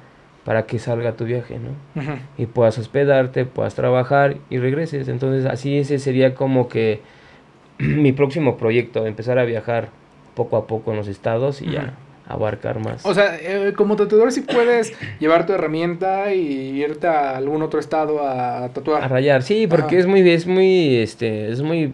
para 0.44 0.66
que 0.66 0.78
salga 0.78 1.12
tu 1.12 1.24
viaje, 1.24 1.58
¿no? 1.58 2.02
Y 2.38 2.46
puedas 2.46 2.78
hospedarte, 2.78 3.44
puedas 3.44 3.74
trabajar 3.74 4.36
y 4.50 4.58
regreses. 4.58 5.08
Entonces 5.08 5.44
así 5.44 5.78
ese 5.78 5.98
sería 5.98 6.34
como 6.34 6.68
que 6.68 7.00
mi 7.78 8.12
próximo 8.12 8.56
proyecto, 8.56 9.06
empezar 9.06 9.38
a 9.38 9.44
viajar 9.44 9.90
poco 10.34 10.56
a 10.56 10.66
poco 10.66 10.92
en 10.92 10.96
los 10.96 11.08
estados 11.08 11.60
y 11.62 11.72
ya 11.72 11.94
abarcar 12.28 12.78
más. 12.78 13.04
O 13.06 13.14
sea, 13.14 13.36
eh, 13.40 13.72
como 13.74 13.96
tatuador 13.96 14.30
sí 14.32 14.42
puedes 14.42 14.92
llevar 15.18 15.46
tu 15.46 15.54
herramienta 15.54 16.32
y 16.34 16.82
irte 16.82 17.06
a 17.06 17.36
algún 17.36 17.62
otro 17.62 17.80
estado 17.80 18.22
a 18.22 18.68
tatuar. 18.68 19.02
A 19.02 19.08
rayar, 19.08 19.42
sí, 19.42 19.66
porque 19.66 19.96
Ajá. 19.96 20.00
es 20.00 20.06
muy, 20.06 20.30
es 20.30 20.46
muy, 20.46 20.96
este, 20.96 21.50
es 21.50 21.62
muy, 21.62 21.92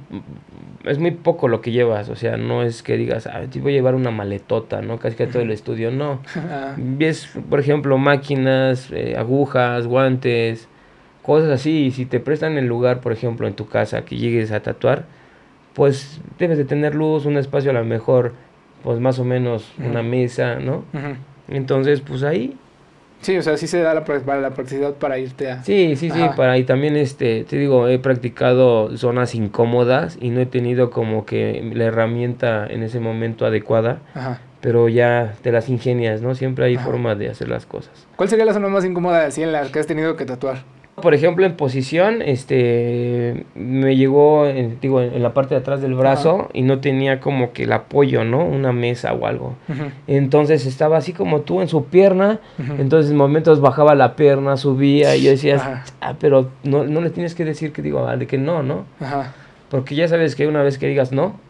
es 0.85 0.99
muy 0.99 1.12
poco 1.12 1.49
lo 1.49 1.61
que 1.61 1.72
llevas, 1.72 2.09
o 2.09 2.16
sea, 2.16 2.37
no 2.37 2.62
es 2.62 2.82
que 2.82 2.97
digas, 2.97 3.26
ah, 3.26 3.43
te 3.51 3.61
voy 3.61 3.72
a 3.72 3.76
llevar 3.76 3.95
una 3.95 4.11
maletota, 4.11 4.82
¿no? 4.82 4.99
Casi 4.99 5.16
que 5.16 5.26
todo 5.26 5.43
el 5.43 5.51
estudio, 5.51 5.91
no. 5.91 6.20
Ves, 6.76 7.28
por 7.49 7.61
ejemplo, 7.61 7.97
máquinas, 7.99 8.91
eh, 8.93 9.14
agujas, 9.16 9.87
guantes, 9.87 10.68
cosas 11.22 11.51
así, 11.51 11.87
y 11.87 11.91
si 11.91 12.07
te 12.07 12.20
prestan 12.20 12.59
el 12.59 12.66
lugar, 12.66 13.01
por 13.01 13.12
ejemplo, 13.12 13.47
en 13.47 13.55
tu 13.55 13.66
casa, 13.66 14.05
que 14.05 14.16
llegues 14.16 14.53
a 14.53 14.61
tatuar, 14.61 15.07
pues 15.72 16.20
debes 16.39 16.59
de 16.59 16.64
tener 16.64 16.95
luz, 16.95 17.24
un 17.24 17.37
espacio 17.37 17.70
a 17.70 17.74
lo 17.74 17.85
mejor, 17.85 18.35
pues 18.82 19.01
más 19.01 19.18
o 19.18 19.24
menos 19.24 19.72
una 19.78 20.03
mesa, 20.03 20.57
¿no? 20.57 20.85
Entonces, 21.49 22.01
pues 22.01 22.22
ahí, 22.22 22.57
Sí, 23.20 23.36
o 23.38 23.42
sea, 23.42 23.56
sí 23.56 23.66
se 23.66 23.80
da 23.80 23.94
la, 23.94 24.04
para 24.04 24.40
la 24.40 24.50
practicidad 24.50 24.92
para 24.94 25.18
irte 25.18 25.50
a... 25.50 25.62
Sí, 25.62 25.96
sí, 25.96 26.10
sí, 26.10 26.20
para 26.36 26.58
y 26.58 26.64
también, 26.64 26.96
este, 26.96 27.44
te 27.44 27.56
digo, 27.56 27.88
he 27.88 27.98
practicado 27.98 28.96
zonas 28.98 29.34
incómodas 29.34 30.18
y 30.20 30.28
no 30.28 30.40
he 30.40 30.46
tenido 30.46 30.90
como 30.90 31.24
que 31.24 31.70
la 31.74 31.84
herramienta 31.84 32.66
en 32.66 32.82
ese 32.82 33.00
momento 33.00 33.46
adecuada, 33.46 34.00
Ajá. 34.14 34.40
pero 34.60 34.90
ya 34.90 35.34
te 35.42 35.52
las 35.52 35.70
ingenias, 35.70 36.20
¿no? 36.20 36.34
Siempre 36.34 36.66
hay 36.66 36.76
forma 36.76 37.14
de 37.14 37.30
hacer 37.30 37.48
las 37.48 37.64
cosas. 37.64 38.06
¿Cuál 38.16 38.28
sería 38.28 38.44
la 38.44 38.52
zona 38.52 38.68
más 38.68 38.84
incómoda 38.84 39.24
así 39.24 39.42
en 39.42 39.52
la 39.52 39.72
que 39.72 39.78
has 39.78 39.86
tenido 39.86 40.16
que 40.16 40.26
tatuar? 40.26 40.74
Por 41.01 41.12
ejemplo, 41.12 41.45
en 41.45 41.57
posición, 41.57 42.22
este, 42.22 43.47
me 43.57 43.97
llegó, 43.97 44.47
en, 44.47 44.78
digo, 44.80 45.01
en 45.01 45.22
la 45.24 45.34
parte 45.34 45.55
de 45.55 45.61
atrás 45.61 45.82
del 45.82 45.95
brazo 45.95 46.49
y 46.53 46.62
no 46.62 46.78
tenía 46.78 47.18
como 47.18 47.53
que 47.53 47.64
el 47.64 47.72
apoyo, 47.72 48.24
¿no? 48.24 48.45
Una 48.45 48.72
mesa 48.72 49.12
o 49.12 49.26
algo. 49.26 49.57
Entonces 50.07 50.66
estaba 50.66 50.97
así 50.97 51.12
como 51.12 51.40
tú 51.40 51.61
en 51.61 51.68
su 51.68 51.86
pierna, 51.86 52.38
entonces 52.78 53.11
en 53.11 53.16
momentos 53.16 53.61
bajaba 53.61 53.97
la 53.97 54.14
pierna, 54.14 54.57
subía 54.57 55.16
y 55.16 55.22
yo 55.22 55.30
decía, 55.32 55.84
ah, 56.01 56.14
pero 56.20 56.51
no, 56.62 56.84
no 56.84 57.01
le 57.01 57.11
tienes 57.11 57.34
que 57.34 57.45
decir 57.45 57.72
que 57.72 57.82
digo, 57.82 58.07
ah, 58.07 58.16
de 58.16 58.28
que 58.28 58.38
no, 58.38 58.62
¿no? 58.62 58.84
Porque 59.70 59.97
ya 59.97 60.07
sabes 60.07 60.36
que 60.36 60.47
una 60.47 60.62
vez 60.62 60.78
que 60.78 60.86
digas 60.86 61.11
no, 61.11 61.40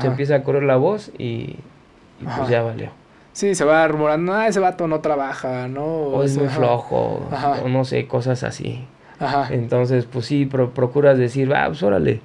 se 0.00 0.06
empieza 0.06 0.36
a 0.36 0.42
correr 0.42 0.62
la 0.62 0.76
voz 0.76 1.12
y, 1.18 1.56
pues 2.36 2.48
ya 2.48 2.62
valió. 2.62 2.88
Sí, 3.34 3.54
se 3.54 3.64
va 3.64 3.86
rumorando, 3.86 4.32
ah, 4.32 4.46
ese 4.46 4.60
vato 4.60 4.86
no 4.86 5.00
trabaja, 5.00 5.68
¿no? 5.68 5.84
O, 5.84 6.22
es 6.22 6.38
muy 6.38 6.48
flojo, 6.48 7.28
o 7.62 7.68
no 7.68 7.84
sé, 7.84 8.06
cosas 8.06 8.44
así. 8.44 8.86
Ajá. 9.24 9.54
Entonces, 9.54 10.06
pues 10.06 10.26
sí, 10.26 10.46
procuras 10.46 11.18
decir, 11.18 11.50
va, 11.50 11.66
pues 11.66 11.82
órale, 11.82 12.20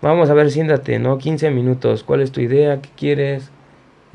vamos 0.00 0.30
a 0.30 0.34
ver, 0.34 0.50
siéntate, 0.50 0.98
¿no? 0.98 1.18
15 1.18 1.50
minutos, 1.50 2.04
¿cuál 2.04 2.20
es 2.20 2.32
tu 2.32 2.40
idea? 2.40 2.80
¿Qué 2.80 2.88
quieres? 2.96 3.50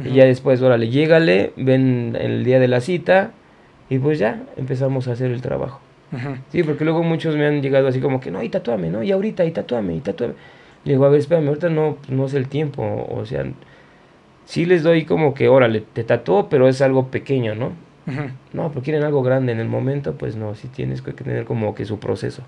Y 0.04 0.16
ya 0.16 0.26
después, 0.26 0.62
órale, 0.62 0.90
llégale, 0.90 1.54
ven 1.56 2.18
el 2.20 2.44
día 2.44 2.60
de 2.60 2.68
la 2.68 2.82
cita 2.82 3.32
y 3.90 4.00
pues 4.00 4.18
ya 4.20 4.44
empezamos 4.58 5.08
a 5.08 5.12
hacer 5.12 5.32
el 5.32 5.42
trabajo. 5.42 5.80
Sí, 6.52 6.64
porque 6.64 6.84
luego 6.84 7.04
muchos 7.04 7.36
me 7.36 7.46
han 7.46 7.62
llegado 7.62 7.88
así 7.88 8.00
como 8.00 8.20
que, 8.20 8.32
no, 8.32 8.42
y 8.44 8.50
tatúame, 8.50 8.90
¿no? 8.90 9.04
Y 9.04 9.12
ahorita, 9.12 9.46
y 9.46 9.52
tatúame, 9.52 9.96
y 9.96 10.00
tatúame. 10.00 10.34
Le 10.84 10.94
digo, 10.94 11.06
a 11.06 11.10
ver, 11.10 11.20
espérame, 11.20 11.48
ahorita 11.48 11.70
no, 11.70 11.98
no 12.10 12.26
es 12.26 12.34
el 12.34 12.48
tiempo, 12.48 13.08
o 13.10 13.26
sea, 13.26 13.46
sí 14.46 14.66
les 14.66 14.84
doy 14.84 15.06
como 15.06 15.34
que, 15.34 15.48
órale, 15.48 15.82
te 15.82 16.04
tatuó, 16.04 16.50
pero 16.50 16.68
es 16.68 16.82
algo 16.82 17.08
pequeño, 17.08 17.56
¿no? 17.56 17.72
No, 18.52 18.70
pero 18.70 18.82
quieren 18.82 19.04
algo 19.04 19.24
grande 19.24 19.52
en 19.52 19.60
el 19.60 19.70
momento, 19.70 20.14
pues 20.16 20.36
no, 20.36 20.56
sí 20.56 20.68
tienes 20.68 21.02
que 21.02 21.14
tener 21.14 21.46
como 21.46 21.74
que 21.74 21.86
su 21.86 22.00
proceso. 22.00 22.44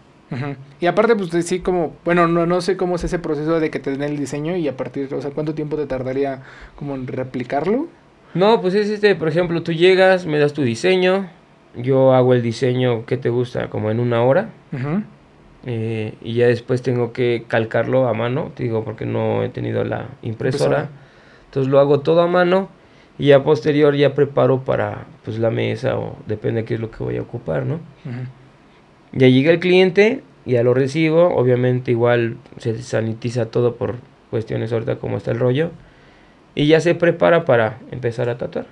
Y 0.81 0.87
aparte, 0.87 1.15
pues 1.15 1.29
sí, 1.45 1.59
como, 1.59 1.93
bueno, 2.03 2.27
no, 2.27 2.45
no 2.45 2.59
sé 2.61 2.77
cómo 2.77 2.95
es 2.95 3.03
ese 3.03 3.19
proceso 3.19 3.59
de 3.59 3.69
que 3.69 3.79
te 3.79 3.91
den 3.91 4.01
el 4.01 4.17
diseño 4.17 4.55
y 4.57 4.67
a 4.67 4.75
partir, 4.75 5.13
o 5.13 5.21
sea, 5.21 5.31
¿cuánto 5.31 5.53
tiempo 5.53 5.77
te 5.77 5.85
tardaría 5.85 6.41
como 6.75 6.95
en 6.95 7.07
replicarlo? 7.07 7.87
No, 8.33 8.59
pues 8.59 8.73
es 8.73 8.89
este, 8.89 9.15
por 9.15 9.27
ejemplo, 9.27 9.63
tú 9.63 9.71
llegas, 9.71 10.25
me 10.25 10.39
das 10.39 10.53
tu 10.53 10.63
diseño, 10.63 11.29
yo 11.77 12.13
hago 12.13 12.33
el 12.33 12.41
diseño 12.41 13.05
que 13.05 13.17
te 13.17 13.29
gusta 13.29 13.69
como 13.69 13.91
en 13.91 13.99
una 13.99 14.23
hora. 14.23 14.49
Eh, 15.67 16.15
y 16.21 16.33
ya 16.33 16.47
después 16.47 16.81
tengo 16.81 17.13
que 17.13 17.45
calcarlo 17.47 18.07
a 18.07 18.13
mano, 18.13 18.51
digo, 18.57 18.83
porque 18.83 19.05
no 19.05 19.43
he 19.43 19.49
tenido 19.49 19.83
la 19.83 20.09
impresora. 20.21 20.89
Entonces 21.45 21.71
lo 21.71 21.79
hago 21.79 22.01
todo 22.01 22.21
a 22.21 22.27
mano 22.27 22.69
y 23.17 23.31
a 23.31 23.43
posterior 23.43 23.95
ya 23.95 24.13
preparo 24.13 24.61
para 24.63 25.05
pues 25.23 25.39
la 25.39 25.49
mesa 25.49 25.97
o 25.97 26.17
depende 26.27 26.61
de 26.61 26.65
qué 26.65 26.73
es 26.75 26.79
lo 26.79 26.91
que 26.91 27.03
voy 27.03 27.17
a 27.17 27.21
ocupar, 27.21 27.65
¿no? 27.65 27.79
Ya 29.13 29.27
llega 29.27 29.51
el 29.51 29.59
cliente, 29.59 30.21
ya 30.45 30.63
lo 30.63 30.73
recibo, 30.73 31.33
obviamente 31.35 31.91
igual 31.91 32.37
se 32.57 32.81
sanitiza 32.81 33.45
todo 33.45 33.75
por 33.75 33.95
cuestiones 34.29 34.73
ahorita 34.73 34.97
como 34.97 35.17
está 35.17 35.31
el 35.31 35.39
rollo 35.39 35.71
y 36.55 36.67
ya 36.67 36.79
se 36.79 36.95
prepara 36.95 37.45
para 37.45 37.79
empezar 37.91 38.29
a 38.29 38.37
tatuar. 38.37 38.65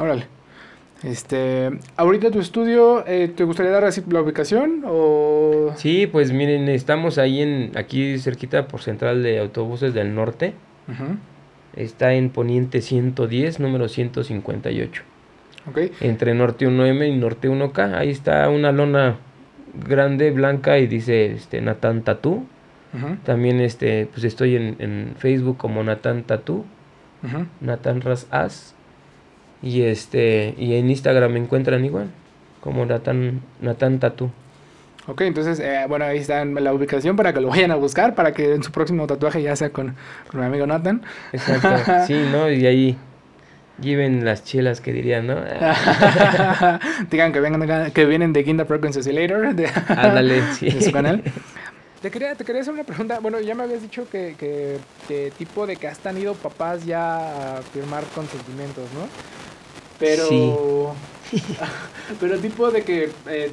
Órale. 0.00 0.26
Este, 1.02 1.70
ahorita 1.96 2.30
tu 2.30 2.40
estudio, 2.40 3.06
eh, 3.06 3.28
¿te 3.28 3.44
gustaría 3.44 3.70
dar 3.70 3.84
así 3.84 4.02
la 4.08 4.22
ubicación 4.22 4.82
o...? 4.86 5.72
Sí, 5.76 6.06
pues 6.06 6.32
miren, 6.32 6.68
estamos 6.68 7.18
ahí 7.18 7.42
en, 7.42 7.72
aquí 7.76 8.18
cerquita 8.18 8.66
por 8.66 8.80
Central 8.80 9.22
de 9.22 9.38
Autobuses 9.38 9.92
del 9.92 10.14
Norte. 10.14 10.54
Está 11.76 12.14
en 12.14 12.30
Poniente 12.30 12.80
110, 12.80 13.60
número 13.60 13.88
158. 13.88 15.02
Okay. 15.70 15.92
Entre 16.00 16.34
Norte 16.34 16.66
1M 16.66 17.08
y 17.08 17.16
Norte 17.16 17.50
1K. 17.50 17.94
Ahí 17.94 18.10
está 18.10 18.48
una 18.48 18.72
lona 18.72 19.16
grande, 19.74 20.30
blanca, 20.30 20.78
y 20.78 20.86
dice 20.86 21.32
este, 21.32 21.60
Natán 21.60 22.02
Tatú. 22.02 22.46
También 23.24 23.60
este, 23.60 24.06
pues 24.06 24.24
estoy 24.24 24.56
en, 24.56 25.14
Facebook 25.18 25.58
como 25.58 25.82
Natán 25.84 26.22
Tatú. 26.22 26.64
Natán 27.60 28.00
Ras 28.00 28.26
As. 28.30 28.74
Y 29.62 29.82
este, 29.82 30.54
y 30.56 30.74
en 30.74 30.88
Instagram 30.88 31.32
me 31.32 31.40
encuentran 31.40 31.84
igual, 31.84 32.08
como 32.60 32.86
Natán, 32.86 33.42
Natán 33.60 33.98
Tatú. 33.98 34.30
Ok, 35.08 35.20
entonces, 35.20 35.60
eh, 35.60 35.84
bueno, 35.88 36.04
ahí 36.04 36.18
está 36.18 36.44
la 36.44 36.72
ubicación 36.72 37.16
para 37.16 37.32
que 37.32 37.40
lo 37.40 37.48
vayan 37.50 37.70
a 37.70 37.76
buscar, 37.76 38.14
para 38.14 38.32
que 38.32 38.54
en 38.54 38.62
su 38.62 38.72
próximo 38.72 39.06
tatuaje 39.06 39.42
ya 39.42 39.54
sea 39.56 39.70
con, 39.70 39.96
mi 40.32 40.42
amigo 40.42 40.66
Nathan. 40.66 41.02
Exacto, 41.32 41.92
sí, 42.06 42.14
¿no? 42.32 42.50
Y 42.50 42.66
ahí 42.66 42.98
lleven 43.80 44.24
las 44.24 44.42
chelas 44.42 44.80
que 44.80 44.92
dirían, 44.92 45.26
¿no? 45.26 45.36
Digan 47.10 47.32
que, 47.32 47.40
vengan, 47.40 47.90
que 47.92 48.04
vienen 48.06 48.32
de 48.32 48.42
Ginda 48.42 48.64
Frequency 48.64 49.12
Later, 49.12 49.54
de, 49.54 49.70
Ándale, 49.88 50.42
sí. 50.54 50.70
de 50.70 50.80
su 50.80 50.92
canal. 50.92 51.22
Te 52.00 52.10
quería, 52.10 52.34
te 52.34 52.44
quería 52.44 52.62
hacer 52.62 52.74
una 52.74 52.84
pregunta. 52.84 53.18
Bueno, 53.20 53.40
ya 53.40 53.54
me 53.54 53.64
habías 53.64 53.82
dicho 53.82 54.08
que, 54.08 54.34
que, 54.38 55.32
tipo 55.38 55.66
de 55.66 55.76
que 55.76 55.88
has 55.88 55.98
tenido 55.98 56.34
papás 56.34 56.84
ya 56.84 57.58
a 57.58 57.62
firmar 57.62 58.04
consentimientos, 58.14 58.84
¿no? 58.94 59.08
Pero. 59.98 60.94
Sí. 61.30 61.42
pero 62.20 62.38
tipo 62.38 62.70
de 62.70 62.82
que 62.82 63.10
eh, 63.28 63.50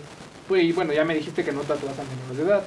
y 0.55 0.71
bueno, 0.71 0.93
ya 0.93 1.05
me 1.05 1.15
dijiste 1.15 1.43
que 1.43 1.51
no 1.51 1.61
tatuas 1.61 1.97
a 1.99 2.03
menores 2.03 2.37
de 2.37 2.43
edad. 2.43 2.63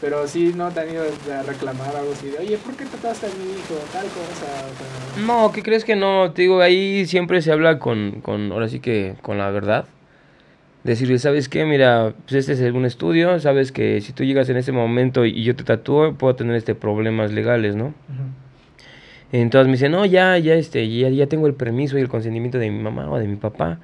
Pero 0.00 0.26
sí, 0.26 0.52
¿no 0.56 0.68
te 0.72 0.80
han 0.80 0.90
ido 0.90 1.04
a 1.04 1.42
reclamar 1.44 1.94
algo 1.94 2.10
así 2.10 2.26
de, 2.26 2.38
oye, 2.38 2.58
¿por 2.58 2.74
qué 2.74 2.84
tatuaste 2.86 3.26
a 3.26 3.28
mi 3.28 3.52
hijo? 3.52 3.74
Tal 3.92 4.06
cosa. 4.06 5.24
No, 5.24 5.52
¿qué 5.52 5.62
crees 5.62 5.84
que 5.84 5.94
no? 5.94 6.32
Te 6.32 6.42
digo, 6.42 6.60
ahí 6.60 7.06
siempre 7.06 7.40
se 7.40 7.52
habla 7.52 7.78
con, 7.78 8.20
con, 8.20 8.50
ahora 8.50 8.68
sí 8.68 8.80
que 8.80 9.14
con 9.22 9.38
la 9.38 9.48
verdad. 9.50 9.84
Decirle, 10.82 11.20
¿sabes 11.20 11.48
qué? 11.48 11.64
Mira, 11.64 12.14
pues 12.24 12.48
este 12.48 12.54
es 12.54 12.74
un 12.74 12.84
estudio, 12.84 13.38
sabes 13.38 13.70
que 13.70 14.00
si 14.00 14.12
tú 14.12 14.24
llegas 14.24 14.48
en 14.48 14.56
ese 14.56 14.72
momento 14.72 15.24
y 15.24 15.44
yo 15.44 15.54
te 15.54 15.62
tatúo, 15.62 16.14
puedo 16.14 16.34
tener 16.34 16.56
este 16.56 16.74
problemas 16.74 17.30
legales, 17.30 17.76
¿no? 17.76 17.94
Entonces 19.30 19.66
me 19.68 19.72
dice, 19.74 19.88
no, 19.88 20.04
ya, 20.04 20.36
ya, 20.38 20.54
este, 20.54 20.88
ya, 20.88 21.10
ya 21.10 21.28
tengo 21.28 21.46
el 21.46 21.54
permiso 21.54 21.96
y 21.96 22.00
el 22.00 22.08
consentimiento 22.08 22.58
de 22.58 22.72
mi 22.72 22.82
mamá 22.82 23.08
o 23.08 23.18
de 23.18 23.28
mi 23.28 23.36
papá. 23.36 23.78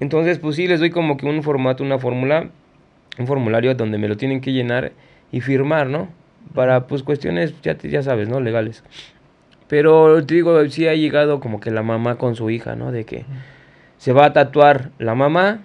Entonces, 0.00 0.38
pues 0.38 0.56
sí, 0.56 0.66
les 0.66 0.80
doy 0.80 0.90
como 0.90 1.16
que 1.16 1.26
un 1.26 1.42
formato, 1.42 1.82
una 1.82 1.98
fórmula, 1.98 2.50
un 3.18 3.26
formulario 3.26 3.74
donde 3.74 3.98
me 3.98 4.08
lo 4.08 4.16
tienen 4.16 4.40
que 4.40 4.52
llenar 4.52 4.92
y 5.32 5.40
firmar, 5.40 5.88
¿no? 5.88 6.08
Para, 6.54 6.86
pues, 6.86 7.02
cuestiones, 7.02 7.54
ya, 7.62 7.76
ya 7.78 8.02
sabes, 8.02 8.28
¿no? 8.28 8.40
Legales. 8.40 8.84
Pero 9.68 10.24
te 10.24 10.34
digo, 10.34 10.64
sí 10.68 10.86
ha 10.86 10.94
llegado 10.94 11.40
como 11.40 11.60
que 11.60 11.70
la 11.70 11.82
mamá 11.82 12.16
con 12.16 12.36
su 12.36 12.50
hija, 12.50 12.76
¿no? 12.76 12.92
De 12.92 13.04
que 13.04 13.24
se 13.98 14.12
va 14.12 14.26
a 14.26 14.32
tatuar 14.32 14.90
la 14.98 15.14
mamá 15.14 15.60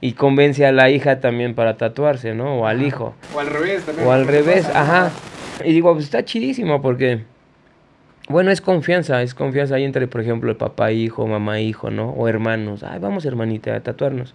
y 0.00 0.12
convence 0.12 0.64
a 0.64 0.72
la 0.72 0.88
hija 0.90 1.20
también 1.20 1.54
para 1.54 1.76
tatuarse, 1.76 2.34
¿no? 2.34 2.60
O 2.60 2.66
al 2.66 2.82
hijo. 2.82 3.14
O 3.34 3.40
al 3.40 3.48
revés 3.48 3.84
también. 3.84 4.08
O 4.08 4.12
al 4.12 4.26
revés, 4.26 4.68
ajá. 4.74 5.10
Y 5.64 5.72
digo, 5.72 5.92
pues 5.92 6.06
está 6.06 6.24
chidísimo 6.24 6.80
porque 6.80 7.24
bueno, 8.28 8.50
es 8.50 8.60
confianza, 8.60 9.22
es 9.22 9.34
confianza 9.34 9.74
ahí 9.74 9.84
entre, 9.84 10.06
por 10.06 10.20
ejemplo, 10.20 10.50
el 10.50 10.56
papá, 10.56 10.92
hijo, 10.92 11.26
mamá, 11.26 11.60
hijo, 11.60 11.90
¿no? 11.90 12.10
O 12.10 12.28
hermanos. 12.28 12.82
Ay, 12.82 12.98
vamos, 13.00 13.24
hermanita, 13.24 13.74
a 13.74 13.80
tatuarnos. 13.80 14.34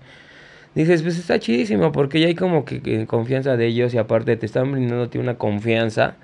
Dices, 0.76 1.02
pues 1.02 1.18
está 1.18 1.40
chidísimo, 1.40 1.92
porque 1.92 2.20
ya 2.20 2.28
hay 2.28 2.36
como 2.36 2.66
que, 2.66 3.08
confianza 3.08 3.58
de 3.58 3.68
ellos 3.68 3.94
y 3.94 3.98
aparte 3.98 4.36
te 4.38 4.46
están 4.46 4.72
brindándote 4.72 5.20
una 5.20 5.36
confianza 5.36 6.16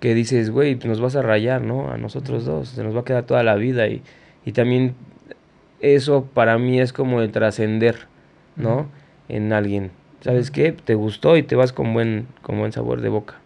que 0.00 0.14
dices, 0.14 0.50
güey, 0.50 0.76
nos 0.84 1.00
vas 1.00 1.16
a 1.16 1.22
rayar, 1.22 1.62
¿no? 1.62 1.90
A 1.90 1.96
nosotros 1.96 2.44
dos, 2.44 2.68
se 2.70 2.82
nos 2.82 2.94
va 2.94 3.00
a 3.00 3.04
quedar 3.04 3.24
toda 3.24 3.42
la 3.42 3.54
vida 3.54 3.86
y, 3.86 4.02
y 4.44 4.52
también 4.52 4.94
eso 5.80 6.24
para 6.34 6.58
mí 6.58 6.80
es 6.80 6.92
como 6.92 7.20
de 7.20 7.28
trascender, 7.28 8.06
¿no? 8.56 8.88
En 9.28 9.52
alguien. 9.52 9.90
¿Sabes 10.20 10.50
qué? 10.50 10.72
Te 10.72 10.94
gustó 10.94 11.36
y 11.36 11.42
te 11.42 11.56
vas 11.56 11.72
con 11.72 11.94
buen, 11.94 12.26
con 12.42 12.58
buen 12.58 12.72
sabor 12.72 13.00
de 13.00 13.08
boca. 13.08 13.36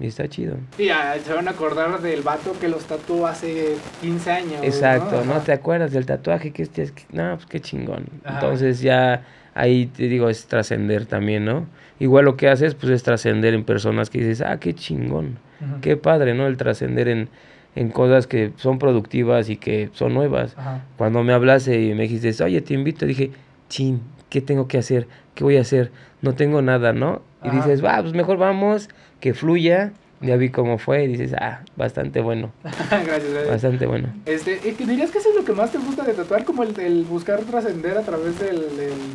Y 0.00 0.06
está 0.06 0.28
chido. 0.28 0.56
Y 0.78 0.88
se 1.24 1.32
van 1.32 1.48
a 1.48 1.52
acordar 1.52 2.00
del 2.00 2.22
vato 2.22 2.52
que 2.60 2.68
los 2.68 2.84
tatuó 2.84 3.26
hace 3.26 3.76
15 4.00 4.30
años. 4.30 4.60
Exacto, 4.62 5.24
¿no? 5.24 5.40
¿Te 5.40 5.52
acuerdas 5.52 5.92
del 5.92 6.06
tatuaje 6.06 6.52
que 6.52 6.62
este 6.62 6.92
No, 7.12 7.34
pues 7.34 7.46
qué 7.46 7.60
chingón. 7.60 8.06
Entonces 8.24 8.80
ya 8.80 9.24
ahí 9.54 9.86
te 9.86 10.04
digo, 10.04 10.28
es 10.28 10.46
trascender 10.46 11.06
también, 11.06 11.44
¿no? 11.44 11.66
Igual 11.98 12.26
lo 12.26 12.36
que 12.36 12.48
haces, 12.48 12.74
pues 12.74 12.92
es 12.92 13.02
trascender 13.02 13.54
en 13.54 13.64
personas 13.64 14.08
que 14.08 14.18
dices, 14.18 14.40
ah, 14.40 14.58
qué 14.60 14.74
chingón. 14.74 15.38
Qué 15.80 15.96
padre, 15.96 16.34
¿no? 16.34 16.46
El 16.46 16.56
trascender 16.56 17.08
en, 17.08 17.28
en 17.74 17.90
cosas 17.90 18.28
que 18.28 18.52
son 18.56 18.78
productivas 18.78 19.48
y 19.50 19.56
que 19.56 19.90
son 19.92 20.14
nuevas. 20.14 20.54
Cuando 20.96 21.24
me 21.24 21.32
hablaste 21.32 21.82
y 21.82 21.94
me 21.94 22.02
dijiste, 22.02 22.44
oye, 22.44 22.60
te 22.60 22.74
invito, 22.74 23.06
dije, 23.06 23.32
chin, 23.68 24.00
¿qué 24.30 24.40
tengo 24.40 24.68
que 24.68 24.78
hacer? 24.78 25.08
¿Qué 25.34 25.42
voy 25.42 25.56
a 25.56 25.62
hacer? 25.62 25.90
No 26.22 26.34
tengo 26.34 26.62
nada, 26.62 26.92
¿no? 26.92 27.22
Y 27.42 27.50
dices, 27.50 27.84
va, 27.84 28.00
pues 28.00 28.14
mejor 28.14 28.36
vamos 28.36 28.88
que 29.20 29.34
fluya 29.34 29.92
ya 30.20 30.36
vi 30.36 30.48
cómo 30.48 30.78
fue 30.78 31.04
y 31.04 31.08
dices, 31.08 31.34
ah, 31.38 31.60
bastante 31.76 32.20
bueno. 32.20 32.50
gracias, 32.90 33.48
Bastante 33.48 33.86
bueno. 33.86 34.08
Este, 34.26 34.58
¿Dirías 34.78 35.10
que 35.10 35.18
eso 35.18 35.30
es 35.30 35.36
lo 35.36 35.44
que 35.44 35.52
más 35.52 35.70
te 35.70 35.78
gusta 35.78 36.04
de 36.04 36.14
tatuar? 36.14 36.44
Como 36.44 36.64
el, 36.64 37.04
buscar 37.04 37.40
trascender 37.42 37.96
a 37.96 38.02
través 38.02 38.38
del, 38.40 38.62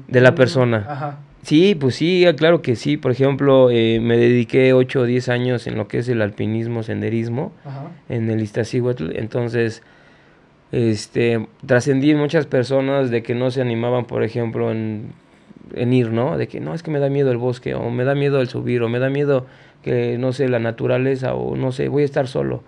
De 0.08 0.22
la 0.22 0.34
persona. 0.34 0.86
Ajá. 0.88 1.20
Sí, 1.42 1.76
pues 1.76 1.96
sí, 1.96 2.26
claro 2.38 2.62
que 2.62 2.78
sí. 2.78 2.96
Por 2.96 3.12
ejemplo, 3.12 3.70
eh, 3.70 4.00
me 4.02 4.18
dediqué 4.18 4.72
8 4.72 5.02
o 5.02 5.04
10 5.04 5.28
años 5.28 5.68
en 5.68 5.76
lo 5.76 5.90
que 5.90 5.98
es 5.98 6.08
el 6.08 6.22
alpinismo, 6.22 6.84
senderismo, 6.84 7.52
en 8.08 8.30
el 8.30 8.42
Iztaccíhuatl. 8.42 9.18
Entonces, 9.18 9.84
este, 10.72 11.46
trascendí 11.66 12.16
muchas 12.16 12.46
personas 12.46 13.12
de 13.12 13.24
que 13.24 13.36
no 13.36 13.52
se 13.52 13.60
animaban, 13.60 14.06
por 14.06 14.24
ejemplo, 14.24 14.72
en, 14.72 15.12
en, 15.74 15.92
ir, 15.92 16.12
¿no? 16.12 16.38
De 16.38 16.48
que 16.48 16.62
no, 16.62 16.74
es 16.74 16.82
que 16.82 16.92
me 16.92 17.00
da 17.00 17.10
miedo 17.10 17.30
el 17.30 17.38
bosque, 17.38 17.76
o 17.76 17.90
me 17.90 18.06
da 18.06 18.16
miedo 18.16 18.40
el 18.40 18.48
subir, 18.48 18.82
o 18.82 18.88
me 18.88 19.00
da 19.00 19.10
miedo 19.10 19.46
que, 19.84 20.18
no 20.18 20.34
sé, 20.34 20.50
la 20.50 20.60
naturaleza, 20.60 21.36
o 21.36 21.56
no 21.56 21.72
sé, 21.72 21.90
voy 21.90 22.02
a 22.02 22.06
estar 22.06 22.28
solo, 22.28 22.64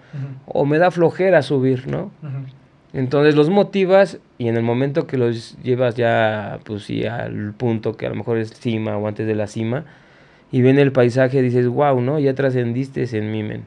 o 0.46 0.66
me 0.66 0.78
da 0.78 0.92
flojera 0.92 1.42
subir, 1.42 1.88
¿no? 1.88 2.12
Entonces 2.94 3.36
los 3.36 3.50
motivas 3.50 4.20
y 4.38 4.48
en 4.48 4.56
el 4.56 4.64
momento 4.64 5.08
que 5.08 5.18
los 5.18 5.58
llevas 5.64 5.96
ya, 5.96 6.60
pues 6.64 6.84
sí, 6.84 7.06
al 7.06 7.54
punto 7.54 7.98
que 7.98 8.06
a 8.06 8.10
lo 8.10 8.16
mejor 8.16 8.38
es 8.38 8.52
cima 8.52 8.98
o 8.98 9.08
antes 9.08 9.26
de 9.26 9.36
la 9.36 9.48
cima, 9.48 9.86
y 10.52 10.62
ven 10.62 10.78
el 10.78 10.92
paisaje, 10.92 11.42
dices, 11.42 11.68
wow, 11.68 12.00
¿no? 12.00 12.20
Ya 12.20 12.34
trascendiste 12.36 13.06
en 13.18 13.32
mí, 13.32 13.44
men. 13.44 13.64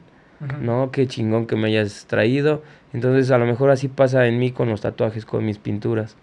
¿No? 0.61 0.89
Qué 0.91 1.05
chingón 1.05 1.47
que 1.47 1.57
me 1.57 1.67
hayas 1.67 2.05
traído. 2.07 2.63
Entonces 2.93 3.29
a 3.29 3.37
lo 3.37 3.45
mejor 3.45 3.71
así 3.71 3.89
pasa 3.89 4.25
en 4.25 4.39
mí 4.39 4.51
con 4.51 4.69
los 4.69 4.79
tatuajes, 4.81 5.25
con 5.25 5.45
mis 5.45 5.57
pinturas, 5.57 6.15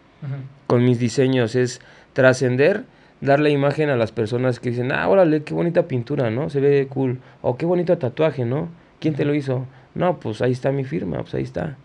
con 0.66 0.84
mis 0.84 0.98
diseños. 0.98 1.54
Es 1.54 1.80
trascender, 2.14 2.84
darle 3.20 3.50
imagen 3.50 3.90
a 3.90 3.96
las 3.96 4.12
personas 4.12 4.60
que 4.60 4.70
dicen, 4.70 4.92
ah, 4.92 5.08
órale, 5.08 5.42
qué 5.42 5.54
bonita 5.54 5.88
pintura, 5.88 6.30
¿no? 6.30 6.50
Se 6.50 6.60
ve 6.60 6.86
cool. 6.88 7.18
O 7.42 7.56
qué 7.56 7.66
bonito 7.66 7.96
tatuaje, 7.98 8.44
¿no? 8.44 8.68
¿Quién 9.00 9.14
te 9.14 9.24
lo 9.24 9.34
hizo? 9.34 9.66
No, 9.94 10.20
pues 10.20 10.42
ahí 10.42 10.52
está 10.52 10.72
mi 10.72 10.84
firma, 10.84 11.18
pues 11.18 11.34
ahí 11.34 11.42
está. 11.42 11.76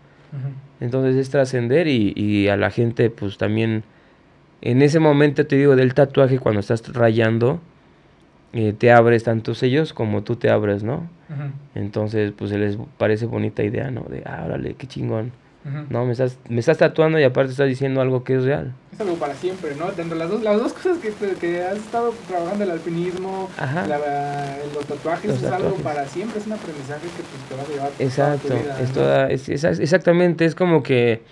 Entonces 0.80 1.16
es 1.16 1.30
trascender 1.30 1.88
y, 1.88 2.12
y, 2.16 2.48
a 2.48 2.56
la 2.56 2.70
gente 2.70 3.10
pues 3.10 3.36
también, 3.36 3.84
en 4.62 4.80
ese 4.80 4.98
momento 4.98 5.46
te 5.46 5.56
digo 5.56 5.76
del 5.76 5.92
tatuaje, 5.92 6.38
cuando 6.38 6.60
estás 6.60 6.90
rayando, 6.92 7.60
eh, 8.54 8.74
te 8.76 8.92
abres 8.92 9.24
tanto 9.24 9.52
ellos 9.62 9.92
como 9.92 10.22
tú 10.22 10.36
te 10.36 10.50
abres, 10.50 10.82
¿no? 10.82 11.08
Entonces 11.74 12.32
pues 12.36 12.50
se 12.50 12.58
les 12.58 12.76
parece 12.98 13.26
bonita 13.26 13.62
idea, 13.62 13.90
¿no? 13.90 14.02
De, 14.02 14.22
ah, 14.26 14.42
órale, 14.44 14.74
qué 14.74 14.86
chingón. 14.86 15.32
No, 15.90 16.04
me 16.04 16.12
estás, 16.12 16.38
me 16.48 16.58
estás 16.58 16.78
tatuando 16.78 17.20
y 17.20 17.22
aparte 17.22 17.52
estás 17.52 17.68
diciendo 17.68 18.00
algo 18.00 18.24
que 18.24 18.34
es 18.34 18.44
real. 18.44 18.72
Es 18.92 19.00
algo 19.00 19.14
para 19.14 19.34
siempre, 19.34 19.76
¿no? 19.76 19.92
Dentro 19.92 20.18
las 20.18 20.28
dos, 20.28 20.42
las 20.42 20.60
dos 20.60 20.72
cosas 20.72 20.98
que, 20.98 21.12
que 21.36 21.62
has 21.62 21.76
estado 21.76 22.12
trabajando, 22.26 22.64
el 22.64 22.70
alpinismo, 22.72 23.48
los 24.74 24.84
tatuajes, 24.86 25.30
es 25.30 25.44
algo 25.44 25.76
para 25.76 26.04
siempre, 26.06 26.40
es 26.40 26.46
un 26.46 26.54
aprendizaje 26.54 27.06
que 27.06 27.22
pues, 27.22 27.48
te 27.48 27.54
va 27.54 27.62
a 27.62 27.66
llevar 27.68 27.92
Exacto, 28.00 28.48
toda 28.48 28.58
tu 28.58 28.64
vida, 28.64 28.80
es, 28.80 28.92
toda, 28.92 29.30
es, 29.30 29.80
exactamente, 29.80 30.44
es 30.44 30.56
como 30.56 30.82
que 30.82 31.22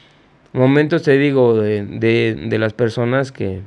momentos, 0.53 1.03
te 1.03 1.19
digo, 1.19 1.61
de, 1.61 1.85
de, 1.85 2.47
de 2.49 2.59
las 2.59 2.73
personas 2.73 3.33
que, 3.33 3.63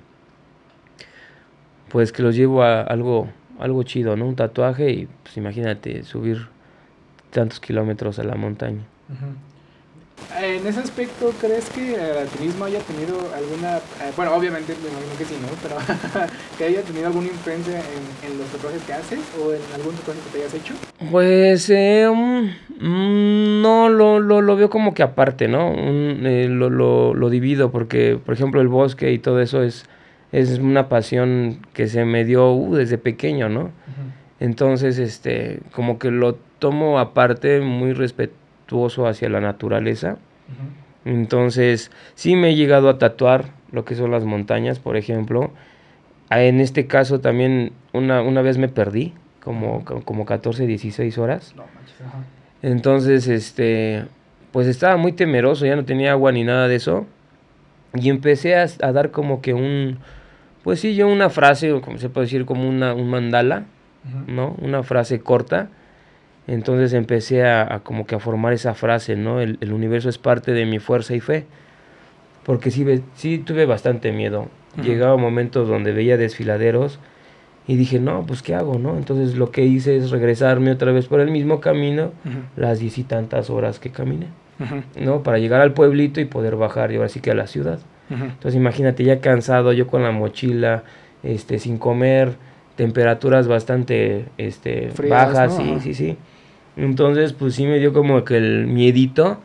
pues 1.90 2.14
que 2.14 2.24
los 2.24 2.36
llevo 2.36 2.64
a 2.64 2.82
algo, 2.82 3.28
algo 3.60 3.84
chido, 3.84 4.16
¿no? 4.16 4.28
Un 4.28 4.36
tatuaje 4.38 4.92
y 4.92 5.10
pues 5.24 5.36
imagínate 5.36 6.04
subir 6.04 6.48
tantos 7.32 7.60
kilómetros 7.60 8.18
a 8.20 8.24
la 8.24 8.36
montaña. 8.36 8.84
En 10.42 10.66
ese 10.66 10.80
aspecto, 10.80 11.32
¿crees 11.40 11.70
que 11.70 11.94
el 11.94 12.18
alpinismo 12.18 12.66
haya 12.66 12.80
tenido 12.80 13.18
alguna, 13.36 13.78
eh, 13.78 14.12
bueno, 14.16 14.36
obviamente 14.36 14.74
me 14.84 14.90
imagino 14.90 15.18
que 15.18 15.26
sí, 15.26 15.36
¿no? 15.42 15.48
Pero 15.62 15.76
que 16.58 16.64
haya 16.66 16.82
tenido 16.82 17.08
alguna 17.08 17.28
influencia 17.28 17.78
en, 17.78 18.38
los 18.38 18.48
tatuajes 18.48 18.82
que 18.84 18.94
haces 18.94 19.20
o 19.40 19.54
en 19.54 19.62
algún 19.76 19.94
tatuaje 19.96 20.20
que 20.22 20.30
te 20.32 20.44
hayas 20.44 20.54
hecho? 20.56 20.74
Pues 21.12 21.70
eh, 21.70 22.08
mm, 22.10 23.62
no, 23.62 23.90
lo, 23.90 24.20
lo, 24.20 24.42
lo, 24.42 24.56
veo 24.56 24.70
como 24.70 24.94
que 24.94 25.04
aparte, 25.04 25.48
¿no? 25.48 25.74
Eh, 25.76 26.48
lo, 26.50 26.70
lo, 26.70 27.14
lo, 27.14 27.30
divido 27.30 27.72
porque, 27.72 28.20
por 28.24 28.34
ejemplo, 28.34 28.60
el 28.60 28.68
bosque 28.68 29.12
y 29.12 29.20
todo 29.20 29.40
eso 29.40 29.62
es, 29.62 29.86
es 30.32 30.58
una 30.58 30.90
pasión 30.90 31.60
que 31.74 31.88
se 31.88 32.06
me 32.06 32.26
dio 32.26 32.52
uh, 32.52 32.76
desde 32.76 32.98
pequeño, 32.98 33.50
¿no? 33.50 33.72
Entonces, 34.40 34.98
este, 34.98 35.60
como 35.74 36.00
que 36.00 36.12
lo 36.12 36.36
tomo 36.60 37.00
aparte, 37.00 37.62
muy 37.62 37.94
respetuoso 37.94 38.43
hacia 39.08 39.30
la 39.30 39.42
naturaleza. 39.42 40.18
Entonces, 41.06 41.92
sí 42.16 42.36
me 42.36 42.52
he 42.52 42.56
llegado 42.56 42.90
a 42.90 42.98
tatuar 42.98 43.46
lo 43.72 43.86
que 43.86 43.96
son 43.96 44.12
las 44.12 44.24
montañas, 44.26 44.80
por 44.80 44.98
ejemplo. 44.98 45.52
Ah, 46.30 46.44
en 46.44 46.60
este 46.60 46.88
caso 46.88 47.20
también 47.20 47.74
una, 47.92 48.22
una 48.22 48.42
vez 48.42 48.58
me 48.58 48.68
perdí, 48.68 49.14
como, 49.44 49.84
como 49.84 50.26
14, 50.26 50.66
16 50.66 51.18
horas. 51.18 51.54
Entonces, 52.62 53.28
este, 53.28 54.06
pues 54.52 54.68
estaba 54.68 54.98
muy 54.98 55.12
temeroso, 55.12 55.66
ya 55.66 55.76
no 55.76 55.86
tenía 55.86 56.12
agua 56.12 56.32
ni 56.32 56.44
nada 56.44 56.68
de 56.68 56.76
eso. 56.76 57.06
Y 57.94 58.10
empecé 58.10 58.56
a, 58.56 58.68
dar 58.92 59.12
como 59.12 59.42
que 59.42 59.54
un, 59.54 60.00
pues 60.64 60.80
sí, 60.80 60.96
yo 60.96 61.08
una 61.08 61.30
frase, 61.30 61.80
como 61.82 61.98
se 61.98 62.10
puede 62.10 62.26
decir, 62.26 62.46
como 62.46 62.68
una, 62.68 62.94
un 62.94 63.10
mandala, 63.10 63.66
¿no? 64.28 64.56
Una 64.60 64.84
frase 64.84 65.20
corta 65.20 65.70
entonces 66.48 66.94
empecé 66.94 67.46
a, 67.46 67.82
como 67.84 68.06
que 68.06 68.16
a 68.16 68.20
formar 68.20 68.54
esa 68.54 68.74
frase, 68.74 69.16
¿no? 69.16 69.40
El, 69.40 69.74
universo 69.74 70.10
es 70.10 70.18
parte 70.18 70.52
de 70.52 70.66
mi 70.66 70.80
fuerza 70.80 71.16
y 71.16 71.20
fe. 71.20 71.46
Porque 72.44 72.72
sí, 72.72 72.86
sí 73.16 73.38
tuve 73.38 73.66
bastante 73.66 74.12
miedo. 74.12 74.48
Llegaba 74.82 75.16
momentos 75.18 75.68
donde 75.68 75.94
veía 75.94 76.18
desfiladeros 76.18 77.00
y 77.68 77.76
dije, 77.76 78.00
no, 78.00 78.26
pues 78.26 78.42
¿qué 78.42 78.56
hago, 78.56 78.80
no? 78.80 78.98
Entonces 78.98 79.36
lo 79.36 79.52
que 79.52 79.64
hice 79.64 79.96
es 79.96 80.10
regresarme 80.10 80.72
otra 80.72 80.92
vez 80.92 81.06
por 81.06 81.20
el 81.20 81.30
mismo 81.32 81.62
camino, 81.62 82.12
las 82.58 82.80
diez 82.80 82.98
y 82.98 83.04
tantas 83.04 83.50
horas 83.50 83.80
que 83.80 83.92
caminé, 83.92 84.28
¿no? 85.00 85.22
Para 85.22 85.38
llegar 85.38 85.62
al 85.62 85.74
pueblito 85.74 86.20
y 86.20 86.26
poder 86.26 86.56
bajar 86.56 86.92
y 86.92 86.96
ahora 86.96 87.08
sí 87.08 87.20
que 87.20 87.32
a 87.32 87.36
la 87.36 87.48
ciudad. 87.48 87.80
Entonces 88.10 88.56
imagínate, 88.56 89.04
ya 89.04 89.22
cansado, 89.22 89.74
yo 89.74 89.88
con 89.88 90.04
la 90.04 90.12
mochila, 90.12 90.84
este, 91.22 91.60
sin 91.60 91.78
comer, 91.78 92.34
temperaturas 92.76 93.48
bastante 93.48 94.26
este, 94.38 94.92
bajas, 95.08 95.56
sí, 95.56 95.78
sí, 95.82 95.94
sí. 95.94 96.18
Entonces, 96.78 97.34
pues 97.34 97.56
sí 97.56 97.66
me 97.66 97.80
dio 97.80 97.94
como 97.94 98.24
que 98.24 98.38
el 98.38 98.68
miedito. 98.68 99.40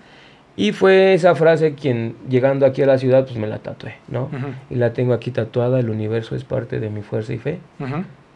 Y 0.57 0.73
fue 0.73 1.15
esa 1.15 1.37
frase 1.37 1.75
quien, 1.75 2.17
llegando 2.29 2.67
aquí 2.67 2.83
a 2.83 2.87
la 2.87 2.99
ciudad, 2.99 3.25
pues 3.25 3.37
me 3.37 3.47
la 3.47 3.59
tatué, 3.59 3.95
¿no? 4.09 4.29
Y 4.71 4.75
la 4.75 4.93
tengo 4.93 5.13
aquí 5.13 5.31
tatuada, 5.31 5.79
el 5.79 5.89
universo 5.89 6.35
es 6.35 6.43
parte 6.43 6.81
de 6.81 6.91
mi 6.91 7.03
fuerza 7.03 7.33
y 7.33 7.39
fe. 7.39 7.61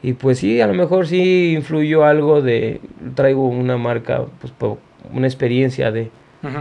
Y 0.05 0.13
pues 0.13 0.39
sí, 0.39 0.61
a 0.61 0.69
lo 0.69 0.75
mejor 0.75 1.09
sí 1.09 1.55
influyó 1.55 2.05
algo 2.05 2.41
de, 2.41 2.81
traigo 3.15 3.49
una 3.49 3.77
marca, 3.77 4.25
pues 4.41 4.53
una 5.13 5.27
experiencia 5.27 5.91
de 5.91 6.11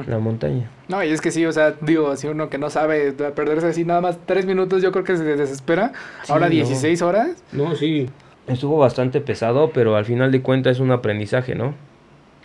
la 0.07 0.17
montaña. 0.17 0.69
No, 0.88 1.03
y 1.03 1.09
es 1.09 1.21
que 1.21 1.29
sí, 1.29 1.45
o 1.45 1.51
sea, 1.51 1.75
digo, 1.82 2.15
si 2.15 2.27
uno 2.27 2.49
que 2.49 2.57
no 2.57 2.71
sabe 2.71 3.11
perderse 3.11 3.67
así 3.67 3.86
nada 3.86 4.01
más 4.01 4.17
tres 4.25 4.47
minutos, 4.47 4.82
yo 4.82 4.91
creo 4.91 5.03
que 5.03 5.15
se 5.15 5.23
desespera. 5.23 5.93
Ahora 6.27 6.49
16 6.49 7.03
horas. 7.03 7.43
No, 7.51 7.75
sí, 7.75 8.09
estuvo 8.47 8.77
bastante 8.77 9.21
pesado, 9.21 9.69
pero 9.71 9.95
al 9.95 10.05
final 10.05 10.32
de 10.32 10.41
cuentas 10.41 10.77
es 10.77 10.79
un 10.79 10.91
aprendizaje, 10.91 11.53
¿no? 11.53 11.75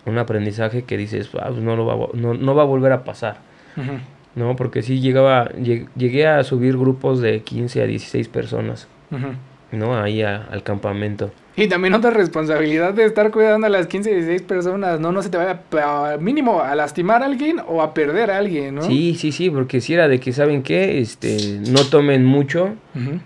Un 0.07 0.17
aprendizaje 0.17 0.83
que 0.83 0.97
dices, 0.97 1.29
ah, 1.39 1.47
pues 1.49 1.61
no, 1.61 1.75
lo 1.75 1.85
va, 1.85 2.07
no, 2.13 2.33
no, 2.33 2.55
va 2.55 2.63
a 2.63 2.65
volver 2.65 2.91
a 2.91 3.03
pasar. 3.03 3.37
¿No? 4.35 4.55
Porque 4.55 4.81
sí 4.81 4.99
llegaba, 4.99 5.49
llegué 5.51 6.27
a 6.27 6.43
subir 6.43 6.77
grupos 6.77 7.21
de 7.21 7.41
15 7.41 7.81
a 7.81 7.85
16 7.85 8.27
personas. 8.27 8.87
¿No? 9.71 9.99
Ahí 9.99 10.21
al 10.21 10.63
campamento. 10.63 11.31
Y 11.59 11.67
también 11.67 11.95
otra 11.95 12.11
responsabilidad 12.11 12.93
de 12.93 13.05
estar 13.05 13.31
cuidando 13.31 13.65
a 13.65 13.69
las 13.71 13.87
15, 13.87 14.11
16 14.11 14.43
personas, 14.43 14.99
¿no? 14.99 15.11
No 15.11 15.23
se 15.23 15.29
te 15.29 15.37
vaya 15.37 15.63
a, 15.83 16.17
mínimo 16.17 16.61
a 16.61 16.75
lastimar 16.75 17.23
a 17.23 17.25
alguien 17.25 17.59
o 17.67 17.81
a 17.81 17.95
perder 17.95 18.29
a 18.29 18.37
alguien, 18.37 18.75
¿no? 18.75 18.83
Sí, 18.83 19.15
sí, 19.15 19.31
sí, 19.31 19.49
porque 19.49 19.81
si 19.81 19.95
era 19.95 20.07
de 20.07 20.19
que, 20.19 20.33
¿saben 20.33 20.61
qué? 20.61 20.99
Este, 20.99 21.59
no 21.67 21.83
tomen 21.85 22.23
mucho 22.23 22.75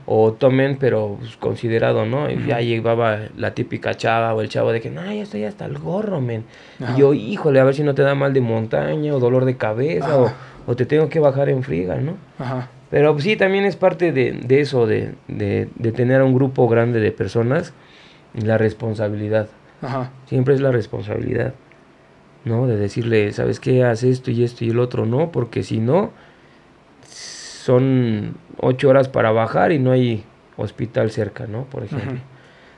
o 0.06 0.32
tomen, 0.32 0.78
pero 0.80 1.18
pues, 1.20 1.36
considerado, 1.36 2.06
¿no? 2.06 2.30
Ya 2.30 2.62
llevaba 2.62 3.20
la 3.36 3.54
típica 3.54 3.96
chava 3.96 4.34
o 4.34 4.40
el 4.40 4.48
chavo 4.48 4.72
de 4.72 4.80
que, 4.80 4.90
no, 4.90 5.04
ya 5.04 5.24
estoy 5.24 5.44
hasta 5.44 5.66
el 5.66 5.78
gorro, 5.78 6.22
men. 6.22 6.46
Y 6.80 7.02
yo, 7.02 7.14
híjole, 7.14 7.60
a 7.60 7.66
ver 7.66 7.76
si 7.76 7.84
no 7.84 7.96
te 7.96 8.02
da 8.02 8.16
mal 8.16 8.32
de 8.32 8.40
montaña 8.40 9.14
o 9.14 9.20
dolor 9.20 9.44
de 9.44 9.58
cabeza 9.58 10.18
o, 10.18 10.32
o, 10.68 10.76
te 10.78 10.86
tengo 10.86 11.10
que 11.10 11.20
bajar 11.20 11.50
en 11.50 11.64
friga, 11.64 11.98
¿no? 11.98 12.16
Ajá. 12.40 12.70
Pero 12.90 13.12
pues, 13.12 13.26
sí, 13.26 13.36
también 13.36 13.66
es 13.66 13.76
parte 13.76 14.14
de, 14.14 14.32
de 14.32 14.62
eso, 14.62 14.88
de, 14.88 15.16
de, 15.28 15.68
de 15.76 15.92
tener 15.92 16.22
un 16.22 16.34
grupo 16.34 16.70
grande 16.70 17.02
de 17.02 17.12
personas 17.12 17.74
la 18.34 18.58
responsabilidad. 18.58 19.48
Ajá. 19.82 20.12
Siempre 20.28 20.54
es 20.54 20.62
la 20.62 20.72
responsabilidad. 20.72 21.54
¿No? 22.44 22.66
De 22.66 22.76
decirle, 22.76 23.32
¿sabes 23.34 23.60
qué? 23.60 23.84
Haz 23.84 24.04
esto 24.04 24.32
y 24.32 24.44
esto 24.44 24.66
y 24.66 24.70
el 24.70 24.80
otro. 24.80 25.06
No, 25.06 25.32
porque 25.32 25.62
si 25.64 25.80
no, 25.80 26.12
son 27.06 28.36
ocho 28.58 28.90
horas 28.90 29.08
para 29.08 29.32
bajar 29.32 29.72
y 29.72 29.80
no 29.80 29.92
hay 29.92 30.24
hospital 30.58 31.12
cerca, 31.12 31.46
¿no? 31.46 31.66
Por 31.66 31.84
ejemplo. 31.84 32.20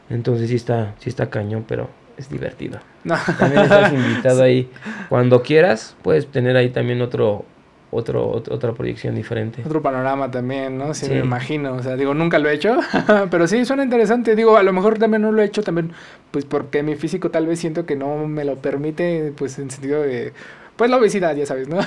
Entonces 0.09 0.49
sí 0.49 0.55
está, 0.55 0.95
sí 0.99 1.09
está 1.09 1.29
cañón, 1.29 1.63
pero 1.67 1.89
es 2.17 2.29
divertido. 2.29 2.79
También 3.39 3.63
estás 3.63 3.93
invitado 3.93 4.43
ahí. 4.43 4.69
Cuando 5.09 5.41
quieras, 5.41 5.95
puedes 6.01 6.27
tener 6.27 6.57
ahí 6.57 6.69
también 6.69 7.01
otro, 7.01 7.45
otro, 7.93 8.29
otra 8.29 8.73
proyección 8.73 9.15
diferente. 9.15 9.61
Otro 9.65 9.81
panorama 9.81 10.31
también, 10.31 10.77
¿no? 10.77 10.93
Sí, 10.93 11.09
me 11.09 11.19
imagino. 11.19 11.73
O 11.75 11.83
sea, 11.83 11.95
digo, 11.95 12.13
nunca 12.13 12.39
lo 12.39 12.49
he 12.49 12.53
hecho, 12.53 12.77
pero 13.31 13.47
sí, 13.47 13.65
suena 13.65 13.83
interesante. 13.83 14.35
Digo, 14.35 14.57
a 14.57 14.63
lo 14.63 14.73
mejor 14.73 14.97
también 14.97 15.21
no 15.21 15.31
lo 15.31 15.41
he 15.41 15.45
hecho 15.45 15.63
también, 15.63 15.91
pues 16.31 16.45
porque 16.45 16.83
mi 16.83 16.95
físico 16.95 17.31
tal 17.31 17.47
vez 17.47 17.59
siento 17.59 17.85
que 17.85 17.95
no 17.95 18.27
me 18.27 18.45
lo 18.45 18.55
permite, 18.57 19.33
pues 19.35 19.59
en 19.59 19.69
sentido 19.71 20.01
de... 20.01 20.33
Pues 20.75 20.89
la 20.89 20.97
obesidad, 20.97 21.35
ya 21.35 21.45
sabes, 21.45 21.67
¿no? 21.67 21.77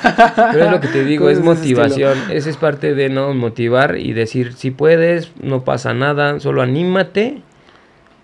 Pero 0.52 0.64
es 0.64 0.70
lo 0.70 0.80
que 0.80 0.86
te 0.86 1.04
digo, 1.04 1.28
es 1.30 1.40
motivación. 1.40 2.16
Esa 2.30 2.48
es 2.48 2.56
parte 2.56 2.94
de 2.94 3.08
no 3.08 3.34
motivar 3.34 3.98
y 3.98 4.12
decir, 4.12 4.52
si 4.52 4.70
puedes, 4.70 5.32
no 5.42 5.64
pasa 5.64 5.92
nada, 5.92 6.38
solo 6.38 6.62
anímate 6.62 7.42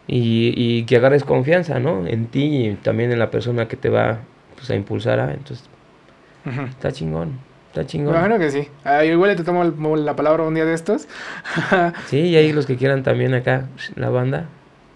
y, 0.06 0.54
y 0.56 0.84
que 0.84 0.96
agarres 0.96 1.24
confianza, 1.24 1.80
¿no? 1.80 2.06
En 2.06 2.26
ti 2.26 2.68
y 2.68 2.74
también 2.74 3.10
en 3.10 3.18
la 3.18 3.30
persona 3.30 3.66
que 3.66 3.76
te 3.76 3.88
va 3.88 4.20
pues, 4.54 4.70
a 4.70 4.76
impulsar 4.76 5.18
a. 5.18 5.32
Entonces, 5.32 5.68
está 6.70 6.92
chingón. 6.92 7.38
Está 7.72 7.86
chingón. 7.86 8.20
Bueno 8.20 8.38
que 8.38 8.50
sí. 8.50 8.68
igual 9.06 9.34
te 9.34 9.44
tomo 9.44 9.64
la 9.96 10.14
palabra 10.14 10.42
un 10.42 10.52
día 10.52 10.66
de 10.66 10.74
estos. 10.74 11.08
sí, 12.06 12.18
y 12.18 12.36
ahí 12.36 12.52
los 12.52 12.66
que 12.66 12.76
quieran 12.76 13.02
también 13.02 13.32
acá, 13.32 13.64
la 13.96 14.10
banda. 14.10 14.46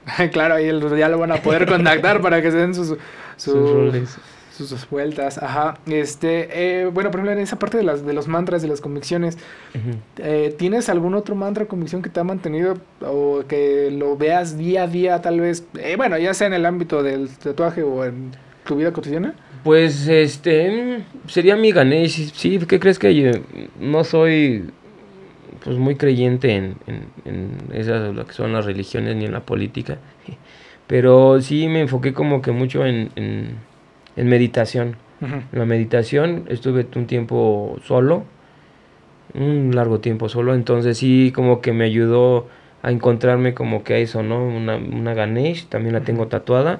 claro, 0.30 0.56
ahí 0.56 0.66
ya 0.98 1.08
lo 1.08 1.18
van 1.18 1.32
a 1.32 1.36
poder 1.36 1.66
contactar 1.66 2.20
para 2.20 2.42
que 2.42 2.50
se 2.50 2.58
den 2.58 2.74
sus, 2.74 2.98
sus, 3.38 4.18
sus, 4.54 4.90
vueltas. 4.90 5.42
Ajá. 5.42 5.78
Este, 5.86 6.48
eh, 6.52 6.84
bueno, 6.84 7.10
por 7.10 7.20
ejemplo, 7.20 7.32
en 7.32 7.38
esa 7.38 7.58
parte 7.58 7.78
de, 7.78 7.82
las, 7.82 8.04
de 8.04 8.12
los 8.12 8.28
mantras, 8.28 8.60
de 8.60 8.68
las 8.68 8.82
convicciones, 8.82 9.38
eh, 10.18 10.54
¿tienes 10.58 10.90
algún 10.90 11.14
otro 11.14 11.34
mantra 11.34 11.64
o 11.64 11.68
convicción 11.68 12.02
que 12.02 12.10
te 12.10 12.20
ha 12.20 12.24
mantenido 12.24 12.76
o 13.00 13.44
que 13.48 13.90
lo 13.90 14.18
veas 14.18 14.58
día 14.58 14.82
a 14.82 14.86
día, 14.86 15.22
tal 15.22 15.40
vez? 15.40 15.64
Eh, 15.78 15.96
bueno, 15.96 16.18
ya 16.18 16.34
sea 16.34 16.46
en 16.46 16.52
el 16.52 16.66
ámbito 16.66 17.02
del 17.02 17.30
tatuaje 17.30 17.82
o 17.82 18.04
en 18.04 18.32
tu 18.64 18.76
vida 18.76 18.92
cotidiana. 18.92 19.34
Pues 19.66 20.06
este 20.06 21.02
sería 21.26 21.56
mi 21.56 21.72
Ganesh. 21.72 22.32
Sí, 22.34 22.60
¿qué 22.68 22.78
crees 22.78 23.00
que 23.00 23.12
yo 23.16 23.32
no 23.80 24.04
soy 24.04 24.70
pues 25.64 25.76
muy 25.76 25.96
creyente 25.96 26.54
en, 26.54 26.76
en, 27.24 27.58
esas 27.72 28.14
lo 28.14 28.24
que 28.28 28.32
son 28.32 28.52
las 28.52 28.64
religiones 28.64 29.16
ni 29.16 29.24
en 29.24 29.32
la 29.32 29.40
política? 29.40 29.98
Pero 30.86 31.40
sí 31.40 31.66
me 31.66 31.80
enfoqué 31.80 32.12
como 32.12 32.42
que 32.42 32.52
mucho 32.52 32.86
en, 32.86 33.10
en, 33.16 34.28
meditación. 34.28 34.98
La 35.50 35.64
meditación 35.64 36.44
estuve 36.46 36.86
un 36.94 37.08
tiempo 37.08 37.76
solo, 37.82 38.22
un 39.34 39.74
largo 39.74 39.98
tiempo 39.98 40.28
solo, 40.28 40.54
entonces 40.54 40.96
sí 40.96 41.32
como 41.34 41.60
que 41.60 41.72
me 41.72 41.86
ayudó 41.86 42.46
a 42.82 42.92
encontrarme 42.92 43.52
como 43.52 43.82
que 43.82 43.94
a 43.94 43.98
eso, 43.98 44.22
¿no? 44.22 44.46
Una, 44.46 44.76
una 44.76 45.12
Ganesh, 45.14 45.66
también 45.66 45.92
la 45.92 46.02
tengo 46.02 46.28
tatuada, 46.28 46.78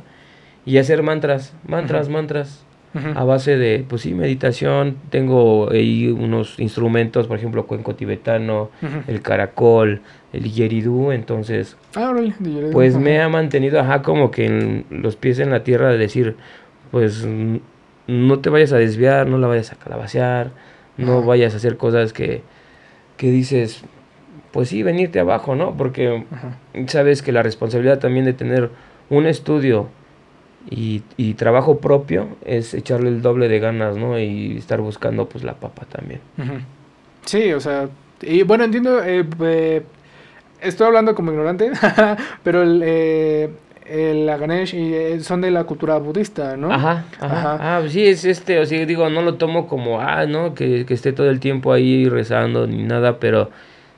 y 0.65 0.79
hacer 0.79 1.03
mantras, 1.03 1.57
mantras, 1.67 2.09
mantras 2.09 2.66
a 3.15 3.25
base 3.25 3.57
de, 3.57 3.85
pues 3.89 4.03
sí, 4.03 4.15
meditación. 4.15 4.97
Tengo 5.11 5.71
ahí 5.71 6.09
unos 6.09 6.59
instrumentos, 6.59 7.27
por 7.27 7.39
ejemplo, 7.39 7.67
cuenco 7.67 7.95
tibetano, 7.95 8.71
el 9.07 9.23
caracol, 9.23 10.03
el 10.33 10.53
yeridú, 10.53 11.13
entonces, 11.13 11.77
ah, 11.95 12.15
pues 12.73 12.97
me 12.97 13.21
ha 13.21 13.29
mantenido, 13.29 13.81
ajá, 13.81 14.03
como 14.03 14.31
que 14.31 14.47
en 14.47 14.87
los 14.91 15.17
pies 15.17 15.39
en 15.39 15.51
la 15.51 15.63
tierra 15.63 15.91
de 15.91 15.99
decir, 15.99 16.37
pues 16.91 17.27
no 18.07 18.39
te 18.39 18.51
vayas 18.51 18.73
a 18.73 18.79
desviar, 18.79 19.27
no 19.27 19.39
la 19.39 19.49
vayas 19.49 19.73
a 19.73 19.77
calabacear, 19.77 20.51
no 20.97 21.23
vayas 21.23 21.55
a 21.55 21.57
hacer 21.59 21.77
cosas 21.77 22.13
que, 22.13 22.43
que 23.17 23.31
dices, 23.31 23.85
pues 24.53 24.69
sí, 24.69 24.83
venirte 24.83 25.21
abajo, 25.21 25.55
¿no? 25.55 25.77
Porque 25.77 26.25
sabes 26.87 27.23
que 27.23 27.33
la 27.33 27.43
responsabilidad 27.43 27.99
también 27.99 28.25
de 28.25 28.33
tener 28.33 28.71
un 29.11 29.27
estudio 29.27 29.89
y, 30.69 31.03
y, 31.17 31.35
trabajo 31.35 31.79
propio 31.79 32.29
es 32.45 32.75
echarle 32.75 33.09
el 33.09 33.23
doble 33.23 33.49
de 33.49 33.59
ganas, 33.59 33.97
¿no? 33.97 34.19
Y 34.19 34.57
estar 34.57 34.81
buscando 34.81 35.29
pues 35.29 35.45
la 35.45 35.55
papa 35.55 35.87
también. 35.91 36.21
Sí, 37.25 37.53
o 37.53 37.61
sea, 37.61 37.89
y 38.23 38.43
bueno, 38.43 38.65
entiendo, 38.65 39.03
eh, 39.03 39.25
eh, 39.41 39.83
estoy 40.61 40.87
hablando 40.87 41.15
como 41.15 41.33
ignorante, 41.33 41.71
pero 42.43 42.63
el, 42.63 42.83
eh, 42.85 43.51
el 43.85 44.27
Ganesh 44.27 44.75
y, 44.75 45.21
son 45.21 45.41
de 45.41 45.51
la 45.51 45.65
cultura 45.65 45.99
budista, 45.99 46.57
¿no? 46.57 46.73
Ajá, 46.73 47.05
ajá. 47.21 47.59
Ah, 47.61 47.79
pues 47.81 47.93
sí, 47.93 48.07
es 48.07 48.25
este, 48.25 48.59
o 48.59 48.67
sea, 48.67 48.85
digo, 48.87 49.09
no 49.09 49.23
lo 49.23 49.35
tomo 49.35 49.69
como, 49.69 50.01
ah, 50.01 50.27
¿no? 50.27 50.55
Que, 50.55 50.87
que 50.87 50.95
esté 50.95 51.13
todo 51.13 51.31
el 51.31 51.41
tiempo 51.41 51.73
ahí 51.73 52.09
rezando 52.09 52.67
ni 52.67 52.83
nada, 52.83 53.19
pero 53.19 53.51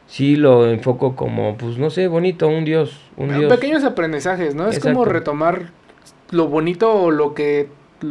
sí 0.07 0.37
lo 0.37 0.69
enfoco 0.69 1.15
como, 1.15 1.57
pues 1.57 1.79
no 1.79 1.91
sé, 1.91 2.09
bonito, 2.09 2.49
un 2.49 2.65
dios, 2.65 3.01
un 3.17 3.39
dios. 3.39 3.53
Pequeños 3.53 3.85
aprendizajes, 3.85 4.55
¿no? 4.55 4.69
Es 4.69 4.81
como 4.81 5.05
retomar 5.05 5.71
lo 6.31 6.49
bonito 6.49 6.93
o 6.93 7.11
lo 7.11 7.35
que 7.35 7.69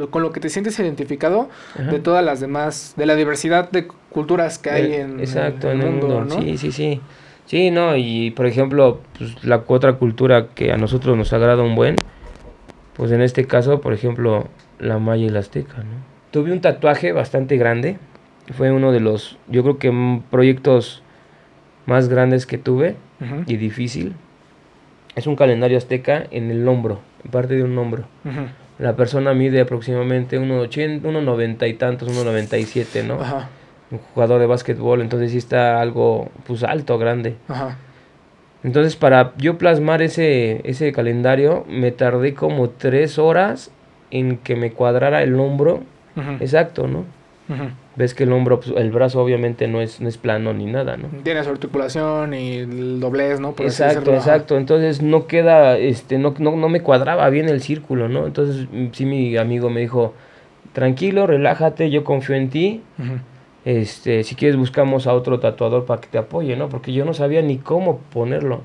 con 0.09 0.21
lo 0.21 0.31
que 0.31 0.39
te 0.39 0.49
sientes 0.49 0.77
identificado 0.79 1.49
de 1.77 1.99
todas 1.99 2.23
las 2.23 2.39
demás, 2.39 2.93
de 2.97 3.05
la 3.05 3.15
diversidad 3.15 3.71
de 3.71 3.87
culturas 4.09 4.59
que 4.59 4.69
hay 4.69 4.93
en, 4.93 5.19
exacto, 5.19 5.71
en 5.71 5.81
el, 5.81 5.91
mundo, 5.91 6.25
¿no? 6.25 6.41
Sí, 6.41 6.57
sí, 6.57 6.71
sí. 6.71 7.01
Sí, 7.45 7.71
no, 7.71 7.95
y 7.95 8.31
por 8.31 8.45
ejemplo, 8.45 8.99
pues, 9.17 9.41
la 9.45 9.63
otra 9.65 9.93
cultura 9.93 10.47
que 10.47 10.73
a 10.73 10.77
nosotros 10.77 11.15
nos 11.15 11.31
agrada 11.31 11.63
un 11.63 11.75
buen, 11.75 11.95
pues 12.95 13.11
en 13.11 13.21
este 13.21 13.45
caso, 13.45 13.79
por 13.79 13.93
ejemplo, 13.93 14.47
la 14.79 14.99
maya 14.99 15.25
y 15.25 15.29
la 15.29 15.39
azteca, 15.39 15.77
¿no? 15.77 16.17
Tuve 16.31 16.51
un 16.51 16.59
tatuaje 16.59 17.13
bastante 17.13 17.55
grande, 17.55 17.97
fue 18.51 18.71
uno 18.73 18.91
de 18.91 18.99
los, 18.99 19.37
yo 19.47 19.63
creo 19.63 19.77
que 19.77 20.21
proyectos 20.29 21.01
más 21.85 22.09
grandes 22.09 22.45
que 22.45 22.57
tuve 22.57 22.97
y 23.45 23.55
difícil. 23.55 24.13
Es 25.15 25.25
un 25.25 25.37
calendario 25.37 25.77
azteca 25.77 26.27
en 26.29 26.51
el 26.51 26.67
hombro 26.67 26.99
parte 27.31 27.55
de 27.55 27.63
un 27.63 27.77
hombro. 27.77 28.05
La 28.79 28.95
persona 28.95 29.33
mide 29.33 29.61
aproximadamente 29.61 30.39
1,80, 30.39 31.01
1,90 31.01 31.69
y 31.69 31.73
tantos, 31.73 32.09
1,97, 32.09 33.03
¿no? 33.03 33.21
Ajá. 33.21 33.49
Un 33.89 33.99
jugador 33.99 34.39
de 34.39 34.45
básquetbol, 34.45 35.01
entonces 35.01 35.31
sí 35.31 35.37
está 35.37 35.81
algo, 35.81 36.29
pues 36.45 36.63
alto, 36.63 36.97
grande. 36.97 37.35
Ajá. 37.47 37.77
Entonces 38.63 38.95
para 38.95 39.33
yo 39.37 39.57
plasmar 39.57 40.01
ese, 40.01 40.61
ese 40.69 40.91
calendario 40.91 41.65
me 41.69 41.91
tardé 41.91 42.33
como 42.33 42.69
tres 42.69 43.17
horas 43.17 43.71
en 44.11 44.37
que 44.37 44.55
me 44.55 44.71
cuadrara 44.71 45.23
el 45.23 45.39
hombro 45.39 45.83
exacto, 46.39 46.87
¿no? 46.87 47.05
Ves 47.97 48.13
que 48.13 48.23
el 48.23 48.31
hombro, 48.31 48.59
pues, 48.59 48.73
el 48.77 48.91
brazo 48.91 49.21
obviamente 49.21 49.67
no 49.67 49.81
es, 49.81 49.99
no 49.99 50.07
es 50.07 50.17
plano 50.17 50.53
ni 50.53 50.65
nada, 50.65 50.97
¿no? 50.97 51.09
Tiene 51.23 51.43
su 51.43 51.49
articulación 51.49 52.33
y 52.33 52.57
el 52.57 52.99
doblez, 52.99 53.39
¿no? 53.39 53.55
exacto, 53.59 54.13
exacto. 54.13 54.57
Entonces 54.57 55.01
no 55.01 55.25
queda, 55.25 55.77
este, 55.77 56.19
no, 56.19 56.35
no, 56.37 56.55
no 56.55 56.69
me 56.69 56.81
cuadraba 56.81 57.27
bien 57.29 57.49
el 57.49 57.61
círculo, 57.61 58.07
¿no? 58.07 58.27
Entonces 58.27 58.67
mm, 58.71 58.87
sí 58.93 59.05
mi 59.05 59.35
amigo 59.35 59.69
me 59.71 59.81
dijo, 59.81 60.13
tranquilo, 60.73 61.25
relájate, 61.25 61.89
yo 61.89 62.03
confío 62.03 62.35
en 62.35 62.49
ti. 62.49 62.81
Este, 63.65 64.23
si 64.23 64.35
quieres 64.35 64.55
buscamos 64.55 65.07
a 65.07 65.13
otro 65.13 65.39
tatuador 65.39 65.85
para 65.85 65.99
que 65.99 66.07
te 66.07 66.19
apoye, 66.19 66.55
¿no? 66.55 66.69
Porque 66.69 66.93
yo 66.93 67.03
no 67.03 67.13
sabía 67.13 67.41
ni 67.41 67.57
cómo 67.57 67.97
ponerlo. 68.13 68.61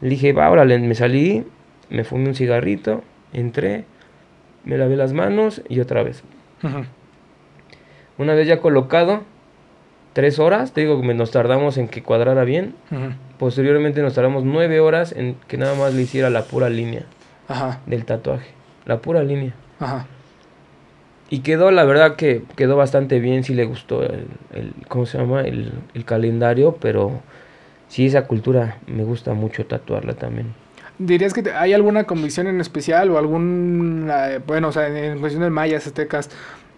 Le 0.00 0.08
dije, 0.08 0.32
va, 0.32 0.48
órale, 0.48 0.78
me 0.78 0.94
salí, 0.94 1.44
me 1.90 2.04
fumé 2.04 2.28
un 2.28 2.34
cigarrito, 2.36 3.02
entré, 3.32 3.84
me 4.64 4.78
lavé 4.78 4.96
las 4.96 5.12
manos 5.12 5.62
y 5.68 5.80
otra 5.80 6.04
vez. 6.04 6.22
Una 8.18 8.34
vez 8.34 8.46
ya 8.46 8.60
colocado, 8.60 9.22
tres 10.12 10.38
horas, 10.38 10.72
te 10.72 10.82
digo 10.82 11.00
que 11.00 11.14
nos 11.14 11.30
tardamos 11.30 11.78
en 11.78 11.88
que 11.88 12.02
cuadrara 12.02 12.44
bien. 12.44 12.74
Posteriormente 13.38 14.02
nos 14.02 14.14
tardamos 14.14 14.44
nueve 14.44 14.80
horas 14.80 15.12
en 15.12 15.36
que 15.48 15.56
nada 15.56 15.74
más 15.74 15.94
le 15.94 16.02
hiciera 16.02 16.30
la 16.30 16.44
pura 16.44 16.68
línea 16.68 17.04
del 17.86 18.04
tatuaje. 18.04 18.50
La 18.86 18.98
pura 18.98 19.22
línea. 19.22 19.54
Y 21.30 21.40
quedó, 21.40 21.70
la 21.70 21.84
verdad 21.84 22.16
que 22.16 22.42
quedó 22.56 22.76
bastante 22.76 23.18
bien, 23.18 23.42
sí 23.42 23.54
le 23.54 23.64
gustó 23.64 24.02
el, 24.02 24.26
¿cómo 24.88 25.06
se 25.06 25.18
llama? 25.18 25.40
El, 25.40 25.72
calendario, 26.04 26.76
pero 26.78 27.22
sí 27.88 28.06
esa 28.06 28.26
cultura 28.26 28.76
me 28.86 29.02
gusta 29.04 29.32
mucho 29.32 29.64
tatuarla 29.64 30.12
también. 30.12 30.52
¿Dirías 30.98 31.32
que 31.32 31.50
hay 31.50 31.72
alguna 31.72 32.04
convicción 32.04 32.48
en 32.48 32.60
especial 32.60 33.10
o 33.10 33.18
algún, 33.18 34.10
eh, 34.12 34.40
bueno, 34.46 34.68
o 34.68 34.72
sea, 34.72 34.86
en 34.86 35.20
cuestión 35.20 35.42
de 35.42 35.48
mayas, 35.48 35.86
aztecas, 35.86 36.28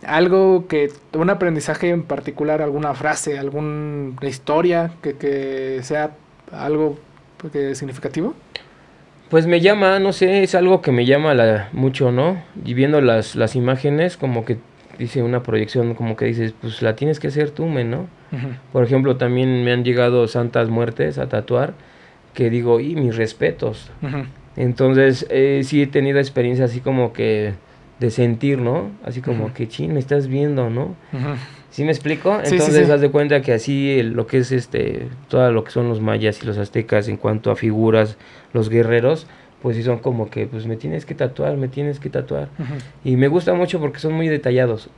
algo 0.07 0.67
que, 0.69 0.91
un 1.15 1.31
aprendizaje 1.31 1.91
en 1.91 2.03
particular, 2.03 2.63
alguna 2.63 2.95
frase, 2.95 3.39
alguna 3.39 4.15
historia 4.27 4.93
que, 5.03 5.15
que 5.15 5.81
sea 5.83 6.13
algo 6.53 6.99
que, 7.53 7.75
significativo? 7.75 8.35
Pues 9.31 9.47
me 9.47 9.61
llama, 9.61 9.99
no 9.99 10.13
sé, 10.13 10.43
es 10.43 10.55
algo 10.55 10.81
que 10.81 10.93
me 10.93 11.07
llama 11.07 11.35
la, 11.35 11.69
mucho, 11.73 12.13
¿no? 12.13 12.43
Y 12.65 12.75
viendo 12.75 13.01
las, 13.01 13.37
las 13.37 13.57
imágenes, 13.57 14.17
como 14.17 14.45
que 14.45 14.59
dice 14.99 15.23
una 15.23 15.43
proyección, 15.43 15.95
como 15.95 16.17
que 16.17 16.27
dices, 16.27 16.55
pues 16.61 16.83
la 16.83 16.95
tienes 16.97 17.21
que 17.21 17.29
hacer 17.29 17.51
tú, 17.51 17.67
¿no? 17.67 18.07
Por 18.73 18.85
ejemplo, 18.85 19.17
también 19.17 19.65
me 19.65 19.73
han 19.73 19.85
llegado 19.85 20.27
santas 20.27 20.69
muertes 20.69 21.19
a 21.19 21.29
tatuar, 21.29 21.75
que 22.33 22.51
digo, 22.51 22.81
y 22.81 22.97
mis 22.97 23.17
respetos. 23.17 23.91
Entonces, 24.57 25.27
eh, 25.31 25.63
sí 25.65 25.83
he 25.83 25.87
tenido 25.87 26.19
experiencias 26.19 26.71
así 26.71 26.81
como 26.81 27.13
que 27.13 27.55
de 28.01 28.11
sentir, 28.11 28.59
¿no? 28.59 28.91
Así 29.05 29.21
como 29.21 29.53
que, 29.53 29.69
ching, 29.69 29.93
me 29.93 30.01
estás 30.01 30.27
viendo, 30.29 30.71
¿no? 30.71 30.95
¿Sí 31.71 31.85
me 31.85 31.91
explico? 31.91 32.41
Entonces, 32.45 32.91
haz 32.91 33.01
de 33.01 33.11
cuenta 33.11 33.43
que 33.43 33.53
así 33.53 34.03
lo 34.03 34.27
que 34.27 34.39
es 34.39 34.53
este, 34.53 35.09
todo 35.29 35.51
lo 35.51 35.65
que 35.65 35.71
son 35.71 35.89
los 35.89 36.01
mayas 36.01 36.43
y 36.43 36.47
los 36.47 36.59
aztecas 36.59 37.09
en 37.09 37.17
cuanto 37.17 37.51
a 37.51 37.57
figuras, 37.57 38.17
los 38.53 38.69
guerreros, 38.69 39.27
pues 39.63 39.77
sí 39.77 39.83
son 39.83 39.99
como 39.99 40.31
que, 40.31 40.47
pues 40.47 40.67
me 40.67 40.77
tienes 40.77 41.07
que 41.07 41.15
tatuar, 41.15 41.57
me 41.57 41.69
tienes 41.69 41.99
que 41.99 42.11
tatuar. 42.11 42.49
Y 43.05 43.17
me 43.17 43.29
gusta 43.29 43.55
mucho 43.55 43.81
porque 43.81 43.99
son 43.99 44.13
muy 44.13 44.29
detallados. 44.29 44.91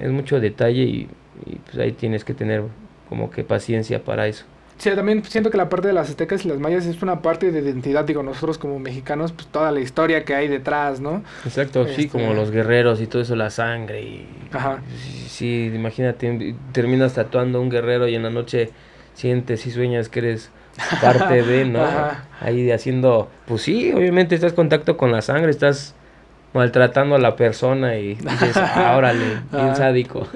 Es 0.00 0.10
mucho 0.10 0.40
detalle 0.40 0.82
y 0.82 1.08
y 1.46 1.56
pues 1.56 1.78
ahí 1.78 1.92
tienes 1.92 2.24
que 2.24 2.34
tener 2.34 2.62
como 3.08 3.30
que 3.30 3.44
paciencia 3.44 4.02
para 4.02 4.26
eso. 4.26 4.44
Sí, 4.76 4.90
también 4.90 5.24
siento 5.24 5.50
que 5.50 5.56
la 5.56 5.68
parte 5.68 5.88
de 5.88 5.94
las 5.94 6.10
aztecas 6.10 6.44
y 6.44 6.48
las 6.48 6.58
mayas 6.58 6.84
es 6.86 7.00
una 7.02 7.22
parte 7.22 7.50
de 7.52 7.60
identidad, 7.60 8.04
digo, 8.04 8.22
nosotros 8.22 8.58
como 8.58 8.78
mexicanos, 8.78 9.32
pues 9.32 9.46
toda 9.48 9.70
la 9.70 9.80
historia 9.80 10.24
que 10.24 10.34
hay 10.34 10.48
detrás, 10.48 11.00
¿no? 11.00 11.22
Exacto, 11.44 11.86
sí, 11.86 12.08
como 12.08 12.24
Este- 12.26 12.36
los 12.36 12.50
guerreros 12.50 13.00
y 13.00 13.06
todo 13.06 13.22
eso, 13.22 13.36
la 13.36 13.50
sangre 13.50 14.02
y... 14.02 14.28
Ajá. 14.52 14.82
Sí, 14.96 15.26
sí, 15.28 15.70
imagínate, 15.74 16.54
terminas 16.72 17.14
tatuando 17.14 17.58
a 17.58 17.60
un 17.60 17.70
guerrero 17.70 18.08
y 18.08 18.14
en 18.14 18.24
la 18.24 18.30
noche 18.30 18.70
sientes 19.14 19.64
y 19.66 19.70
sueñas 19.70 20.08
que 20.08 20.18
eres 20.18 20.50
parte 21.00 21.42
de, 21.42 21.64
¿no? 21.64 21.80
Ajá. 21.84 22.24
Ahí 22.40 22.70
haciendo, 22.72 23.30
pues 23.46 23.62
sí, 23.62 23.92
obviamente 23.92 24.34
estás 24.34 24.52
en 24.52 24.56
contacto 24.56 24.96
con 24.96 25.12
la 25.12 25.22
sangre, 25.22 25.50
estás 25.50 25.94
maltratando 26.54 27.16
a 27.16 27.18
la 27.18 27.36
persona 27.36 27.96
y 27.96 28.14
dices, 28.14 28.56
ah, 28.56 28.94
órale, 28.96 29.24
bien 29.52 29.66
Ajá. 29.66 29.74
sádico. 29.74 30.26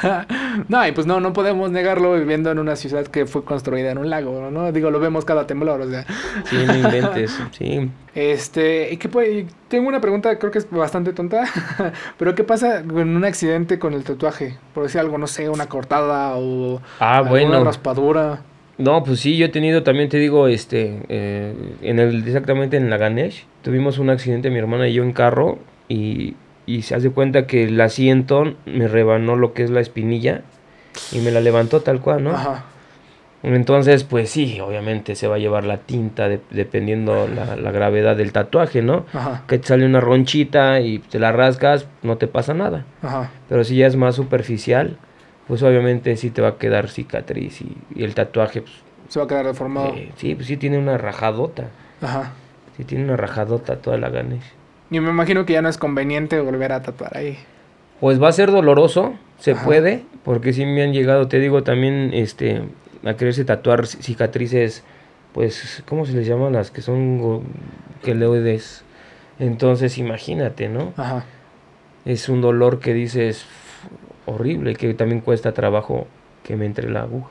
no, 0.68 0.86
y 0.86 0.92
pues 0.92 1.06
no, 1.06 1.20
no 1.20 1.32
podemos 1.32 1.70
negarlo 1.70 2.12
viviendo 2.14 2.50
en 2.50 2.58
una 2.58 2.76
ciudad 2.76 3.06
que 3.06 3.26
fue 3.26 3.44
construida 3.44 3.90
en 3.92 3.98
un 3.98 4.10
lago, 4.10 4.50
¿no? 4.50 4.70
Digo, 4.72 4.90
lo 4.90 5.00
vemos 5.00 5.24
cada 5.24 5.46
temblor, 5.46 5.80
o 5.80 5.88
sea. 5.88 6.04
Sí, 6.44 6.56
no 6.66 6.74
inventes, 6.74 7.38
sí. 7.52 7.90
Este, 8.14 8.92
y 8.92 8.96
qué 8.98 9.08
puede- 9.08 9.46
tengo 9.68 9.88
una 9.88 10.00
pregunta, 10.00 10.38
creo 10.38 10.50
que 10.52 10.58
es 10.58 10.70
bastante 10.70 11.12
tonta, 11.12 11.44
pero 12.18 12.34
¿qué 12.34 12.44
pasa 12.44 12.82
con 12.82 13.16
un 13.16 13.24
accidente 13.24 13.78
con 13.78 13.94
el 13.94 14.04
tatuaje? 14.04 14.58
Por 14.74 14.82
decir 14.82 15.00
algo, 15.00 15.16
no 15.16 15.26
sé, 15.26 15.48
una 15.48 15.66
cortada 15.66 16.34
o 16.36 16.80
Ah, 17.00 17.18
alguna 17.18 17.40
bueno. 17.40 17.64
raspadura. 17.64 18.40
No, 18.82 19.04
pues 19.04 19.20
sí, 19.20 19.36
yo 19.36 19.46
he 19.46 19.48
tenido, 19.48 19.84
también 19.84 20.08
te 20.08 20.18
digo, 20.18 20.48
este, 20.48 20.98
eh, 21.08 21.54
en 21.82 22.00
el, 22.00 22.26
exactamente 22.26 22.76
en 22.76 22.90
la 22.90 22.96
Ganesh, 22.96 23.44
tuvimos 23.62 23.98
un 23.98 24.10
accidente 24.10 24.50
mi 24.50 24.58
hermana 24.58 24.88
y 24.88 24.94
yo 24.94 25.04
en 25.04 25.12
carro 25.12 25.60
y, 25.88 26.34
y 26.66 26.82
se 26.82 26.96
hace 26.96 27.10
cuenta 27.10 27.46
que 27.46 27.62
el 27.64 27.80
asiento 27.80 28.54
me 28.66 28.88
rebanó 28.88 29.36
lo 29.36 29.52
que 29.52 29.62
es 29.62 29.70
la 29.70 29.80
espinilla 29.80 30.42
y 31.12 31.18
me 31.20 31.30
la 31.30 31.40
levantó 31.40 31.80
tal 31.82 32.00
cual, 32.00 32.24
¿no? 32.24 32.30
Ajá. 32.32 32.64
Entonces, 33.44 34.02
pues 34.02 34.30
sí, 34.30 34.58
obviamente 34.60 35.14
se 35.14 35.28
va 35.28 35.36
a 35.36 35.38
llevar 35.38 35.64
la 35.64 35.78
tinta 35.78 36.28
de- 36.28 36.40
dependiendo 36.50 37.28
la, 37.28 37.54
la 37.56 37.70
gravedad 37.72 38.16
del 38.16 38.32
tatuaje, 38.32 38.82
¿no? 38.82 39.06
Ajá. 39.12 39.44
Que 39.46 39.58
te 39.58 39.66
sale 39.68 39.86
una 39.86 40.00
ronchita 40.00 40.80
y 40.80 40.98
te 40.98 41.20
la 41.20 41.30
rasgas, 41.30 41.86
no 42.02 42.16
te 42.18 42.26
pasa 42.26 42.52
nada. 42.54 42.84
Ajá. 43.02 43.30
Pero 43.48 43.62
si 43.64 43.76
ya 43.76 43.86
es 43.86 43.94
más 43.96 44.14
superficial, 44.16 44.96
pues 45.48 45.62
obviamente 45.62 46.16
sí 46.16 46.30
te 46.30 46.40
va 46.42 46.48
a 46.48 46.58
quedar 46.58 46.88
cicatriz 46.88 47.60
y, 47.62 47.76
y 47.94 48.04
el 48.04 48.14
tatuaje, 48.14 48.62
pues, 48.62 48.74
Se 49.08 49.18
va 49.18 49.24
a 49.24 49.28
quedar 49.28 49.46
deformado. 49.46 49.94
eh, 49.94 50.10
sí, 50.16 50.34
pues 50.34 50.46
sí 50.46 50.56
tiene 50.56 50.78
una 50.78 50.96
rajadota. 50.98 51.68
Ajá. 52.00 52.32
Sí 52.76 52.84
tiene 52.84 53.04
una 53.04 53.16
rajadota 53.16 53.76
toda 53.76 53.96
la 53.98 54.08
Ganesh. 54.08 54.42
Y 54.90 55.00
me 55.00 55.10
imagino 55.10 55.44
que 55.46 55.52
ya 55.54 55.62
no 55.62 55.68
es 55.68 55.78
conveniente 55.78 56.40
volver 56.40 56.72
a 56.72 56.82
tatuar 56.82 57.16
ahí. 57.16 57.38
Pues 58.00 58.20
va 58.22 58.28
a 58.28 58.32
ser 58.32 58.50
doloroso, 58.50 59.14
se 59.38 59.52
Ajá. 59.52 59.64
puede, 59.64 60.02
porque 60.24 60.52
sí 60.52 60.64
me 60.66 60.82
han 60.82 60.92
llegado, 60.92 61.28
te 61.28 61.38
digo, 61.38 61.62
también 61.62 62.10
este 62.14 62.62
a 63.04 63.14
quererse 63.14 63.44
tatuar 63.44 63.82
ci- 63.82 64.00
cicatrices, 64.00 64.84
pues, 65.32 65.82
¿cómo 65.86 66.04
se 66.06 66.12
les 66.12 66.26
llaman 66.26 66.52
las 66.52 66.70
que 66.70 66.82
son 66.82 67.42
queloides? 68.02 68.84
Entonces, 69.38 69.98
imagínate, 69.98 70.68
¿no? 70.68 70.92
Ajá. 70.96 71.24
Es 72.04 72.28
un 72.28 72.40
dolor 72.40 72.80
que 72.80 72.92
dices 72.94 73.44
horrible, 74.26 74.74
que 74.76 74.94
también 74.94 75.20
cuesta 75.20 75.52
trabajo 75.52 76.06
que 76.44 76.56
me 76.56 76.66
entre 76.66 76.90
la 76.90 77.02
aguja. 77.02 77.30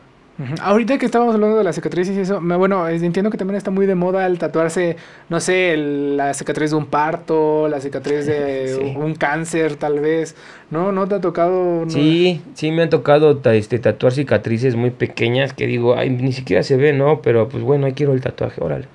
Ahorita 0.62 0.98
que 0.98 1.06
estábamos 1.06 1.36
hablando 1.36 1.58
de 1.60 1.64
las 1.64 1.76
cicatrices 1.76 2.18
y 2.18 2.22
eso, 2.22 2.42
me- 2.42 2.56
bueno, 2.56 2.88
entiendo 2.88 3.30
que 3.30 3.38
también 3.38 3.58
está 3.58 3.70
muy 3.70 3.86
de 3.86 3.94
moda 3.94 4.26
el 4.26 4.39
tatuarse, 4.39 4.96
no 5.30 5.39
sé, 5.39 5.74
el- 5.74 6.18
la 6.18 6.34
cicatriz 6.34 6.72
de 6.72 6.78
un 6.78 6.88
parto, 6.88 7.68
la 7.68 7.80
cicatriz 7.80 8.26
de 8.26 8.68
Sí. 8.82 8.94
un 8.98 9.14
cáncer, 9.14 9.76
tal 9.76 10.00
vez. 10.00 10.36
¿No? 10.72 10.92
¿No 10.92 11.06
te 11.08 11.16
ha 11.16 11.22
tocado? 11.22 11.84
no? 11.86 11.89
Sí, 11.92 12.42
sí 12.56 12.72
me 12.72 12.82
han 12.84 12.89
tocado 12.89 13.39
este, 13.52 13.78
tatuar 13.78 14.14
cicatrices 14.14 14.76
muy 14.76 14.89
pequeñas 14.89 15.54
que 15.54 15.68
digo, 15.68 15.96
ay, 15.96 16.10
ni 16.10 16.32
siquiera 16.32 16.64
se 16.64 16.76
ve, 16.76 16.92
¿no? 16.94 17.22
Pero 17.22 17.48
pues 17.48 17.62
bueno, 17.64 17.86
ahí 17.86 17.94
quiero 17.94 18.14
el 18.14 18.22
tatuaje, 18.22 18.64
órale. 18.64 18.88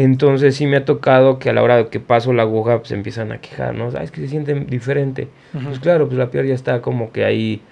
Entonces 0.00 0.54
sí 0.54 0.68
me 0.68 0.76
ha 0.76 0.84
tocado 0.84 1.40
que 1.40 1.50
a 1.50 1.52
la 1.52 1.60
hora 1.60 1.76
de 1.76 1.88
que 1.88 1.98
paso 1.98 2.32
la 2.32 2.42
aguja 2.42 2.78
pues 2.78 2.92
empiezan 2.92 3.32
a 3.32 3.40
quejar, 3.40 3.74
¿no? 3.74 3.88
Ah, 3.98 4.04
es 4.04 4.12
que 4.12 4.20
se 4.20 4.28
sienten 4.28 4.68
diferente. 4.68 5.26
Pues 5.64 5.80
claro, 5.80 6.06
pues 6.06 6.16
la 6.16 6.30
piel 6.30 6.46
ya 6.46 6.54
está 6.54 6.80
como 6.82 7.10
que 7.10 7.24
ahí, 7.24 7.62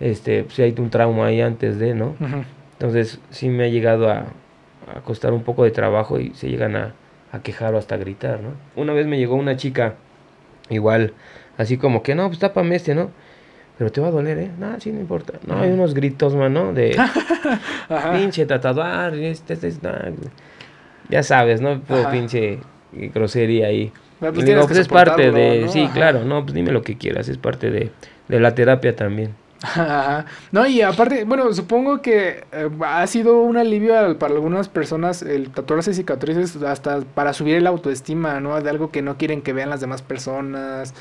este, 0.00 0.44
pues 0.44 0.58
hay 0.60 0.74
un 0.78 0.88
trauma 0.88 1.26
ahí 1.26 1.42
antes 1.42 1.78
de, 1.78 1.92
¿no? 1.92 2.16
Entonces 2.72 3.20
sí 3.28 3.50
me 3.50 3.64
ha 3.64 3.68
llegado 3.68 4.08
a, 4.08 4.28
a 4.96 5.00
costar 5.04 5.34
un 5.34 5.42
poco 5.42 5.62
de 5.64 5.72
trabajo 5.72 6.18
y 6.18 6.30
se 6.30 6.48
llegan 6.48 6.74
a, 6.74 6.94
a 7.32 7.40
quejar 7.42 7.74
o 7.74 7.78
hasta 7.78 7.98
gritar, 7.98 8.40
¿no? 8.40 8.52
Una 8.82 8.94
vez 8.94 9.06
me 9.06 9.18
llegó 9.18 9.34
una 9.34 9.58
chica, 9.58 9.96
igual, 10.70 11.12
así 11.58 11.76
como 11.76 12.02
que, 12.02 12.14
no, 12.14 12.28
pues 12.28 12.38
tápame 12.38 12.76
este, 12.76 12.94
¿no? 12.94 13.10
Pero 13.76 13.92
te 13.92 14.00
va 14.00 14.08
a 14.08 14.10
doler, 14.10 14.38
¿eh? 14.38 14.50
No, 14.58 14.80
sí, 14.80 14.90
no 14.90 15.00
importa. 15.00 15.34
No, 15.46 15.60
hay 15.60 15.70
unos 15.70 15.92
gritos, 15.92 16.34
mano, 16.34 16.72
de 16.72 16.96
pinche 18.14 18.46
tatuar, 18.46 19.14
este, 19.16 19.52
este, 19.52 19.68
este. 19.68 19.88
Ya 21.08 21.22
sabes, 21.22 21.60
¿no? 21.60 21.80
Ajá. 21.88 22.10
pinche 22.10 22.58
grosería 22.92 23.66
ahí. 23.68 23.92
Y 24.20 24.26
pues, 24.32 24.44
digo, 24.46 24.66
pues 24.66 24.78
es 24.78 24.88
parte 24.88 25.30
de, 25.32 25.62
¿no? 25.62 25.68
sí, 25.68 25.82
Ajá. 25.82 25.92
claro, 25.94 26.24
no, 26.24 26.42
pues 26.42 26.54
dime 26.54 26.72
lo 26.72 26.82
que 26.82 26.96
quieras, 26.96 27.28
es 27.28 27.36
parte 27.38 27.70
de, 27.70 27.90
de 28.28 28.40
la 28.40 28.54
terapia 28.54 28.94
también. 28.96 29.34
Ajá. 29.62 30.26
No, 30.52 30.66
y 30.66 30.82
aparte, 30.82 31.24
bueno, 31.24 31.52
supongo 31.54 32.02
que 32.02 32.44
eh, 32.52 32.68
ha 32.86 33.06
sido 33.06 33.40
un 33.40 33.56
alivio 33.56 33.98
al- 33.98 34.16
para 34.16 34.34
algunas 34.34 34.68
personas 34.68 35.22
el 35.22 35.48
tatuarse 35.50 35.94
cicatrices 35.94 36.56
hasta 36.62 37.00
para 37.00 37.32
subir 37.32 37.56
el 37.56 37.66
autoestima, 37.66 38.40
¿no? 38.40 38.60
De 38.60 38.68
algo 38.68 38.90
que 38.90 39.00
no 39.00 39.16
quieren 39.16 39.40
que 39.40 39.52
vean 39.54 39.70
las 39.70 39.80
demás 39.80 40.02
personas. 40.02 40.94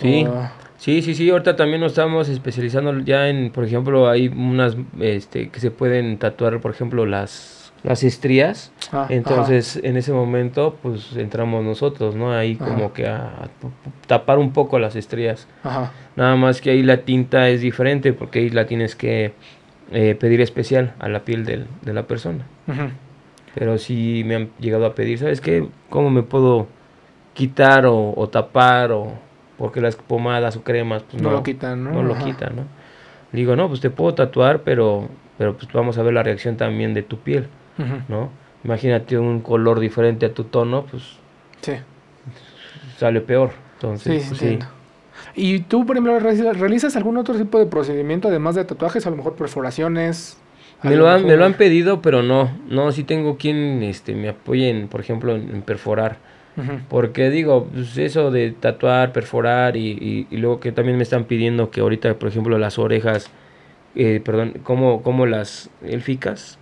Sí. 0.00 0.24
o- 0.26 0.48
Sí, 0.78 1.00
sí, 1.00 1.14
sí, 1.14 1.30
ahorita 1.30 1.56
también 1.56 1.80
nos 1.80 1.92
estamos 1.92 2.28
especializando 2.28 2.98
ya 3.00 3.28
en, 3.28 3.50
por 3.50 3.64
ejemplo, 3.64 4.08
hay 4.10 4.28
unas 4.28 4.76
este, 5.00 5.48
que 5.48 5.58
se 5.58 5.70
pueden 5.70 6.18
tatuar, 6.18 6.60
por 6.60 6.70
ejemplo, 6.70 7.06
las, 7.06 7.55
las 7.82 8.02
estrías. 8.02 8.72
Ah, 8.92 9.06
Entonces, 9.10 9.78
en 9.82 9.96
ese 9.96 10.12
momento, 10.12 10.76
pues 10.82 11.16
entramos 11.16 11.64
nosotros, 11.64 12.14
¿no? 12.14 12.32
Ahí 12.32 12.56
Ajá. 12.60 12.64
como 12.70 12.92
que 12.92 13.06
a, 13.06 13.48
tapar 14.06 14.38
un 14.38 14.52
poco 14.52 14.78
las 14.78 14.96
estrías. 14.96 15.46
Ajá. 15.62 15.92
Nada 16.16 16.36
más 16.36 16.60
que 16.60 16.70
ahí 16.70 16.82
la 16.82 16.98
tinta 16.98 17.48
es 17.48 17.60
diferente 17.60 18.12
porque 18.12 18.38
ahí 18.40 18.50
la 18.50 18.66
tienes 18.66 18.94
que 18.96 19.32
eh, 19.92 20.16
pedir 20.18 20.40
especial 20.40 20.94
a 20.98 21.08
la 21.08 21.20
piel 21.24 21.44
del- 21.44 21.66
de 21.82 21.92
la 21.92 22.06
persona. 22.06 22.44
Pero 23.54 23.78
sí 23.78 24.22
me 24.26 24.34
han 24.36 24.50
llegado 24.58 24.84
a 24.86 24.94
pedir, 24.94 25.18
¿sabes 25.18 25.40
qué? 25.40 25.66
¿Cómo 25.88 26.10
me 26.10 26.22
puedo 26.22 26.66
quitar 27.34 27.86
o, 27.86 28.12
o 28.16 28.28
tapar 28.28 28.92
o 28.92 29.12
porque 29.58 29.80
las 29.80 29.96
pomadas 29.96 30.56
o 30.56 30.62
cremas 30.62 31.02
pues 31.04 31.22
No 31.22 31.30
no, 31.30 31.36
lo 31.36 31.42
quitan, 31.42 31.82
¿no? 31.84 31.92
no 31.92 32.02
lo 32.02 32.18
quitan, 32.18 32.56
¿no? 32.56 32.62
Digo, 33.32 33.56
no, 33.56 33.68
pues 33.68 33.80
te 33.80 33.90
puedo 33.90 34.14
tatuar, 34.14 34.62
pero 34.62 35.08
pero 35.38 35.56
pues 35.56 35.70
vamos 35.72 35.98
a 35.98 36.02
ver 36.02 36.14
la 36.14 36.22
reacción 36.22 36.56
también 36.56 36.94
de 36.94 37.02
tu 37.02 37.18
piel, 37.18 37.46
¿no? 38.08 38.30
Imagínate 38.64 39.18
un 39.18 39.40
color 39.40 39.78
diferente 39.80 40.26
a 40.26 40.34
tu 40.34 40.44
tono, 40.44 40.86
pues 40.86 41.02
Sí. 41.60 41.72
sale 42.98 43.20
peor. 43.20 43.50
Sí, 43.50 43.54
Entonces, 43.74 44.22
sí. 44.24 44.32
entiendo. 44.32 44.66
¿Y 45.34 45.60
tú, 45.60 45.84
por 45.86 45.96
ejemplo, 45.96 46.18
realizas- 46.18 46.96
algún 46.96 47.16
otro 47.16 47.34
tipo 47.36 47.58
de 47.58 47.66
procedimiento 47.66 48.28
además 48.28 48.54
de 48.54 48.64
tatuajes? 48.64 49.06
A 49.06 49.10
lo 49.10 49.16
mejor 49.16 49.34
perforaciones. 49.34 50.38
Me 50.82 50.94
lo, 50.96 51.08
han, 51.08 51.26
me 51.26 51.36
lo 51.36 51.44
han 51.46 51.54
pedido, 51.54 52.02
pero 52.02 52.22
no, 52.22 52.50
no, 52.68 52.92
sí 52.92 53.02
tengo 53.02 53.36
quien 53.38 53.82
este, 53.82 54.14
me 54.14 54.28
apoye, 54.28 54.68
en, 54.70 54.88
por 54.88 55.00
ejemplo, 55.00 55.34
en, 55.34 55.48
en 55.54 55.62
perforar. 55.62 56.18
Porque 56.88 57.28
digo, 57.28 57.66
pues 57.72 57.98
eso 57.98 58.30
de 58.30 58.50
tatuar, 58.50 59.12
perforar 59.12 59.76
y, 59.76 59.90
y, 59.90 60.26
y 60.30 60.36
luego 60.38 60.58
que 60.58 60.72
también 60.72 60.96
me 60.96 61.02
están 61.02 61.24
pidiendo 61.24 61.70
que 61.70 61.80
ahorita, 61.82 62.14
por 62.14 62.28
ejemplo, 62.30 62.56
las 62.58 62.78
orejas, 62.78 63.30
eh, 63.94 64.22
perdón, 64.24 64.54
como, 64.62 65.02
como 65.02 65.26
las 65.26 65.68
élficas. 65.82 66.58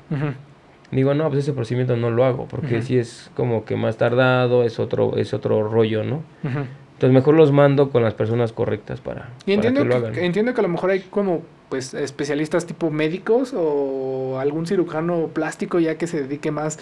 Digo, 0.91 1.14
no, 1.14 1.28
pues 1.28 1.41
ese 1.41 1.53
procedimiento 1.53 1.97
no 1.97 2.11
lo 2.11 2.24
hago, 2.24 2.47
porque 2.47 2.76
Ujú. 2.76 2.85
si 2.87 2.99
es 2.99 3.30
como 3.37 3.64
que 3.64 3.74
más 3.76 3.97
tardado, 3.97 4.62
es 4.64 4.78
otro, 4.78 5.16
es 5.16 5.35
otro 5.35 5.66
rollo, 5.68 6.05
¿no? 6.05 6.22
Entonces 6.43 7.11
mejor 7.12 7.35
los 7.35 7.51
mando 7.53 7.91
con 7.91 8.03
las 8.05 8.14
personas 8.14 8.53
correctas 8.53 9.01
para, 9.01 9.30
Y 9.47 9.57
para 9.57 9.68
entiendo 9.68 9.80
que 9.82 9.87
lo 9.89 9.95
hagan. 9.97 10.12
que- 10.12 10.24
entiendo 10.24 10.55
que 10.55 10.61
a 10.61 10.62
lo 10.62 10.68
mejor 10.68 10.91
hay 10.91 11.01
como 11.01 11.43
pues 11.68 11.93
especialistas 11.95 12.66
tipo 12.66 12.91
médicos 12.91 13.53
o 13.57 14.39
algún 14.39 14.66
cirujano 14.66 15.28
plástico 15.32 15.80
ya 15.80 15.97
que 15.97 16.07
se 16.07 16.22
dedique 16.22 16.53
más 16.53 16.78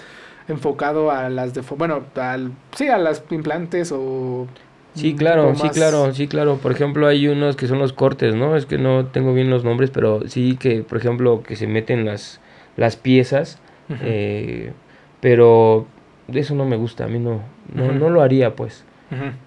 enfocado 0.49 1.11
a 1.11 1.31
las 1.31 1.55
de 1.55 1.63
bueno 1.79 2.03
al 2.17 2.53
sí 2.77 2.89
a 2.89 2.99
las 2.99 3.23
implantes 3.31 3.93
o 3.93 4.47
Sí, 4.95 5.15
claro, 5.15 5.55
sí, 5.55 5.71
claro, 5.71 6.13
sí, 6.13 6.29
claro. 6.29 6.59
Por 6.59 6.71
ejemplo, 6.73 7.07
hay 7.07 7.27
unos 7.27 7.57
que 7.57 7.67
son 7.67 7.79
los 7.79 7.95
cortes, 7.95 8.35
¿no? 8.35 8.57
Es 8.57 8.67
que 8.67 8.77
no 8.77 9.07
tengo 9.07 9.33
bien 9.33 9.49
los 9.49 9.65
nombres, 9.65 9.89
pero 9.91 10.29
sí 10.29 10.59
que, 10.61 10.83
por 10.83 10.99
ejemplo, 10.99 11.43
que 11.43 11.57
se 11.57 11.67
meten 11.67 12.05
las, 12.05 12.41
las 12.77 12.97
piezas, 12.97 13.59
Ujú. 13.89 13.99
eh, 14.03 14.73
pero 15.21 15.87
eso 16.33 16.55
no 16.55 16.65
me 16.65 16.77
gusta, 16.77 17.05
a 17.05 17.09
mí 17.09 17.19
no, 17.19 17.41
no, 17.75 17.93
no 17.93 18.11
lo 18.11 18.23
haría, 18.23 18.55
pues. 18.57 18.85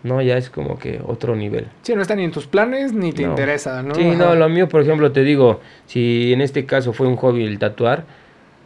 No, 0.04 0.22
ya 0.22 0.38
es 0.38 0.52
como 0.52 0.78
que 0.78 1.02
otro 1.04 1.36
nivel. 1.36 1.66
Sí, 1.82 1.96
no 1.96 2.04
está 2.04 2.14
ni 2.16 2.24
en 2.24 2.30
tus 2.32 2.46
planes 2.46 2.94
ni 2.94 3.12
te 3.12 3.24
No. 3.24 3.30
interesa, 3.32 3.82
¿no? 3.82 3.96
Sí, 3.96 4.10
Ajá. 4.10 4.16
no, 4.16 4.36
lo 4.36 4.48
mío, 4.48 4.70
por 4.70 4.82
ejemplo, 4.82 5.12
te 5.12 5.24
digo, 5.24 5.60
si 5.88 6.32
en 6.34 6.42
este 6.42 6.68
caso 6.68 6.94
fue 6.94 7.08
un 7.08 7.16
hobby 7.16 7.44
el 7.46 7.58
tatuar, 7.58 8.04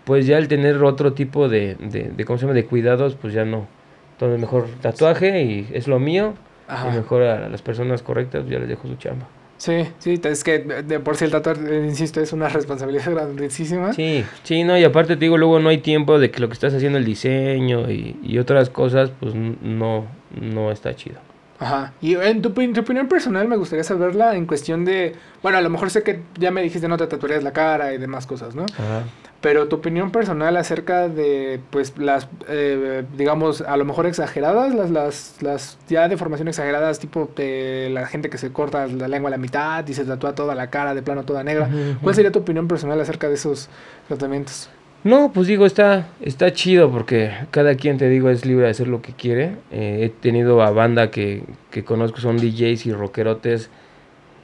pues 0.03 0.27
ya 0.27 0.37
el 0.37 0.49
tener 0.49 0.83
otro 0.83 1.13
tipo 1.13 1.47
de, 1.47 1.75
de, 1.75 2.11
de 2.13 2.25
¿cómo 2.25 2.37
se 2.37 2.41
llama?, 2.45 2.53
de 2.53 2.65
cuidados, 2.65 3.15
pues 3.15 3.33
ya 3.33 3.45
no. 3.45 3.65
Entonces 4.13 4.41
mejor 4.41 4.67
tatuaje 4.81 5.41
y 5.43 5.69
es 5.71 5.87
lo 5.87 5.99
mío, 5.99 6.33
Ajá. 6.67 6.89
y 6.89 6.97
mejor 6.97 7.21
a 7.23 7.47
las 7.47 7.61
personas 7.61 8.01
correctas 8.03 8.45
ya 8.49 8.59
les 8.59 8.67
dejo 8.67 8.85
su 8.89 8.95
chamba. 8.97 9.25
Sí, 9.59 9.85
sí, 9.99 10.19
es 10.23 10.43
que 10.45 10.59
de 10.59 10.99
por 11.01 11.17
sí 11.17 11.25
el 11.25 11.31
tatuar, 11.31 11.57
eh, 11.57 11.85
insisto, 11.85 12.21
es 12.21 12.31
una 12.31 12.47
responsabilidad 12.47 13.11
grandísima. 13.11 13.93
Sí, 13.93 14.23
sí, 14.43 14.63
no, 14.63 14.77
y 14.77 14.85
aparte 14.85 15.15
te 15.15 15.25
digo, 15.25 15.37
luego 15.37 15.59
no 15.59 15.67
hay 15.69 15.79
tiempo 15.79 16.17
de 16.17 16.31
que 16.31 16.39
lo 16.39 16.47
que 16.47 16.53
estás 16.53 16.73
haciendo 16.73 16.97
el 16.97 17.03
diseño 17.03 17.91
y, 17.91 18.17
y 18.23 18.39
otras 18.39 18.69
cosas, 18.69 19.11
pues 19.19 19.35
no, 19.35 20.07
no 20.39 20.71
está 20.71 20.95
chido. 20.95 21.19
Ajá. 21.59 21.91
Y 22.01 22.15
en 22.15 22.41
tu, 22.41 22.49
opinión 22.49 23.07
personal 23.09 23.47
me 23.49 23.57
gustaría 23.57 23.83
saberla 23.83 24.35
en 24.35 24.45
cuestión 24.45 24.85
de, 24.85 25.15
bueno, 25.43 25.57
a 25.57 25.61
lo 25.61 25.69
mejor 25.69 25.89
sé 25.89 26.03
que 26.03 26.21
ya 26.37 26.51
me 26.51 26.61
dijiste 26.61 26.87
no 26.87 26.95
te 26.97 27.05
tatuarías 27.05 27.43
la 27.43 27.51
cara 27.51 27.93
y 27.93 27.97
demás 27.97 28.25
cosas, 28.25 28.55
¿no? 28.55 28.65
Ajá. 28.77 29.03
Pero 29.41 29.69
tu 29.69 29.77
opinión 29.77 30.11
personal 30.11 30.57
acerca 30.57 31.07
de, 31.07 31.61
pues, 31.69 31.97
las, 31.97 32.27
eh, 32.49 33.05
digamos, 33.17 33.61
a 33.61 33.77
lo 33.77 33.85
mejor 33.85 34.05
exageradas, 34.05 34.75
las, 34.75 34.91
las, 34.91 35.37
las 35.41 35.77
ya 35.87 36.09
deformación 36.09 36.49
exageradas, 36.49 36.99
tipo 36.99 37.29
de 37.37 37.89
la 37.91 38.05
gente 38.05 38.29
que 38.29 38.37
se 38.37 38.51
corta 38.51 38.87
la 38.87 39.07
lengua 39.07 39.29
a 39.29 39.31
la 39.31 39.37
mitad 39.37 39.87
y 39.87 39.93
se 39.93 40.03
tatúa 40.03 40.35
toda 40.35 40.55
la 40.55 40.69
cara 40.69 40.93
de 40.93 41.01
plano 41.01 41.23
toda 41.23 41.43
negra. 41.43 41.69
¿Cuál 42.01 42.15
sería 42.15 42.31
tu 42.31 42.39
opinión 42.39 42.67
personal 42.67 42.99
acerca 42.99 43.29
de 43.29 43.35
esos 43.35 43.69
tratamientos? 44.09 44.69
No, 45.05 45.31
pues 45.31 45.47
digo, 45.47 45.65
está, 45.65 46.07
está 46.19 46.51
chido 46.51 46.91
porque 46.91 47.31
cada 47.51 47.75
quien, 47.75 47.97
te 47.97 48.09
digo, 48.09 48.29
es 48.29 48.45
libre 48.45 48.65
de 48.65 48.71
hacer 48.71 48.89
lo 48.89 49.01
que 49.01 49.13
quiere. 49.13 49.55
Eh, 49.71 49.99
he 50.03 50.09
tenido 50.09 50.61
a 50.61 50.71
banda 50.71 51.09
que, 51.09 51.43
que 51.71 51.85
conozco, 51.85 52.19
son 52.19 52.35
DJs 52.35 52.85
y 52.85 52.91
rockerotes, 52.91 53.69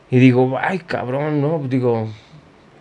y 0.09 0.19
digo, 0.19 0.57
ay, 0.61 0.79
cabrón, 0.79 1.41
¿no? 1.41 1.61
Digo, 1.67 2.07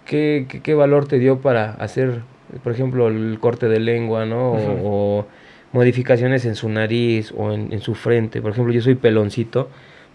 ¿qué, 0.05 0.46
qué, 0.62 0.74
valor 0.74 1.07
te 1.07 1.18
dio 1.18 1.40
para 1.40 1.72
hacer, 1.72 2.22
por 2.62 2.72
ejemplo, 2.72 3.09
el 3.09 3.38
corte 3.40 3.68
de 3.68 3.80
lengua, 3.80 4.26
¿no? 4.26 4.52
o, 4.52 5.26
modificaciones 5.72 6.44
en 6.44 6.55
su 6.55 6.68
nariz 6.68 7.32
o 7.36 7.52
en, 7.52 7.72
en 7.72 7.80
su 7.80 7.96
frente. 7.96 8.40
Por 8.40 8.52
ejemplo, 8.52 8.72
yo 8.72 8.80
soy 8.80 8.94
peloncito, 8.94 9.68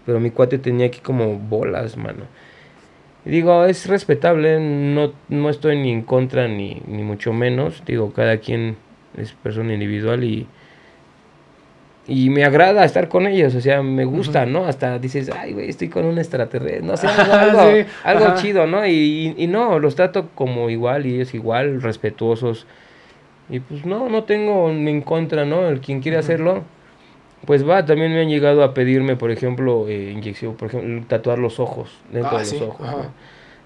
pero 0.06 0.18
mi 0.18 0.30
cuate 0.30 0.58
tenía 0.58 0.86
aquí 0.86 1.00
como 1.00 1.38
bolas, 1.38 1.98
mano. 1.98 2.24
Digo, 3.26 3.66
es 3.66 3.86
respetable, 3.86 4.58
no, 4.58 5.12
no 5.28 5.50
estoy 5.50 5.76
ni 5.76 5.92
en 5.92 6.02
contra 6.02 6.48
ni, 6.48 6.80
ni 6.86 7.02
mucho 7.02 7.34
menos. 7.34 7.82
Digo, 7.84 8.12
cada 8.14 8.38
quien 8.38 8.76
es 9.18 9.32
persona 9.32 9.74
individual 9.74 10.24
y, 10.24 10.46
y 12.10 12.28
me 12.28 12.44
agrada 12.44 12.84
estar 12.84 13.08
con 13.08 13.28
ellos, 13.28 13.54
o 13.54 13.60
sea, 13.60 13.84
me 13.84 14.04
gusta, 14.04 14.44
¿no? 14.44 14.64
Hasta 14.64 14.98
dices, 14.98 15.30
ay, 15.30 15.52
güey, 15.52 15.70
estoy 15.70 15.88
con 15.88 16.04
un 16.04 16.18
extraterrestre, 16.18 16.82
no 16.82 16.96
sé, 16.96 17.06
algo, 17.32 17.88
algo, 18.02 18.34
chido, 18.34 18.66
¿no? 18.66 18.84
Y, 18.84 19.32
y, 19.38 19.46
no, 19.46 19.78
los 19.78 19.94
trato 19.94 20.28
como 20.34 20.70
igual 20.70 21.06
y 21.06 21.14
ellos 21.14 21.34
igual, 21.34 21.80
respetuosos. 21.80 22.66
Y 23.48 23.60
pues 23.60 23.86
no, 23.86 24.08
no 24.08 24.24
tengo 24.24 24.72
ni 24.72 24.90
en 24.90 25.02
contra, 25.02 25.44
¿no? 25.44 25.68
El 25.68 25.80
quien 25.80 26.00
quiere 26.00 26.18
hacerlo, 26.18 26.64
pues 27.46 27.66
va, 27.66 27.84
también 27.86 28.12
me 28.12 28.22
han 28.22 28.28
llegado 28.28 28.64
a 28.64 28.74
pedirme, 28.74 29.14
por 29.14 29.30
ejemplo, 29.30 29.86
eh, 29.86 30.10
inyección, 30.10 30.56
por 30.56 30.66
ejemplo, 30.66 31.04
tatuar 31.06 31.38
los 31.38 31.60
ojos, 31.60 31.96
dentro 32.10 32.38
ah, 32.38 32.42
de 32.42 32.50
los 32.50 32.60
ojos. 32.60 32.88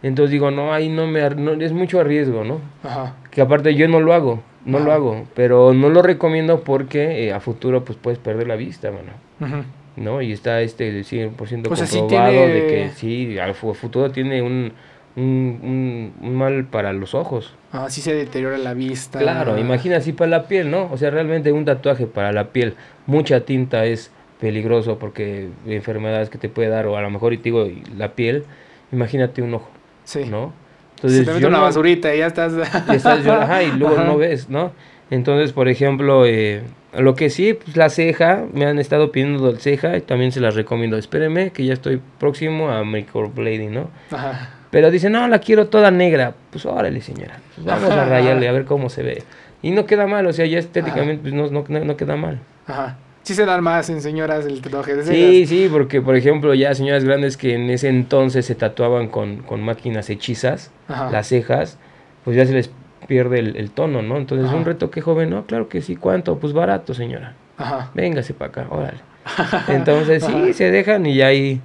Entonces 0.04 0.32
digo, 0.32 0.50
no, 0.50 0.74
ahí 0.74 0.90
no 0.90 1.06
me, 1.06 1.26
es 1.64 1.72
mucho 1.72 2.04
riesgo, 2.04 2.44
¿no? 2.44 2.60
Ajá. 2.82 3.14
Que 3.30 3.40
aparte 3.40 3.74
yo 3.74 3.88
no 3.88 4.00
lo 4.00 4.12
hago, 4.12 4.42
no 4.66 4.78
lo 4.78 4.92
hago, 4.92 5.24
pero 5.34 5.72
no 5.72 5.88
lo 5.88 6.02
recomiendo 6.02 6.60
porque 6.60 7.26
eh, 7.26 7.32
a 7.32 7.40
futuro 7.40 7.86
pues 7.86 7.96
puedes 7.96 8.18
perder 8.18 8.46
la 8.46 8.56
vista, 8.56 8.90
mano. 8.90 9.62
¿No? 9.96 10.20
Y 10.20 10.32
está 10.32 10.60
este 10.60 11.00
100% 11.00 11.36
comprobado 11.68 12.48
de 12.48 12.66
que 12.66 12.90
sí, 12.94 13.38
al 13.38 13.54
futuro 13.54 14.10
tiene 14.10 14.42
un, 14.42 14.72
un, 15.16 16.12
un, 16.20 16.34
mal 16.34 16.66
para 16.66 16.92
los 16.92 17.14
ojos. 17.14 17.54
Ah, 17.72 17.86
sí 17.88 18.02
se 18.02 18.14
deteriora 18.14 18.58
la 18.58 18.74
vista. 18.74 19.20
Claro, 19.20 19.56
imagina 19.56 19.96
así 19.96 20.12
para 20.12 20.30
la 20.30 20.48
piel, 20.48 20.70
¿no? 20.70 20.90
O 20.92 20.98
sea, 20.98 21.08
realmente 21.08 21.50
un 21.50 21.64
tatuaje 21.64 22.06
para 22.06 22.30
la 22.30 22.48
piel, 22.48 22.74
mucha 23.06 23.40
tinta 23.40 23.86
es 23.86 24.10
peligroso 24.38 24.98
porque 24.98 25.48
enfermedades 25.64 26.28
que 26.28 26.36
te 26.36 26.50
puede 26.50 26.68
dar, 26.68 26.86
o 26.88 26.98
a 26.98 27.00
lo 27.00 27.08
mejor, 27.08 27.32
y 27.32 27.38
te 27.38 27.44
digo, 27.44 27.66
la 27.96 28.12
piel, 28.12 28.44
imagínate 28.92 29.40
un 29.40 29.54
ojo, 29.54 29.70
sí. 30.04 30.24
¿no? 30.24 30.52
Entonces, 30.96 31.26
se 31.26 31.40
te 31.40 31.46
una 31.46 31.58
basurita 31.58 32.14
y 32.14 32.18
ya 32.18 32.28
estás... 32.28 32.54
ajá, 33.04 33.62
y 33.62 33.72
luego 33.72 33.98
no 33.98 34.16
ves, 34.16 34.48
¿no? 34.48 34.72
Entonces, 35.10 35.52
por 35.52 35.68
ejemplo, 35.68 36.24
eh, 36.24 36.62
lo 36.96 37.14
que 37.14 37.30
sí, 37.30 37.54
pues 37.54 37.76
la 37.76 37.90
ceja, 37.90 38.44
me 38.52 38.66
han 38.66 38.78
estado 38.78 39.12
pidiendo 39.12 39.52
la 39.52 39.58
ceja 39.58 39.96
y 39.96 40.00
también 40.00 40.32
se 40.32 40.40
las 40.40 40.54
recomiendo. 40.54 40.96
Espéreme 40.96 41.50
que 41.50 41.64
ya 41.64 41.74
estoy 41.74 42.00
próximo 42.18 42.70
a 42.70 42.84
microblading, 42.84 43.74
¿no? 43.74 43.90
Ajá. 44.10 44.50
Pero 44.70 44.90
dice, 44.90 45.10
no, 45.10 45.28
la 45.28 45.38
quiero 45.38 45.68
toda 45.68 45.90
negra. 45.90 46.34
Pues 46.50 46.66
órale, 46.66 47.00
señora. 47.00 47.38
Pues 47.54 47.64
vamos 47.66 47.90
a 47.90 48.06
rayarle 48.06 48.48
a 48.48 48.52
ver 48.52 48.64
cómo 48.64 48.88
se 48.88 49.02
ve. 49.02 49.22
Y 49.62 49.70
no 49.70 49.86
queda 49.86 50.06
mal, 50.06 50.26
o 50.26 50.32
sea, 50.32 50.46
ya 50.46 50.58
estéticamente 50.58 51.22
pues 51.22 51.32
no, 51.32 51.48
no, 51.48 51.84
no, 51.84 51.96
queda 51.96 52.16
mal. 52.16 52.40
Ajá. 52.66 52.96
Sí 53.24 53.34
se 53.34 53.46
dan 53.46 53.64
más 53.64 53.88
en 53.88 54.02
señoras 54.02 54.44
el 54.44 54.60
tatuaje 54.60 54.94
de 54.94 55.02
cejas. 55.02 55.16
Sí, 55.16 55.46
sí, 55.46 55.68
porque 55.72 56.02
por 56.02 56.14
ejemplo 56.14 56.52
ya 56.52 56.74
señoras 56.74 57.04
grandes 57.04 57.38
que 57.38 57.54
en 57.54 57.70
ese 57.70 57.88
entonces 57.88 58.44
se 58.44 58.54
tatuaban 58.54 59.08
con, 59.08 59.38
con 59.38 59.62
máquinas 59.62 60.10
hechizas, 60.10 60.70
las 60.88 61.28
cejas, 61.28 61.78
pues 62.22 62.36
ya 62.36 62.44
se 62.44 62.52
les 62.52 62.70
pierde 63.08 63.38
el, 63.38 63.70
tono, 63.70 64.02
¿no? 64.02 64.18
Entonces 64.18 64.52
un 64.52 64.66
retoque 64.66 65.00
joven, 65.00 65.30
no, 65.30 65.46
claro 65.46 65.70
que 65.70 65.80
sí, 65.80 65.96
¿cuánto? 65.96 66.38
Pues 66.38 66.52
barato, 66.52 66.92
señora. 66.92 67.34
Ajá. 67.56 67.90
Véngase 67.94 68.34
para 68.34 68.50
acá, 68.50 68.66
órale. 68.68 68.98
Entonces 69.68 70.22
sí, 70.22 70.52
se 70.52 70.70
dejan 70.70 71.06
y 71.06 71.16
ya 71.16 71.28
ahí 71.28 71.62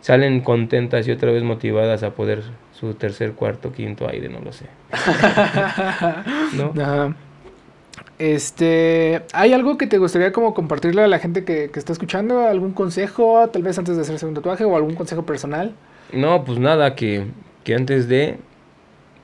salen 0.00 0.42
contentas 0.42 1.08
y 1.08 1.12
otra 1.12 1.32
vez 1.32 1.42
motivadas 1.42 2.02
a 2.02 2.10
poder 2.10 2.42
su 2.72 2.92
tercer, 2.92 3.32
cuarto, 3.32 3.72
quinto 3.72 4.06
aire, 4.06 4.28
no 4.28 4.40
lo 4.40 4.52
sé. 4.52 4.66
¿No? 6.54 7.14
Este, 8.20 9.22
¿hay 9.32 9.54
algo 9.54 9.78
que 9.78 9.86
te 9.86 9.96
gustaría 9.98 10.30
como 10.30 10.52
compartirle 10.54 11.02
a 11.02 11.08
la 11.08 11.18
gente 11.18 11.44
que, 11.44 11.70
está 11.74 11.92
escuchando? 11.92 12.46
¿Algún 12.46 12.72
consejo, 12.72 13.48
tal 13.48 13.62
vez 13.62 13.78
antes 13.78 13.96
de 13.96 14.02
hacerse 14.02 14.26
un 14.26 14.34
tatuaje 14.34 14.64
o 14.64 14.76
algún 14.76 14.94
consejo 14.94 15.24
personal? 15.24 15.72
No, 16.12 16.44
pues 16.44 16.58
nada, 16.58 16.94
que, 16.94 17.24
que 17.64 17.74
antes 17.74 18.08
de, 18.08 18.36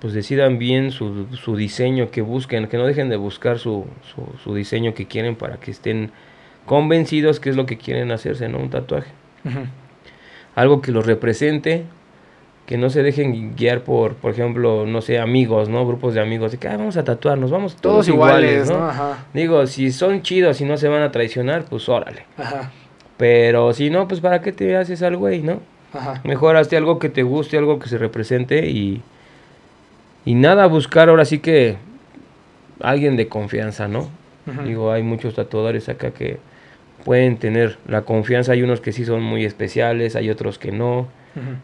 pues 0.00 0.14
decidan 0.14 0.58
bien 0.58 0.92
su, 0.92 1.26
su, 1.36 1.56
diseño, 1.56 2.10
que 2.10 2.22
busquen, 2.22 2.68
que 2.68 2.78
no 2.78 2.86
dejen 2.86 3.10
de 3.10 3.16
buscar 3.16 3.58
su, 3.58 3.84
su, 4.14 4.26
su, 4.42 4.54
diseño 4.54 4.94
que 4.94 5.06
quieren 5.06 5.36
para 5.36 5.58
que 5.58 5.70
estén 5.70 6.10
convencidos 6.64 7.38
que 7.38 7.50
es 7.50 7.56
lo 7.56 7.66
que 7.66 7.76
quieren 7.76 8.10
hacerse, 8.10 8.48
¿no? 8.48 8.58
Un 8.58 8.70
tatuaje 8.70 9.12
algo 10.56 10.80
que 10.80 10.90
los 10.90 11.06
represente, 11.06 11.84
que 12.66 12.76
no 12.76 12.90
se 12.90 13.02
dejen 13.02 13.54
guiar 13.56 13.82
por, 13.82 14.14
por 14.14 14.32
ejemplo, 14.32 14.84
no 14.86 15.00
sé, 15.00 15.18
amigos, 15.18 15.68
¿no? 15.68 15.86
Grupos 15.86 16.14
de 16.14 16.20
amigos, 16.20 16.52
de 16.52 16.58
que 16.58 16.68
ah, 16.68 16.76
vamos 16.76 16.96
a 16.96 17.04
tatuarnos, 17.04 17.50
vamos 17.50 17.76
todos, 17.76 18.08
iguales, 18.08 18.68
¿no? 18.68 18.90
Digo, 19.32 19.66
si 19.66 19.92
son 19.92 20.22
chidos 20.22 20.60
y 20.60 20.64
no 20.64 20.76
se 20.76 20.88
van 20.88 21.02
a 21.02 21.12
traicionar, 21.12 21.64
pues 21.64 21.88
órale. 21.88 22.24
Ajá. 22.36 22.72
Pero 23.16 23.72
si 23.72 23.88
no, 23.88 24.08
pues 24.08 24.20
¿para 24.20 24.42
qué 24.42 24.52
te 24.52 24.76
haces 24.76 25.02
algo 25.02 25.20
güey, 25.20 25.42
no? 25.42 25.60
Ajá. 25.92 26.20
Mejor 26.24 26.56
hazte 26.56 26.76
algo 26.76 26.98
que 26.98 27.08
te 27.08 27.22
guste, 27.22 27.56
algo 27.56 27.78
que 27.78 27.88
se 27.88 27.98
represente 27.98 28.66
y, 28.68 29.00
y 30.24 30.34
nada, 30.34 30.66
buscar 30.66 31.08
ahora 31.08 31.24
sí 31.24 31.38
que 31.38 31.76
alguien 32.80 33.16
de 33.16 33.28
confianza, 33.28 33.88
¿no? 33.88 34.08
Digo, 34.64 34.92
hay 34.92 35.02
muchos 35.02 35.34
tatuadores 35.34 35.88
acá 35.88 36.12
que 36.12 36.38
pueden 37.04 37.36
tener 37.36 37.78
la 37.88 38.02
confianza. 38.02 38.52
Hay 38.52 38.62
unos 38.62 38.80
que 38.80 38.92
sí 38.92 39.04
son 39.04 39.22
muy 39.22 39.44
especiales, 39.44 40.14
hay 40.14 40.30
otros 40.30 40.58
que 40.58 40.70
no. 40.70 41.08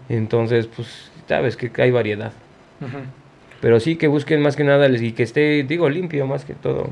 Entonces, 0.08 0.66
pues, 0.66 1.10
sabes 1.28 1.56
que 1.56 1.70
hay 1.82 1.90
variedad. 1.90 2.32
Pero 3.60 3.78
sí 3.78 3.96
que 3.96 4.08
busquen 4.08 4.42
más 4.42 4.56
que 4.56 4.64
nada 4.64 4.88
y 4.88 5.12
que 5.12 5.22
esté, 5.22 5.62
digo, 5.62 5.88
limpio 5.88 6.26
más 6.26 6.44
que 6.44 6.54
todo. 6.54 6.90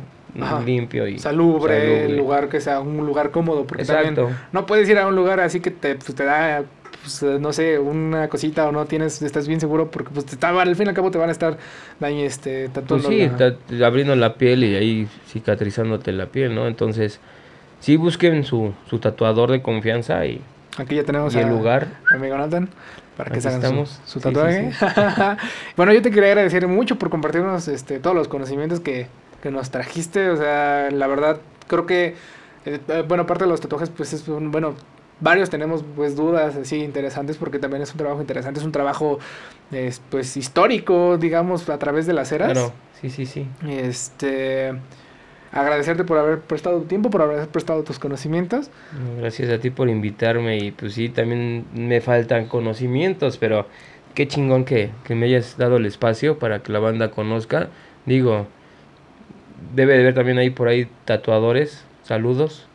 Limpio 0.64 1.08
y 1.08 1.18
salubre, 1.18 2.08
lugar 2.08 2.48
que 2.48 2.60
sea 2.60 2.80
un 2.80 3.04
lugar 3.04 3.32
cómodo. 3.32 3.66
Porque 3.66 3.82
Exacto. 3.82 4.30
no 4.52 4.66
puedes 4.66 4.88
ir 4.88 4.98
a 4.98 5.06
un 5.08 5.16
lugar 5.16 5.40
así 5.40 5.58
que 5.58 5.72
te, 5.72 5.96
pues, 5.96 6.14
te 6.14 6.24
da 6.24 6.62
pues, 7.02 7.22
no 7.22 7.52
sé, 7.52 7.78
una 7.78 8.28
cosita 8.28 8.68
o 8.68 8.72
no 8.72 8.84
tienes, 8.84 9.22
estás 9.22 9.48
bien 9.48 9.58
seguro 9.58 9.90
porque 9.90 10.10
pues 10.12 10.26
te 10.26 10.32
está, 10.34 10.48
al 10.48 10.76
fin 10.76 10.86
y 10.86 10.88
al 10.90 10.94
cabo 10.94 11.10
te 11.10 11.18
van 11.18 11.30
a 11.30 11.32
estar 11.32 11.56
daño, 11.98 12.24
este, 12.24 12.68
tatuando. 12.68 13.08
Pues 13.08 13.54
sí, 13.68 13.82
abriendo 13.82 14.14
la 14.16 14.34
piel 14.34 14.64
y 14.64 14.76
ahí 14.76 15.08
cicatrizándote 15.26 16.12
la 16.12 16.26
piel, 16.26 16.54
¿no? 16.54 16.66
Entonces, 16.66 17.20
sí 17.80 17.96
busquen 17.96 18.44
su, 18.44 18.72
su 18.88 18.98
tatuador 18.98 19.50
de 19.50 19.62
confianza 19.62 20.26
y, 20.26 20.40
Aquí 20.78 20.94
ya 20.94 21.04
tenemos 21.04 21.34
el 21.34 21.48
lugar. 21.48 21.88
Amigo 22.10 22.36
Nathan, 22.36 22.68
para 23.16 23.30
que 23.30 23.40
se 23.40 23.48
hagan 23.48 23.86
su, 24.06 24.20
tatuaje. 24.20 24.70
bueno, 25.76 25.92
yo 25.92 26.02
te 26.02 26.10
quería 26.10 26.30
agradecer 26.30 26.66
mucho 26.68 26.96
por 26.96 27.10
compartirnos 27.10 27.68
este, 27.68 27.98
todos 27.98 28.16
los 28.16 28.28
conocimientos 28.28 28.80
que, 28.80 29.08
que 29.42 29.50
nos 29.50 29.70
trajiste. 29.70 30.30
O 30.30 30.36
sea, 30.36 30.90
la 30.90 31.06
verdad, 31.06 31.40
creo 31.66 31.86
que, 31.86 32.14
eh, 32.64 32.78
eh, 32.88 33.04
bueno, 33.06 33.24
aparte 33.24 33.44
de 33.44 33.50
los 33.50 33.60
tatuajes, 33.60 33.90
pues 33.90 34.12
es 34.12 34.26
un, 34.28 34.52
bueno, 34.52 34.74
varios 35.20 35.50
tenemos 35.50 35.84
pues 35.96 36.16
dudas 36.16 36.56
así 36.56 36.76
interesantes 36.76 37.36
porque 37.36 37.58
también 37.58 37.82
es 37.82 37.90
un 37.92 37.98
trabajo 37.98 38.20
interesante, 38.20 38.60
es 38.60 38.66
un 38.66 38.72
trabajo 38.72 39.18
pues 40.08 40.36
histórico, 40.36 41.18
digamos, 41.18 41.68
a 41.68 41.78
través 41.78 42.06
de 42.06 42.12
las 42.12 42.32
eras. 42.32 42.52
Claro, 42.52 42.72
sí, 43.00 43.10
sí, 43.10 43.26
sí. 43.26 43.46
Este 43.68 44.74
agradecerte 45.52 46.04
por 46.04 46.18
haber 46.18 46.40
prestado 46.40 46.80
tu 46.80 46.86
tiempo, 46.86 47.10
por 47.10 47.22
haber 47.22 47.48
prestado 47.48 47.82
tus 47.84 47.98
conocimientos. 47.98 48.70
Gracias 49.18 49.50
a 49.50 49.58
ti 49.58 49.70
por 49.70 49.88
invitarme 49.88 50.58
y 50.58 50.70
pues 50.72 50.94
sí, 50.94 51.08
también 51.08 51.66
me 51.74 52.00
faltan 52.00 52.46
conocimientos, 52.46 53.36
pero 53.38 53.66
qué 54.14 54.28
chingón 54.28 54.64
que, 54.64 54.90
que 55.04 55.14
me 55.14 55.26
hayas 55.26 55.56
dado 55.56 55.76
el 55.76 55.86
espacio 55.86 56.38
para 56.38 56.62
que 56.62 56.72
la 56.72 56.78
banda 56.80 57.10
conozca. 57.10 57.68
Digo, 58.06 58.46
debe 59.74 59.94
de 59.94 60.00
haber 60.00 60.14
también 60.14 60.38
ahí 60.38 60.50
por 60.50 60.68
ahí 60.68 60.88
tatuadores, 61.04 61.84
saludos. 62.02 62.68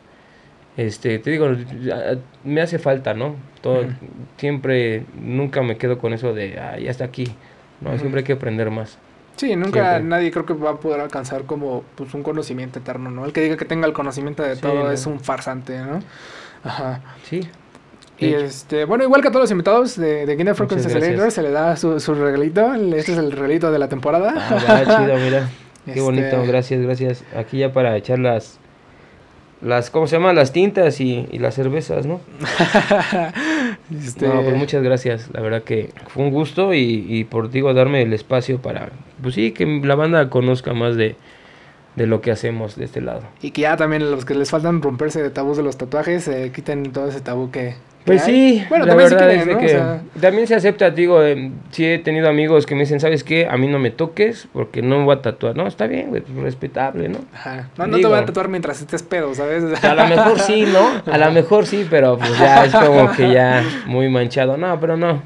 este, 0.76 1.18
te 1.18 1.30
digo, 1.30 1.48
me 2.44 2.60
hace 2.60 2.78
falta, 2.78 3.14
¿no? 3.14 3.36
Todo, 3.62 3.86
Siempre, 4.36 5.06
nunca 5.14 5.62
me 5.62 5.78
quedo 5.78 5.98
con 5.98 6.12
eso 6.12 6.34
de, 6.34 6.58
ah, 6.58 6.78
ya 6.78 6.90
está 6.90 7.04
aquí, 7.04 7.38
¿no? 7.80 7.98
Siempre 7.98 8.20
hay 8.20 8.24
que 8.24 8.34
aprender 8.34 8.70
más. 8.70 8.98
Sí, 9.36 9.54
nunca 9.54 10.00
nadie 10.00 10.30
creo 10.30 10.46
que 10.46 10.54
va 10.54 10.70
a 10.70 10.76
poder 10.76 11.00
alcanzar 11.00 11.44
como 11.44 11.84
pues 11.94 12.14
un 12.14 12.22
conocimiento 12.22 12.78
eterno, 12.78 13.10
¿no? 13.10 13.26
El 13.26 13.32
que 13.32 13.42
diga 13.42 13.56
que 13.56 13.66
tenga 13.66 13.86
el 13.86 13.92
conocimiento 13.92 14.42
de 14.42 14.56
todo 14.56 14.90
es 14.90 15.06
un 15.06 15.20
farsante, 15.20 15.78
¿no? 15.78 16.00
Ajá. 16.64 17.00
Sí. 17.24 17.48
Y 18.18 18.32
este, 18.32 18.86
bueno, 18.86 19.04
igual 19.04 19.20
que 19.20 19.28
a 19.28 19.30
todos 19.30 19.42
los 19.42 19.50
invitados 19.50 19.96
de, 19.96 20.24
de 20.24 20.36
Kinder 20.38 20.54
Frequency 20.54 20.86
Accelerator, 20.86 21.30
se 21.30 21.42
le 21.42 21.50
da 21.50 21.76
su, 21.76 22.00
su, 22.00 22.14
regalito. 22.14 22.72
Este 22.74 23.12
es 23.12 23.18
el 23.18 23.30
regalito 23.30 23.70
de 23.70 23.78
la 23.78 23.88
temporada. 23.88 24.34
Ah, 24.36 24.82
chido, 24.84 25.18
mira. 25.18 25.50
Qué 25.92 26.00
bonito, 26.00 26.26
este 26.26 26.46
gracias, 26.46 26.80
gracias. 26.80 27.24
Aquí 27.36 27.58
ya 27.58 27.72
para 27.72 27.96
echar 27.96 28.18
las, 28.18 28.58
las 29.60 29.90
¿cómo 29.90 30.06
se 30.06 30.16
llama? 30.16 30.32
Las 30.32 30.50
tintas 30.50 31.00
y, 31.00 31.28
y 31.30 31.38
las 31.38 31.54
cervezas, 31.54 32.06
¿no? 32.06 32.20
este... 34.04 34.26
No, 34.26 34.42
pues 34.42 34.56
muchas 34.56 34.82
gracias. 34.82 35.28
La 35.32 35.42
verdad 35.42 35.62
que 35.62 35.90
fue 36.08 36.24
un 36.24 36.30
gusto 36.30 36.72
y, 36.72 37.06
y 37.06 37.24
por, 37.24 37.50
digo, 37.50 37.72
darme 37.74 38.02
el 38.02 38.12
espacio 38.14 38.60
para, 38.60 38.90
pues 39.22 39.34
sí, 39.34 39.52
que 39.52 39.66
la 39.66 39.94
banda 39.94 40.30
conozca 40.30 40.72
más 40.74 40.96
de, 40.96 41.16
de 41.96 42.06
lo 42.06 42.20
que 42.20 42.30
hacemos 42.30 42.76
de 42.76 42.84
este 42.84 43.00
lado. 43.00 43.22
Y 43.42 43.50
que 43.50 43.62
ya 43.62 43.76
también 43.76 44.10
los 44.10 44.24
que 44.24 44.34
les 44.34 44.50
faltan 44.50 44.82
romperse 44.82 45.22
de 45.22 45.30
tabús 45.30 45.56
de 45.56 45.62
los 45.62 45.76
tatuajes, 45.76 46.28
eh, 46.28 46.52
quiten 46.54 46.92
todo 46.92 47.08
ese 47.08 47.20
tabú 47.20 47.50
que, 47.50 47.74
pues 48.06 48.22
sí, 48.22 48.64
bueno, 48.68 48.86
la 48.86 48.94
verdad 48.94 49.28
es 49.32 49.44
que 49.44 49.82
también 50.20 50.46
se 50.46 50.54
acepta, 50.54 50.90
digo, 50.90 51.24
eh, 51.24 51.50
sí 51.72 51.84
he 51.84 51.98
tenido 51.98 52.28
amigos 52.28 52.64
que 52.64 52.76
me 52.76 52.82
dicen, 52.82 53.00
¿sabes 53.00 53.24
qué? 53.24 53.48
A 53.50 53.56
mí 53.56 53.66
no 53.66 53.80
me 53.80 53.90
toques 53.90 54.46
porque 54.52 54.80
no 54.80 54.98
me 55.00 55.04
voy 55.06 55.16
a 55.16 55.22
tatuar. 55.22 55.56
No, 55.56 55.66
está 55.66 55.88
bien, 55.88 56.10
güey, 56.10 56.22
pues, 56.22 56.36
respetable, 56.36 57.08
¿no? 57.08 57.18
Ajá. 57.34 57.68
No, 57.76 57.88
no 57.88 57.98
te 57.98 58.06
voy 58.06 58.16
a 58.16 58.24
tatuar 58.24 58.48
mientras 58.48 58.80
estés 58.80 59.02
pedo, 59.02 59.34
¿sabes? 59.34 59.64
A 59.84 59.94
lo 59.96 60.06
mejor 60.06 60.38
sí, 60.38 60.66
¿no? 60.72 61.12
A 61.12 61.18
lo 61.18 61.32
mejor 61.32 61.66
sí, 61.66 61.84
pero 61.90 62.16
pues 62.16 62.38
ya 62.38 62.64
es 62.66 62.72
como 62.72 63.10
que 63.10 63.32
ya 63.32 63.64
muy 63.86 64.08
manchado. 64.08 64.56
No, 64.56 64.78
pero 64.78 64.96
no. 64.96 65.20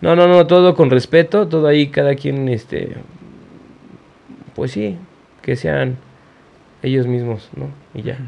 No, 0.00 0.14
no, 0.14 0.26
no, 0.28 0.46
todo 0.46 0.74
con 0.74 0.90
respeto, 0.90 1.48
todo 1.48 1.66
ahí, 1.66 1.88
cada 1.88 2.14
quien, 2.14 2.48
este, 2.48 2.96
pues 4.54 4.72
sí, 4.72 4.96
que 5.42 5.56
sean 5.56 5.96
ellos 6.82 7.06
mismos, 7.06 7.48
¿no? 7.56 7.68
Y 7.94 8.02
ya. 8.02 8.18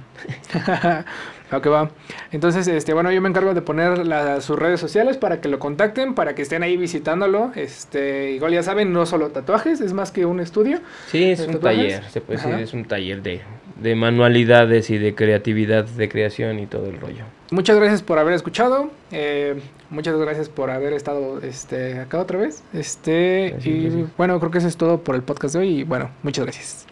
Ok, 1.51 1.67
va. 1.69 1.91
Entonces, 2.31 2.69
este, 2.69 2.93
bueno, 2.93 3.11
yo 3.11 3.23
me 3.23 3.29
encargo 3.31 3.55
de 3.55 3.63
poner 3.63 4.03
sus 4.43 4.59
redes 4.59 4.81
sociales 4.81 5.17
para 5.17 5.41
que 5.41 5.49
lo 5.49 5.59
contacten, 5.59 6.15
para 6.15 6.35
que 6.35 6.43
estén 6.43 6.63
ahí 6.63 6.77
visitándolo. 6.77 7.53
Este, 7.55 8.33
igual 8.33 8.53
ya 8.53 8.63
saben, 8.63 8.93
no 8.93 9.07
solo 9.07 9.31
tatuajes, 9.31 9.81
es 9.81 9.95
más 9.95 10.13
que 10.13 10.27
un 10.27 10.41
estudio. 10.41 10.81
Sí, 11.07 11.31
es 11.31 11.41
un 11.41 11.59
taller, 11.59 12.05
se 12.11 12.21
puede 12.21 12.39
decir, 12.39 12.55
es 12.57 12.75
un 12.75 12.85
taller 12.85 13.23
de, 13.23 13.41
de 13.79 13.95
manualidades 13.95 14.91
y 14.91 14.99
de 14.99 15.15
creatividad, 15.15 15.85
de 15.85 16.09
creación 16.09 16.59
y 16.59 16.67
todo 16.67 16.87
el 16.87 17.01
rollo. 17.01 17.25
Muchas 17.51 17.77
gracias 17.77 18.03
por 18.03 18.19
haber 18.19 18.35
escuchado. 18.35 18.91
Eh, 19.11 19.59
muchas 19.91 20.17
gracias 20.19 20.49
por 20.49 20.71
haber 20.71 20.93
estado 20.93 21.41
este, 21.41 21.99
acá 21.99 22.19
otra 22.21 22.39
vez. 22.39 22.63
Este, 22.75 23.57
y 23.65 24.07
bueno, 24.17 24.39
creo 24.39 24.51
que 24.51 24.59
eso 24.59 24.69
es 24.69 24.77
todo 24.77 25.01
por 25.03 25.15
el 25.15 25.23
podcast 25.23 25.55
de 25.55 25.61
hoy. 25.61 25.69
Y 25.81 25.85
bueno, 25.85 26.11
muchas 26.23 26.45
gracias. 26.45 26.87